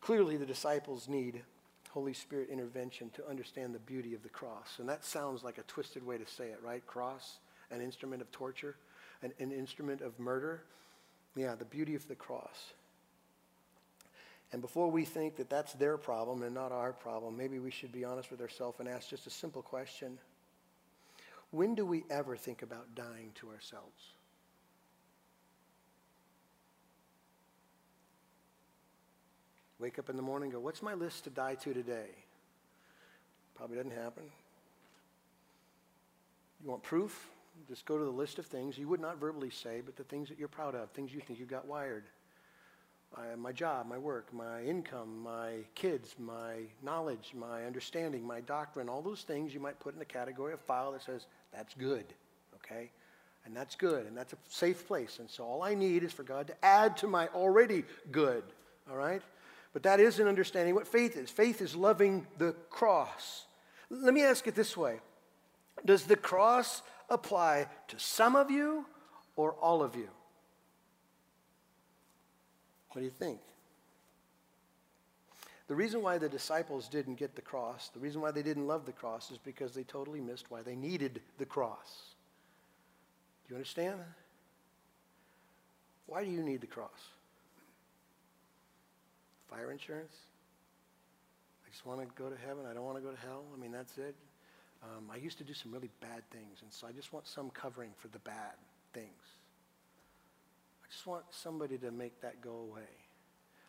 Clearly, 0.00 0.36
the 0.36 0.46
disciples 0.46 1.08
need 1.08 1.42
Holy 1.90 2.12
Spirit 2.12 2.48
intervention 2.50 3.10
to 3.10 3.26
understand 3.28 3.74
the 3.74 3.80
beauty 3.80 4.14
of 4.14 4.22
the 4.22 4.28
cross. 4.28 4.78
And 4.78 4.88
that 4.88 5.04
sounds 5.04 5.42
like 5.42 5.58
a 5.58 5.62
twisted 5.62 6.06
way 6.06 6.18
to 6.18 6.26
say 6.26 6.46
it, 6.48 6.60
right? 6.62 6.86
Cross, 6.86 7.38
an 7.70 7.80
instrument 7.80 8.22
of 8.22 8.30
torture, 8.30 8.76
an, 9.22 9.32
an 9.38 9.52
instrument 9.52 10.00
of 10.00 10.18
murder. 10.18 10.62
Yeah, 11.34 11.54
the 11.54 11.64
beauty 11.64 11.94
of 11.94 12.06
the 12.08 12.14
cross. 12.14 12.72
And 14.52 14.62
before 14.62 14.90
we 14.90 15.04
think 15.04 15.36
that 15.36 15.50
that's 15.50 15.74
their 15.74 15.98
problem 15.98 16.42
and 16.42 16.54
not 16.54 16.72
our 16.72 16.92
problem, 16.92 17.36
maybe 17.36 17.58
we 17.58 17.70
should 17.70 17.92
be 17.92 18.04
honest 18.04 18.30
with 18.30 18.40
ourselves 18.40 18.80
and 18.80 18.88
ask 18.88 19.10
just 19.10 19.26
a 19.26 19.30
simple 19.30 19.62
question 19.62 20.18
When 21.50 21.74
do 21.74 21.84
we 21.84 22.04
ever 22.10 22.36
think 22.36 22.62
about 22.62 22.94
dying 22.94 23.32
to 23.36 23.50
ourselves? 23.50 24.12
Wake 29.80 29.98
up 29.98 30.10
in 30.10 30.16
the 30.16 30.22
morning 30.22 30.50
go, 30.50 30.60
What's 30.60 30.82
my 30.82 30.94
list 30.94 31.24
to 31.24 31.30
die 31.30 31.54
to 31.56 31.72
today? 31.72 32.10
Probably 33.54 33.76
doesn't 33.76 33.92
happen. 33.92 34.24
You 36.62 36.70
want 36.70 36.82
proof? 36.82 37.30
Just 37.68 37.86
go 37.86 37.98
to 37.98 38.04
the 38.04 38.10
list 38.10 38.38
of 38.38 38.46
things 38.46 38.78
you 38.78 38.88
would 38.88 39.00
not 39.00 39.18
verbally 39.18 39.50
say, 39.50 39.82
but 39.84 39.96
the 39.96 40.04
things 40.04 40.28
that 40.28 40.38
you're 40.38 40.48
proud 40.48 40.74
of, 40.74 40.90
things 40.90 41.12
you 41.12 41.20
think 41.20 41.40
you 41.40 41.46
got 41.46 41.66
wired. 41.66 42.04
Uh, 43.16 43.36
my 43.36 43.52
job, 43.52 43.88
my 43.88 43.96
work, 43.96 44.32
my 44.32 44.62
income, 44.62 45.22
my 45.22 45.54
kids, 45.74 46.14
my 46.18 46.56
knowledge, 46.82 47.32
my 47.34 47.64
understanding, 47.64 48.24
my 48.24 48.40
doctrine, 48.40 48.88
all 48.88 49.00
those 49.00 49.22
things 49.22 49.54
you 49.54 49.60
might 49.60 49.80
put 49.80 49.96
in 49.96 50.02
a 50.02 50.04
category 50.04 50.52
of 50.52 50.60
file 50.60 50.92
that 50.92 51.02
says, 51.02 51.26
that's 51.52 51.74
good, 51.74 52.04
okay? 52.56 52.90
And 53.46 53.56
that's 53.56 53.76
good, 53.76 54.06
and 54.06 54.16
that's 54.16 54.34
a 54.34 54.36
safe 54.48 54.86
place. 54.86 55.20
And 55.20 55.30
so 55.30 55.42
all 55.42 55.62
I 55.62 55.74
need 55.74 56.04
is 56.04 56.12
for 56.12 56.22
God 56.22 56.48
to 56.48 56.64
add 56.64 56.98
to 56.98 57.06
my 57.06 57.28
already 57.28 57.84
good, 58.12 58.44
all 58.90 58.96
right? 58.96 59.22
But 59.72 59.82
that 59.82 60.00
isn't 60.00 60.26
understanding 60.26 60.74
what 60.74 60.86
faith 60.86 61.16
is. 61.16 61.30
Faith 61.30 61.60
is 61.60 61.76
loving 61.76 62.26
the 62.38 62.52
cross. 62.70 63.44
Let 63.90 64.14
me 64.14 64.22
ask 64.22 64.46
it 64.46 64.54
this 64.54 64.76
way 64.76 65.00
Does 65.84 66.04
the 66.04 66.16
cross 66.16 66.82
apply 67.08 67.66
to 67.88 67.98
some 67.98 68.36
of 68.36 68.50
you 68.50 68.86
or 69.36 69.52
all 69.52 69.82
of 69.82 69.94
you? 69.94 70.08
What 72.90 73.00
do 73.00 73.04
you 73.04 73.10
think? 73.10 73.40
The 75.68 75.74
reason 75.74 76.00
why 76.00 76.16
the 76.16 76.30
disciples 76.30 76.88
didn't 76.88 77.16
get 77.16 77.36
the 77.36 77.42
cross, 77.42 77.90
the 77.90 78.00
reason 78.00 78.22
why 78.22 78.30
they 78.30 78.42
didn't 78.42 78.66
love 78.66 78.86
the 78.86 78.92
cross, 78.92 79.30
is 79.30 79.36
because 79.36 79.74
they 79.74 79.84
totally 79.84 80.20
missed 80.20 80.50
why 80.50 80.62
they 80.62 80.74
needed 80.74 81.20
the 81.36 81.44
cross. 81.44 82.14
Do 83.46 83.52
you 83.52 83.56
understand? 83.56 84.00
Why 86.06 86.24
do 86.24 86.30
you 86.30 86.42
need 86.42 86.62
the 86.62 86.66
cross? 86.66 87.10
Fire 89.50 89.70
insurance? 89.72 90.14
I 91.66 91.70
just 91.70 91.84
want 91.84 92.00
to 92.00 92.06
go 92.20 92.28
to 92.28 92.36
heaven. 92.46 92.64
I 92.70 92.74
don't 92.74 92.84
want 92.84 92.96
to 92.96 93.02
go 93.02 93.10
to 93.10 93.20
hell. 93.20 93.44
I 93.54 93.60
mean, 93.60 93.72
that's 93.72 93.98
it. 93.98 94.14
Um, 94.82 95.10
I 95.12 95.16
used 95.16 95.38
to 95.38 95.44
do 95.44 95.54
some 95.54 95.72
really 95.72 95.90
bad 96.00 96.22
things, 96.30 96.58
and 96.62 96.72
so 96.72 96.86
I 96.86 96.92
just 96.92 97.12
want 97.12 97.26
some 97.26 97.50
covering 97.50 97.90
for 97.98 98.08
the 98.08 98.20
bad 98.20 98.54
things. 98.92 99.08
I 100.84 100.86
just 100.90 101.06
want 101.06 101.24
somebody 101.30 101.76
to 101.78 101.90
make 101.90 102.20
that 102.20 102.40
go 102.40 102.56
away. 102.70 102.88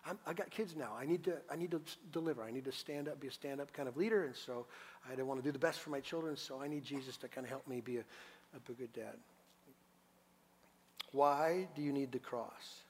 I'm, 0.06 0.18
I 0.26 0.34
got 0.34 0.50
kids 0.50 0.76
now. 0.76 0.96
I 0.98 1.06
need 1.06 1.24
to. 1.26 1.38
I 1.52 1.56
need 1.56 1.72
to 1.72 1.82
deliver. 2.12 2.44
I 2.44 2.52
need 2.52 2.66
to 2.66 2.72
stand 2.72 3.10
up, 3.10 3.20
be 3.20 3.28
a 3.28 3.32
stand-up 3.32 3.74
kind 3.74 3.90
of 3.90 3.98
leader, 3.98 4.24
and 4.26 4.36
so 4.36 4.66
I 5.12 5.16
don't 5.16 5.28
want 5.28 5.42
to 5.42 5.46
do 5.46 5.52
the 5.52 5.60
best 5.60 5.80
for 5.80 5.90
my 5.90 6.00
children. 6.00 6.38
So 6.38 6.62
I 6.62 6.68
need 6.68 6.84
Jesus 6.86 7.18
to 7.18 7.28
kind 7.28 7.46
of 7.46 7.50
help 7.50 7.68
me 7.68 7.82
be 7.82 7.98
a, 7.98 8.04
a 8.56 8.74
good 8.74 8.94
dad. 8.94 9.16
Why 11.12 11.68
do 11.76 11.82
you 11.82 11.92
need 11.92 12.12
the 12.12 12.20
cross? 12.20 12.84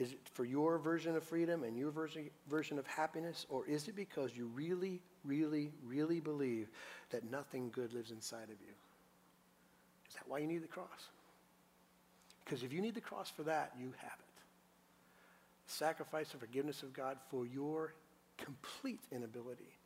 Is 0.00 0.12
it 0.12 0.20
for 0.32 0.46
your 0.46 0.78
version 0.78 1.14
of 1.14 1.22
freedom 1.22 1.62
and 1.62 1.76
your 1.76 1.90
version, 1.90 2.30
version 2.48 2.78
of 2.78 2.86
happiness? 2.86 3.44
Or 3.50 3.66
is 3.66 3.86
it 3.86 3.94
because 3.94 4.34
you 4.34 4.46
really, 4.46 5.02
really, 5.26 5.72
really 5.84 6.20
believe 6.20 6.70
that 7.10 7.30
nothing 7.30 7.70
good 7.70 7.92
lives 7.92 8.10
inside 8.10 8.44
of 8.44 8.58
you? 8.62 8.74
Is 10.08 10.14
that 10.14 10.26
why 10.26 10.38
you 10.38 10.46
need 10.46 10.62
the 10.62 10.68
cross? 10.68 11.10
Because 12.42 12.62
if 12.62 12.72
you 12.72 12.80
need 12.80 12.94
the 12.94 13.02
cross 13.02 13.30
for 13.30 13.42
that, 13.42 13.72
you 13.78 13.92
have 13.98 14.18
it. 14.18 14.40
Sacrifice 15.66 16.32
and 16.32 16.40
forgiveness 16.40 16.82
of 16.82 16.94
God 16.94 17.18
for 17.28 17.44
your 17.46 17.92
complete 18.38 19.00
inability 19.12 19.76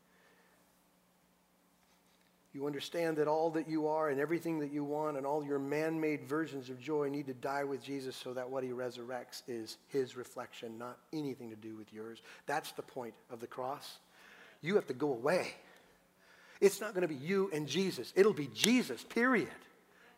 you 2.55 2.67
understand 2.67 3.17
that 3.17 3.27
all 3.27 3.51
that 3.51 3.69
you 3.69 3.88
are 3.88 4.11
and 4.11 4.21
everything 4.21 4.61
that 4.61 4.73
you 4.73 4.85
want 4.85 5.17
and 5.17 5.27
all 5.27 5.45
your 5.45 5.59
man 5.59 6.01
made 6.01 6.25
versions 6.29 6.71
of 6.71 6.81
joy 6.81 7.09
need 7.09 7.27
to 7.27 7.35
die 7.35 7.64
with 7.64 7.83
Jesus 7.83 8.14
so 8.14 8.33
that 8.33 8.49
what 8.49 8.62
he 8.62 8.71
resurrects 8.71 9.43
is 9.49 9.77
his 9.88 10.17
reflection, 10.17 10.79
not 10.79 10.99
anything 11.12 11.51
to 11.51 11.57
do 11.57 11.75
with 11.75 11.93
yours. 11.93 12.23
That's 12.47 12.71
the 12.73 12.83
point 12.83 13.14
of 13.31 13.40
the 13.40 13.47
cross. 13.47 13.99
You 14.62 14.77
have 14.77 14.87
to 14.87 14.95
go 14.95 15.12
away. 15.12 15.49
It's 16.61 16.81
not 16.81 16.95
going 16.95 17.03
to 17.03 17.09
be 17.09 17.17
you 17.17 17.51
and 17.53 17.67
Jesus, 17.67 18.12
it'll 18.14 18.33
be 18.33 18.49
Jesus, 18.55 19.03
period. 19.03 19.49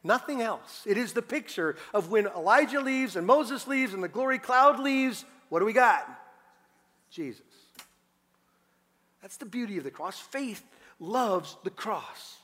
Nothing 0.05 0.41
else. 0.41 0.85
It 0.87 0.99
is 0.99 1.15
the 1.15 1.23
picture 1.23 1.75
of 1.93 2.11
when 2.11 2.27
Elijah 2.27 2.81
leaves 2.81 3.17
and 3.17 3.27
Moses 3.27 3.67
leaves 3.67 3.93
and 3.93 4.05
the 4.05 4.09
glory 4.09 4.39
cloud 4.39 4.79
leaves. 4.79 5.25
What 5.49 5.61
do 5.61 5.65
we 5.65 5.73
got? 5.73 6.07
Jesus. 7.11 7.43
That's 9.21 9.39
the 9.39 9.47
beauty 9.47 9.79
of 9.79 9.85
the 9.85 9.91
cross. 9.91 10.21
Faith 10.21 10.63
loves 10.99 11.57
the 11.65 11.71
cross 11.71 12.39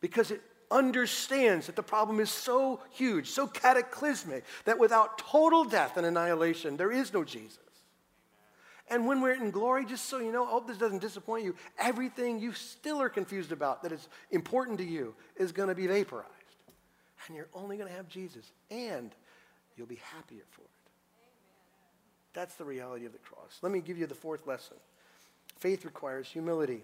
because 0.00 0.30
it 0.30 0.42
understands 0.70 1.66
that 1.66 1.76
the 1.76 1.82
problem 1.82 2.20
is 2.20 2.30
so 2.30 2.80
huge, 2.90 3.28
so 3.30 3.46
cataclysmic, 3.46 4.44
that 4.64 4.78
without 4.78 5.18
total 5.18 5.64
death 5.64 5.96
and 5.96 6.06
annihilation, 6.06 6.76
there 6.76 6.90
is 6.90 7.12
no 7.12 7.24
Jesus. 7.24 7.58
And 8.88 9.06
when 9.06 9.20
we're 9.20 9.32
in 9.32 9.50
glory, 9.50 9.84
just 9.84 10.04
so 10.04 10.18
you 10.18 10.30
know, 10.30 10.46
I 10.46 10.50
hope 10.50 10.68
this 10.68 10.78
doesn't 10.78 11.00
disappoint 11.00 11.44
you, 11.44 11.56
everything 11.78 12.38
you 12.38 12.52
still 12.52 13.00
are 13.00 13.08
confused 13.08 13.50
about 13.50 13.82
that 13.82 13.92
is 13.92 14.08
important 14.30 14.78
to 14.78 14.84
you 14.84 15.14
is 15.36 15.50
going 15.52 15.68
to 15.68 15.74
be 15.74 15.86
vaporized. 15.86 16.30
And 17.26 17.36
you're 17.36 17.48
only 17.54 17.76
going 17.76 17.88
to 17.88 17.94
have 17.94 18.08
Jesus, 18.08 18.52
and 18.70 19.10
you'll 19.76 19.88
be 19.88 20.00
happier 20.14 20.44
for 20.50 20.62
it. 20.62 20.70
That's 22.32 22.54
the 22.54 22.64
reality 22.64 23.06
of 23.06 23.12
the 23.12 23.18
cross. 23.18 23.58
Let 23.62 23.72
me 23.72 23.80
give 23.80 23.98
you 23.98 24.06
the 24.06 24.14
fourth 24.14 24.46
lesson 24.46 24.76
faith 25.58 25.84
requires 25.84 26.28
humility. 26.28 26.82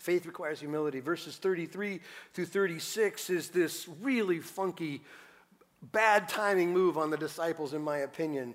Faith 0.00 0.24
requires 0.24 0.60
humility. 0.60 1.00
Verses 1.00 1.36
33 1.36 2.00
through 2.32 2.46
36 2.46 3.28
is 3.28 3.50
this 3.50 3.86
really 4.00 4.38
funky, 4.38 5.02
bad 5.92 6.26
timing 6.26 6.72
move 6.72 6.96
on 6.96 7.10
the 7.10 7.18
disciples, 7.18 7.74
in 7.74 7.82
my 7.82 7.98
opinion. 7.98 8.54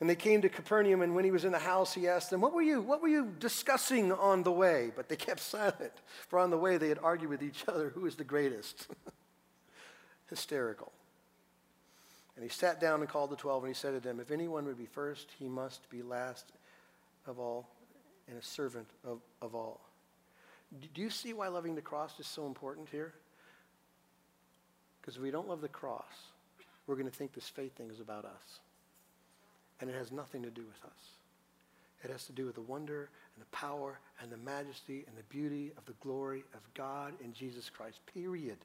And 0.00 0.10
they 0.10 0.14
came 0.14 0.42
to 0.42 0.50
Capernaum, 0.50 1.00
and 1.00 1.14
when 1.14 1.24
he 1.24 1.30
was 1.30 1.46
in 1.46 1.52
the 1.52 1.58
house, 1.58 1.94
he 1.94 2.06
asked 2.06 2.28
them, 2.28 2.42
What 2.42 2.52
were 2.52 2.60
you, 2.60 2.82
what 2.82 3.00
were 3.00 3.08
you 3.08 3.32
discussing 3.40 4.12
on 4.12 4.42
the 4.42 4.52
way? 4.52 4.92
But 4.94 5.08
they 5.08 5.16
kept 5.16 5.40
silent, 5.40 5.92
for 6.28 6.38
on 6.38 6.50
the 6.50 6.58
way 6.58 6.76
they 6.76 6.90
had 6.90 6.98
argued 7.02 7.30
with 7.30 7.42
each 7.42 7.64
other 7.66 7.88
who 7.88 8.04
is 8.04 8.16
the 8.16 8.24
greatest. 8.24 8.86
Hysterical. 10.28 10.92
And 12.36 12.42
he 12.42 12.50
sat 12.50 12.78
down 12.78 13.00
and 13.00 13.08
called 13.08 13.30
the 13.30 13.36
twelve, 13.36 13.64
and 13.64 13.74
he 13.74 13.78
said 13.78 13.94
to 13.94 14.00
them, 14.00 14.20
If 14.20 14.30
anyone 14.30 14.66
would 14.66 14.76
be 14.76 14.84
first, 14.84 15.30
he 15.38 15.48
must 15.48 15.88
be 15.88 16.02
last 16.02 16.52
of 17.26 17.38
all 17.38 17.70
and 18.28 18.36
a 18.36 18.42
servant 18.42 18.88
of, 19.02 19.20
of 19.40 19.54
all. 19.54 19.80
Do 20.80 21.00
you 21.00 21.10
see 21.10 21.32
why 21.32 21.48
loving 21.48 21.74
the 21.74 21.82
cross 21.82 22.18
is 22.18 22.26
so 22.26 22.46
important 22.46 22.88
here? 22.88 23.12
Because 25.00 25.16
if 25.16 25.22
we 25.22 25.30
don't 25.30 25.48
love 25.48 25.60
the 25.60 25.68
cross, 25.68 26.32
we're 26.86 26.96
going 26.96 27.10
to 27.10 27.16
think 27.16 27.32
this 27.32 27.48
faith 27.48 27.76
thing 27.76 27.90
is 27.90 28.00
about 28.00 28.24
us. 28.24 28.60
And 29.80 29.90
it 29.90 29.94
has 29.94 30.10
nothing 30.10 30.42
to 30.42 30.50
do 30.50 30.62
with 30.62 30.84
us. 30.84 30.98
It 32.02 32.10
has 32.10 32.24
to 32.24 32.32
do 32.32 32.46
with 32.46 32.54
the 32.54 32.60
wonder 32.60 33.08
and 33.34 33.42
the 33.42 33.56
power 33.56 33.98
and 34.20 34.30
the 34.30 34.36
majesty 34.36 35.04
and 35.06 35.16
the 35.16 35.22
beauty 35.24 35.72
of 35.78 35.84
the 35.86 35.94
glory 36.00 36.44
of 36.54 36.60
God 36.74 37.14
in 37.22 37.32
Jesus 37.32 37.70
Christ, 37.70 37.98
period. 38.12 38.58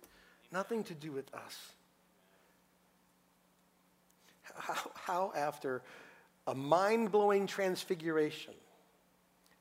Nothing 0.51 0.83
to 0.85 0.93
do 0.93 1.11
with 1.11 1.33
us. 1.33 1.57
How, 4.55 4.91
how 4.95 5.33
after 5.35 5.81
a 6.47 6.55
mind 6.55 7.11
blowing 7.11 7.47
transfiguration, 7.47 8.53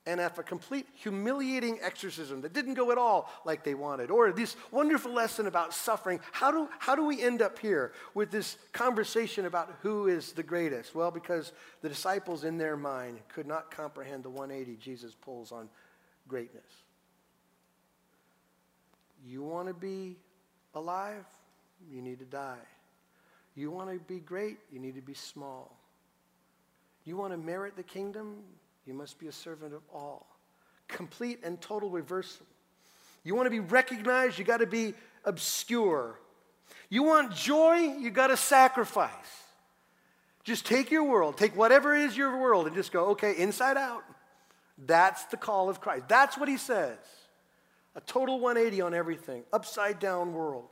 and 0.09 0.23
after 0.23 0.41
a 0.41 0.45
complete 0.45 0.87
humiliating 0.95 1.79
exorcism 1.83 2.41
that 2.41 2.55
didn't 2.55 2.73
go 2.73 2.91
at 2.91 2.97
all 2.97 3.31
like 3.45 3.63
they 3.63 3.75
wanted, 3.75 4.11
or 4.11 4.33
this 4.33 4.57
wonderful 4.71 5.13
lesson 5.13 5.47
about 5.47 5.75
suffering, 5.75 6.19
how 6.33 6.51
do, 6.51 6.67
how 6.79 6.95
do 6.95 7.05
we 7.05 7.23
end 7.23 7.43
up 7.43 7.59
here 7.59 7.93
with 8.15 8.31
this 8.31 8.57
conversation 8.73 9.45
about 9.45 9.71
who 9.83 10.07
is 10.07 10.33
the 10.33 10.43
greatest? 10.43 10.95
Well, 10.95 11.11
because 11.11 11.53
the 11.83 11.91
disciples 11.91 12.45
in 12.45 12.57
their 12.57 12.75
mind 12.75 13.19
could 13.29 13.47
not 13.47 13.71
comprehend 13.71 14.25
the 14.25 14.31
180 14.31 14.77
Jesus 14.83 15.15
pulls 15.15 15.53
on 15.53 15.69
greatness. 16.27 16.65
You 19.27 19.43
want 19.43 19.69
to 19.69 19.75
be 19.75 20.17
alive? 20.75 21.27
You 21.93 22.01
need 22.01 22.19
to 22.21 22.25
die. 22.25 22.57
You 23.55 23.71
want 23.71 23.91
to 23.91 23.99
be 23.99 24.21
great? 24.21 24.57
You 24.73 24.79
need 24.79 24.95
to 24.95 25.03
be 25.03 25.13
small. 25.13 25.77
You 27.05 27.19
want 27.19 27.35
to 27.35 27.37
merit 27.37 27.77
the 27.77 27.83
kingdom? 27.83 28.37
You 28.89 28.95
must 28.95 29.19
be 29.19 29.27
a 29.27 29.33
servant 29.33 29.75
of 29.75 29.83
all. 29.93 30.27
Complete 30.89 31.41
and 31.45 31.61
total 31.61 31.91
reversal. 31.91 32.47
You 33.23 33.35
want 33.35 33.45
to 33.45 33.51
be 33.51 33.61
recognized, 33.61 34.39
you 34.39 34.47
got 34.47 34.61
to 34.61 34.67
be 34.67 34.95
obscure. 35.27 36.19
You 36.89 37.03
want 37.03 37.35
joy? 37.35 37.75
You 37.99 38.11
got 38.11 38.29
to 38.29 38.37
sacrifice. 38.39 39.13
Just 40.43 40.65
take 40.65 40.91
your 40.91 41.05
world, 41.05 41.37
take 41.37 41.55
whatever 41.55 41.95
is 41.95 42.17
your 42.17 42.41
world, 42.41 42.67
and 42.67 42.75
just 42.75 42.91
go, 42.91 43.09
okay, 43.09 43.37
inside 43.37 43.77
out. 43.77 44.03
That's 44.79 45.27
the 45.27 45.37
call 45.37 45.69
of 45.69 45.83
Christ. 45.83 46.09
That's 46.09 46.39
what 46.39 46.49
he 46.49 46.57
says. 46.57 46.97
A 47.95 48.01
total 48.01 48.41
180 48.41 48.81
on 48.81 48.95
everything, 48.95 49.43
upside 49.53 49.99
down 49.99 50.33
world. 50.33 50.71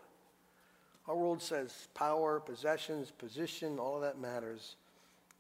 Our 1.06 1.14
world 1.14 1.42
says 1.42 1.88
power, 1.92 2.40
possessions, 2.40 3.10
position, 3.10 3.78
all 3.78 3.96
of 3.96 4.00
that 4.00 4.18
matters. 4.18 4.76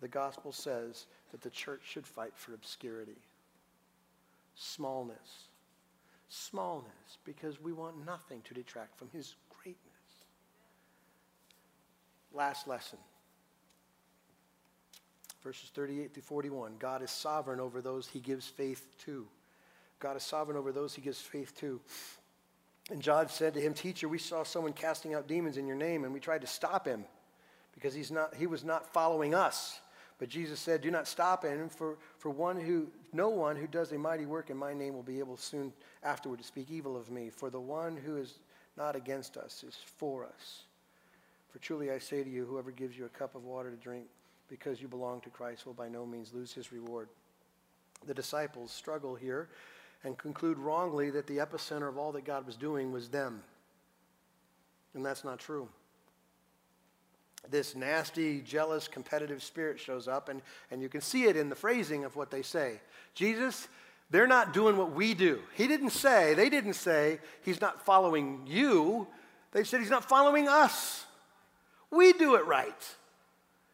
The 0.02 0.08
gospel 0.08 0.52
says 0.52 1.06
that 1.36 1.42
the 1.42 1.54
church 1.54 1.82
should 1.84 2.06
fight 2.06 2.32
for 2.34 2.54
obscurity, 2.54 3.18
smallness, 4.54 5.48
smallness, 6.30 7.18
because 7.26 7.60
we 7.60 7.74
want 7.74 8.06
nothing 8.06 8.40
to 8.44 8.54
detract 8.54 8.98
from 8.98 9.10
his 9.12 9.34
greatness. 9.50 9.82
Last 12.32 12.66
lesson. 12.66 12.98
Verses 15.42 15.70
38 15.74 16.14
through 16.14 16.22
41. 16.22 16.76
God 16.78 17.02
is 17.02 17.10
sovereign 17.10 17.60
over 17.60 17.82
those 17.82 18.08
he 18.08 18.18
gives 18.18 18.46
faith 18.46 18.86
to. 19.04 19.26
God 20.00 20.16
is 20.16 20.22
sovereign 20.22 20.56
over 20.56 20.72
those 20.72 20.94
he 20.94 21.02
gives 21.02 21.20
faith 21.20 21.54
to. 21.60 21.82
And 22.90 23.02
John 23.02 23.28
said 23.28 23.52
to 23.54 23.60
him, 23.60 23.74
Teacher, 23.74 24.08
we 24.08 24.18
saw 24.18 24.42
someone 24.42 24.72
casting 24.72 25.12
out 25.12 25.28
demons 25.28 25.58
in 25.58 25.66
your 25.66 25.76
name, 25.76 26.04
and 26.04 26.14
we 26.14 26.20
tried 26.20 26.40
to 26.40 26.46
stop 26.46 26.86
him 26.86 27.04
because 27.74 27.92
he's 27.92 28.10
not, 28.10 28.34
he 28.34 28.46
was 28.46 28.64
not 28.64 28.90
following 28.94 29.34
us. 29.34 29.78
But 30.18 30.28
Jesus 30.28 30.58
said, 30.60 30.80
Do 30.80 30.90
not 30.90 31.06
stop 31.06 31.44
him, 31.44 31.68
for, 31.68 31.98
for 32.18 32.30
one 32.30 32.58
who, 32.58 32.88
no 33.12 33.28
one 33.28 33.56
who 33.56 33.66
does 33.66 33.92
a 33.92 33.98
mighty 33.98 34.24
work 34.24 34.50
in 34.50 34.56
my 34.56 34.72
name 34.72 34.94
will 34.94 35.02
be 35.02 35.18
able 35.18 35.36
soon 35.36 35.72
afterward 36.02 36.38
to 36.38 36.44
speak 36.44 36.70
evil 36.70 36.96
of 36.96 37.10
me. 37.10 37.30
For 37.30 37.50
the 37.50 37.60
one 37.60 37.96
who 37.96 38.16
is 38.16 38.38
not 38.76 38.96
against 38.96 39.36
us 39.36 39.64
is 39.66 39.76
for 39.96 40.24
us. 40.24 40.62
For 41.50 41.58
truly 41.58 41.90
I 41.90 41.98
say 41.98 42.22
to 42.22 42.30
you, 42.30 42.46
whoever 42.46 42.70
gives 42.70 42.96
you 42.96 43.04
a 43.04 43.10
cup 43.10 43.34
of 43.34 43.44
water 43.44 43.70
to 43.70 43.76
drink 43.76 44.06
because 44.48 44.80
you 44.80 44.88
belong 44.88 45.20
to 45.22 45.30
Christ 45.30 45.66
will 45.66 45.74
by 45.74 45.88
no 45.88 46.06
means 46.06 46.32
lose 46.32 46.52
his 46.52 46.72
reward. 46.72 47.08
The 48.06 48.14
disciples 48.14 48.70
struggle 48.72 49.14
here 49.14 49.48
and 50.04 50.16
conclude 50.16 50.58
wrongly 50.58 51.10
that 51.10 51.26
the 51.26 51.38
epicenter 51.38 51.88
of 51.88 51.98
all 51.98 52.12
that 52.12 52.24
God 52.24 52.46
was 52.46 52.56
doing 52.56 52.92
was 52.92 53.08
them. 53.08 53.42
And 54.94 55.04
that's 55.04 55.24
not 55.24 55.38
true. 55.38 55.68
This 57.50 57.76
nasty, 57.76 58.40
jealous, 58.40 58.88
competitive 58.88 59.42
spirit 59.42 59.78
shows 59.78 60.08
up, 60.08 60.28
and, 60.28 60.42
and 60.70 60.82
you 60.82 60.88
can 60.88 61.00
see 61.00 61.24
it 61.24 61.36
in 61.36 61.48
the 61.48 61.54
phrasing 61.54 62.04
of 62.04 62.16
what 62.16 62.30
they 62.30 62.42
say. 62.42 62.80
Jesus, 63.14 63.68
they're 64.10 64.26
not 64.26 64.52
doing 64.52 64.76
what 64.76 64.92
we 64.92 65.14
do. 65.14 65.40
He 65.54 65.66
didn't 65.66 65.90
say, 65.90 66.34
they 66.34 66.48
didn't 66.48 66.74
say, 66.74 67.20
he's 67.42 67.60
not 67.60 67.84
following 67.84 68.42
you. 68.46 69.06
They 69.52 69.64
said 69.64 69.80
he's 69.80 69.90
not 69.90 70.08
following 70.08 70.48
us. 70.48 71.04
We 71.90 72.12
do 72.12 72.34
it 72.34 72.46
right. 72.46 72.74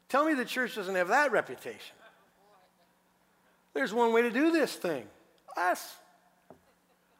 Tell 0.08 0.26
me 0.26 0.34
the 0.34 0.44
church 0.44 0.74
doesn't 0.74 0.94
have 0.94 1.08
that 1.08 1.32
reputation. 1.32 1.96
There's 3.74 3.94
one 3.94 4.12
way 4.12 4.22
to 4.22 4.30
do 4.30 4.50
this 4.50 4.74
thing 4.74 5.06
us. 5.56 5.96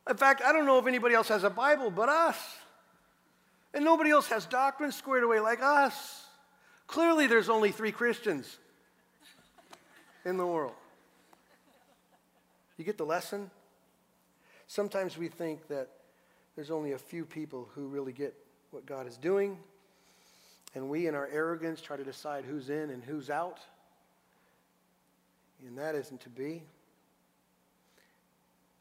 In 0.09 0.17
fact, 0.17 0.43
I 0.45 0.53
don't 0.53 0.67
know 0.67 0.79
if 0.79 0.87
anybody 0.87 1.15
else 1.15 1.29
has 1.29 1.45
a 1.45 1.51
Bible 1.51 1.91
but 1.91 2.09
us. 2.09 2.39
And 3.75 3.85
nobody 3.85 4.11
else 4.11 4.27
has 4.29 4.47
doctrine 4.47 4.93
squared 4.93 5.25
away 5.25 5.41
like 5.41 5.63
us. 5.63 6.22
Clearly, 6.87 7.27
there's 7.27 7.49
only 7.49 7.73
three 7.73 7.93
Christians 7.93 8.59
in 10.25 10.37
the 10.37 10.47
world. 10.47 10.75
You 12.77 12.85
get 12.85 12.99
the 12.99 13.07
lesson? 13.07 13.51
Sometimes 14.67 15.17
we 15.17 15.29
think 15.29 15.69
that 15.69 15.89
there's 16.57 16.71
only 16.71 16.93
a 16.93 16.99
few 16.99 17.25
people 17.25 17.69
who 17.75 17.87
really 17.87 18.13
get 18.13 18.35
what 18.71 18.87
God 18.87 19.07
is 19.07 19.17
doing, 19.17 19.59
and 20.75 20.89
we, 20.89 21.07
in 21.07 21.15
our 21.15 21.29
arrogance, 21.33 21.81
try 21.81 21.97
to 21.97 22.05
decide 22.05 22.45
who's 22.45 22.71
in 22.71 22.91
and 22.91 23.03
who's 23.05 23.31
out. 23.31 23.61
And 25.67 25.79
that 25.79 25.95
isn't 25.95 26.21
to 26.23 26.29
be. 26.29 26.63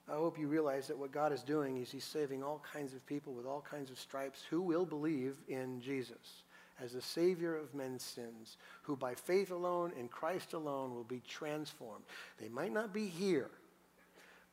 I 0.10 0.14
hope 0.14 0.40
you 0.40 0.48
realize 0.48 0.88
that 0.88 0.98
what 0.98 1.12
God 1.12 1.32
is 1.32 1.44
doing 1.44 1.78
is 1.78 1.92
He's 1.92 2.04
saving 2.04 2.44
all 2.44 2.64
kinds 2.74 2.94
of 2.94 3.06
people 3.06 3.34
with 3.34 3.46
all 3.46 3.62
kinds 3.62 3.92
of 3.92 4.00
stripes 4.00 4.44
who 4.50 4.62
will 4.62 4.86
believe 4.86 5.36
in 5.48 5.80
Jesus 5.82 6.44
as 6.80 6.94
the 6.94 7.02
Savior 7.02 7.56
of 7.56 7.74
men's 7.74 8.04
sins, 8.04 8.58
who 8.84 8.96
by 8.96 9.14
faith 9.14 9.52
alone 9.52 9.92
in 10.00 10.08
Christ 10.08 10.54
alone 10.54 10.94
will 10.94 11.04
be 11.04 11.22
transformed. 11.28 12.04
They 12.40 12.50
might 12.50 12.74
not 12.74 12.94
be 12.94 13.08
here, 13.08 13.50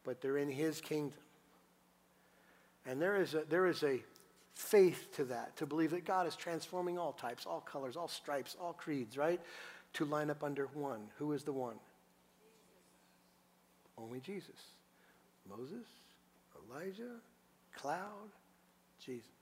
but 0.05 0.21
they're 0.21 0.39
in 0.39 0.51
His 0.51 0.81
kingdom. 0.81 1.19
And 2.87 3.01
there 3.01 3.21
is 3.21 3.35
a, 3.35 3.45
there 3.49 3.67
is 3.67 3.83
a 3.83 4.03
faith 4.55 5.09
to 5.17 5.25
that, 5.25 5.57
to 5.57 5.67
believe 5.67 5.93
that 5.93 6.05
God 6.05 6.27
is 6.27 6.35
transforming 6.35 6.99
all 6.99 7.13
types, 7.13 7.47
all 7.47 7.61
colors, 7.61 7.97
all 7.97 8.09
stripes, 8.09 8.57
all 8.61 8.73
creeds, 8.73 9.17
right? 9.17 9.41
To 9.95 10.05
line 10.05 10.31
up 10.31 10.43
under 10.43 10.67
one. 10.75 11.03
Who 11.19 11.33
is 11.33 11.45
the 11.45 11.53
one? 11.53 11.77
Only 13.97 14.21
Jesus. 14.21 14.75
Moses, 15.49 15.87
Elijah, 16.71 17.17
cloud, 17.75 18.31
Jesus. 19.05 19.38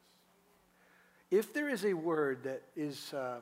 If 1.30 1.52
there 1.52 1.68
is 1.68 1.84
a 1.84 1.94
word 1.94 2.44
that 2.44 2.62
is 2.76 3.12
uh, 3.12 3.40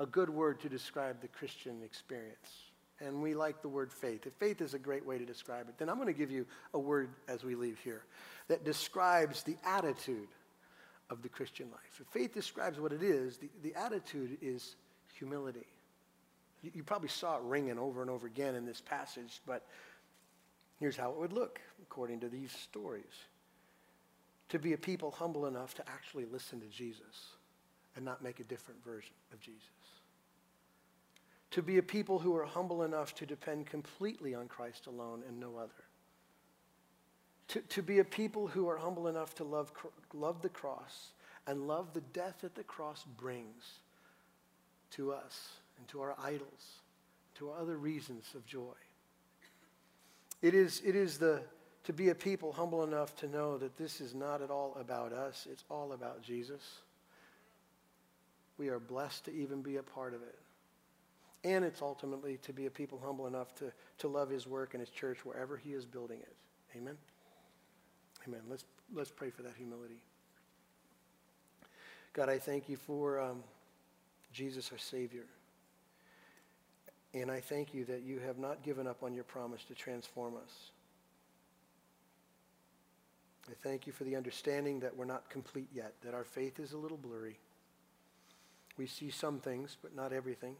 a 0.00 0.06
good 0.06 0.30
word 0.30 0.60
to 0.60 0.68
describe 0.68 1.20
the 1.20 1.28
Christian 1.28 1.82
experience, 1.84 2.48
and 3.00 3.22
we 3.22 3.34
like 3.34 3.62
the 3.62 3.68
word 3.68 3.92
faith, 3.92 4.26
if 4.26 4.32
faith 4.34 4.60
is 4.60 4.74
a 4.74 4.78
great 4.78 5.04
way 5.04 5.18
to 5.18 5.24
describe 5.24 5.68
it, 5.68 5.78
then 5.78 5.88
I'm 5.88 5.96
going 5.96 6.06
to 6.06 6.18
give 6.18 6.30
you 6.30 6.46
a 6.72 6.78
word 6.78 7.10
as 7.28 7.44
we 7.44 7.54
leave 7.54 7.78
here 7.78 8.04
that 8.48 8.64
describes 8.64 9.42
the 9.42 9.56
attitude 9.64 10.28
of 11.10 11.22
the 11.22 11.28
Christian 11.28 11.70
life. 11.70 12.00
If 12.00 12.06
faith 12.08 12.32
describes 12.32 12.80
what 12.80 12.92
it 12.92 13.02
is, 13.02 13.36
the, 13.36 13.48
the 13.62 13.74
attitude 13.74 14.38
is 14.40 14.76
humility. 15.18 15.66
You, 16.62 16.72
you 16.74 16.82
probably 16.82 17.08
saw 17.08 17.36
it 17.36 17.42
ringing 17.44 17.78
over 17.78 18.00
and 18.00 18.10
over 18.10 18.26
again 18.26 18.54
in 18.54 18.64
this 18.64 18.80
passage, 18.80 19.40
but 19.46 19.64
Here's 20.80 20.96
how 20.96 21.10
it 21.10 21.16
would 21.16 21.32
look 21.32 21.60
according 21.82 22.20
to 22.20 22.28
these 22.28 22.52
stories 22.52 23.04
to 24.48 24.58
be 24.58 24.72
a 24.72 24.78
people 24.78 25.10
humble 25.10 25.46
enough 25.46 25.74
to 25.74 25.88
actually 25.88 26.26
listen 26.26 26.60
to 26.60 26.66
Jesus 26.66 27.36
and 27.96 28.04
not 28.04 28.22
make 28.22 28.40
a 28.40 28.44
different 28.44 28.84
version 28.84 29.14
of 29.32 29.40
Jesus. 29.40 29.60
To 31.52 31.62
be 31.62 31.78
a 31.78 31.82
people 31.82 32.18
who 32.18 32.36
are 32.36 32.44
humble 32.44 32.82
enough 32.82 33.14
to 33.16 33.26
depend 33.26 33.66
completely 33.66 34.34
on 34.34 34.48
Christ 34.48 34.86
alone 34.86 35.22
and 35.28 35.38
no 35.38 35.56
other. 35.56 35.70
To, 37.48 37.60
to 37.60 37.82
be 37.82 37.98
a 37.98 38.04
people 38.04 38.48
who 38.48 38.68
are 38.68 38.78
humble 38.78 39.06
enough 39.06 39.34
to 39.36 39.44
love, 39.44 39.70
love 40.12 40.42
the 40.42 40.48
cross 40.48 41.12
and 41.46 41.68
love 41.68 41.92
the 41.92 42.00
death 42.00 42.38
that 42.40 42.54
the 42.54 42.64
cross 42.64 43.04
brings 43.16 43.80
to 44.92 45.12
us 45.12 45.50
and 45.78 45.86
to 45.88 46.00
our 46.00 46.14
idols, 46.22 46.80
to 47.36 47.50
our 47.50 47.60
other 47.60 47.76
reasons 47.76 48.24
of 48.34 48.46
joy. 48.46 48.74
It 50.42 50.54
is, 50.54 50.82
it 50.84 50.96
is 50.96 51.18
the, 51.18 51.42
to 51.84 51.92
be 51.92 52.08
a 52.08 52.14
people 52.14 52.52
humble 52.52 52.82
enough 52.82 53.14
to 53.16 53.28
know 53.28 53.58
that 53.58 53.76
this 53.76 54.00
is 54.00 54.14
not 54.14 54.42
at 54.42 54.50
all 54.50 54.76
about 54.80 55.12
us, 55.12 55.46
it's 55.50 55.64
all 55.70 55.92
about 55.92 56.22
Jesus. 56.22 56.80
We 58.56 58.68
are 58.68 58.78
blessed 58.78 59.26
to 59.26 59.34
even 59.34 59.62
be 59.62 59.76
a 59.76 59.82
part 59.82 60.14
of 60.14 60.22
it. 60.22 60.38
And 61.42 61.64
it's 61.64 61.82
ultimately 61.82 62.38
to 62.38 62.52
be 62.52 62.66
a 62.66 62.70
people 62.70 63.00
humble 63.04 63.26
enough 63.26 63.54
to, 63.56 63.70
to 63.98 64.08
love 64.08 64.30
his 64.30 64.46
work 64.46 64.72
and 64.72 64.80
his 64.80 64.88
church 64.88 65.24
wherever 65.26 65.56
he 65.58 65.70
is 65.70 65.84
building 65.84 66.20
it. 66.20 66.34
Amen? 66.76 66.96
Amen. 68.26 68.40
Let's, 68.48 68.64
let's 68.94 69.10
pray 69.10 69.30
for 69.30 69.42
that 69.42 69.54
humility. 69.56 70.00
God, 72.14 72.30
I 72.30 72.38
thank 72.38 72.68
you 72.68 72.76
for 72.76 73.20
um, 73.20 73.42
Jesus, 74.32 74.72
our 74.72 74.78
Savior. 74.78 75.26
And 77.12 77.30
I 77.30 77.40
thank 77.40 77.74
you 77.74 77.84
that 77.84 78.02
you 78.02 78.20
have 78.20 78.38
not 78.38 78.62
given 78.62 78.86
up 78.86 79.02
on 79.02 79.12
your 79.12 79.24
promise 79.24 79.64
to 79.64 79.74
transform 79.74 80.34
us. 80.36 80.70
I 83.48 83.52
thank 83.62 83.86
you 83.86 83.92
for 83.92 84.04
the 84.04 84.16
understanding 84.16 84.80
that 84.80 84.96
we're 84.96 85.04
not 85.04 85.28
complete 85.28 85.68
yet, 85.72 85.94
that 86.02 86.14
our 86.14 86.24
faith 86.24 86.58
is 86.58 86.72
a 86.72 86.78
little 86.78 86.96
blurry. 86.96 87.38
We 88.76 88.86
see 88.86 89.10
some 89.10 89.38
things, 89.38 89.76
but 89.82 89.94
not 89.94 90.12
everything. 90.12 90.56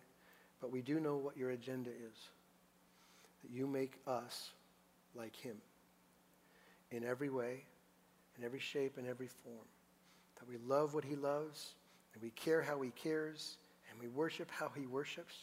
But 0.61 0.70
we 0.70 0.82
do 0.82 1.01
know 1.01 1.16
what 1.16 1.37
your 1.37 1.51
agenda 1.51 1.91
is 1.91 2.28
that 3.43 3.51
you 3.51 3.66
make 3.66 3.99
us 4.07 4.51
like 5.14 5.37
him 5.37 5.57
in 6.91 7.05
every 7.05 7.28
way, 7.28 7.64
in 8.39 8.45
every 8.45 8.61
shape, 8.61 8.99
in 8.99 9.07
every 9.07 9.28
form. 9.28 9.66
That 10.39 10.49
we 10.49 10.57
love 10.66 10.95
what 10.95 11.05
he 11.05 11.16
loves, 11.16 11.74
and 12.12 12.22
we 12.22 12.30
care 12.30 12.62
how 12.62 12.80
he 12.80 12.91
cares, 12.91 13.57
and 13.91 14.01
we 14.01 14.09
worship 14.09 14.51
how 14.51 14.70
he 14.74 14.87
worships 14.87 15.35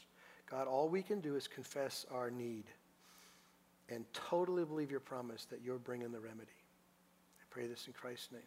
God, 0.51 0.67
all 0.67 0.89
we 0.89 1.01
can 1.01 1.21
do 1.21 1.37
is 1.37 1.47
confess 1.47 2.05
our 2.11 2.29
need 2.29 2.65
and 3.87 4.05
totally 4.13 4.65
believe 4.65 4.91
your 4.91 4.99
promise 4.99 5.45
that 5.45 5.61
you're 5.63 5.77
bringing 5.77 6.11
the 6.11 6.19
remedy. 6.19 6.51
Pray 7.51 7.67
this 7.67 7.85
in 7.87 7.93
Christ's 7.93 8.31
name. 8.31 8.41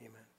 Amen. 0.00 0.31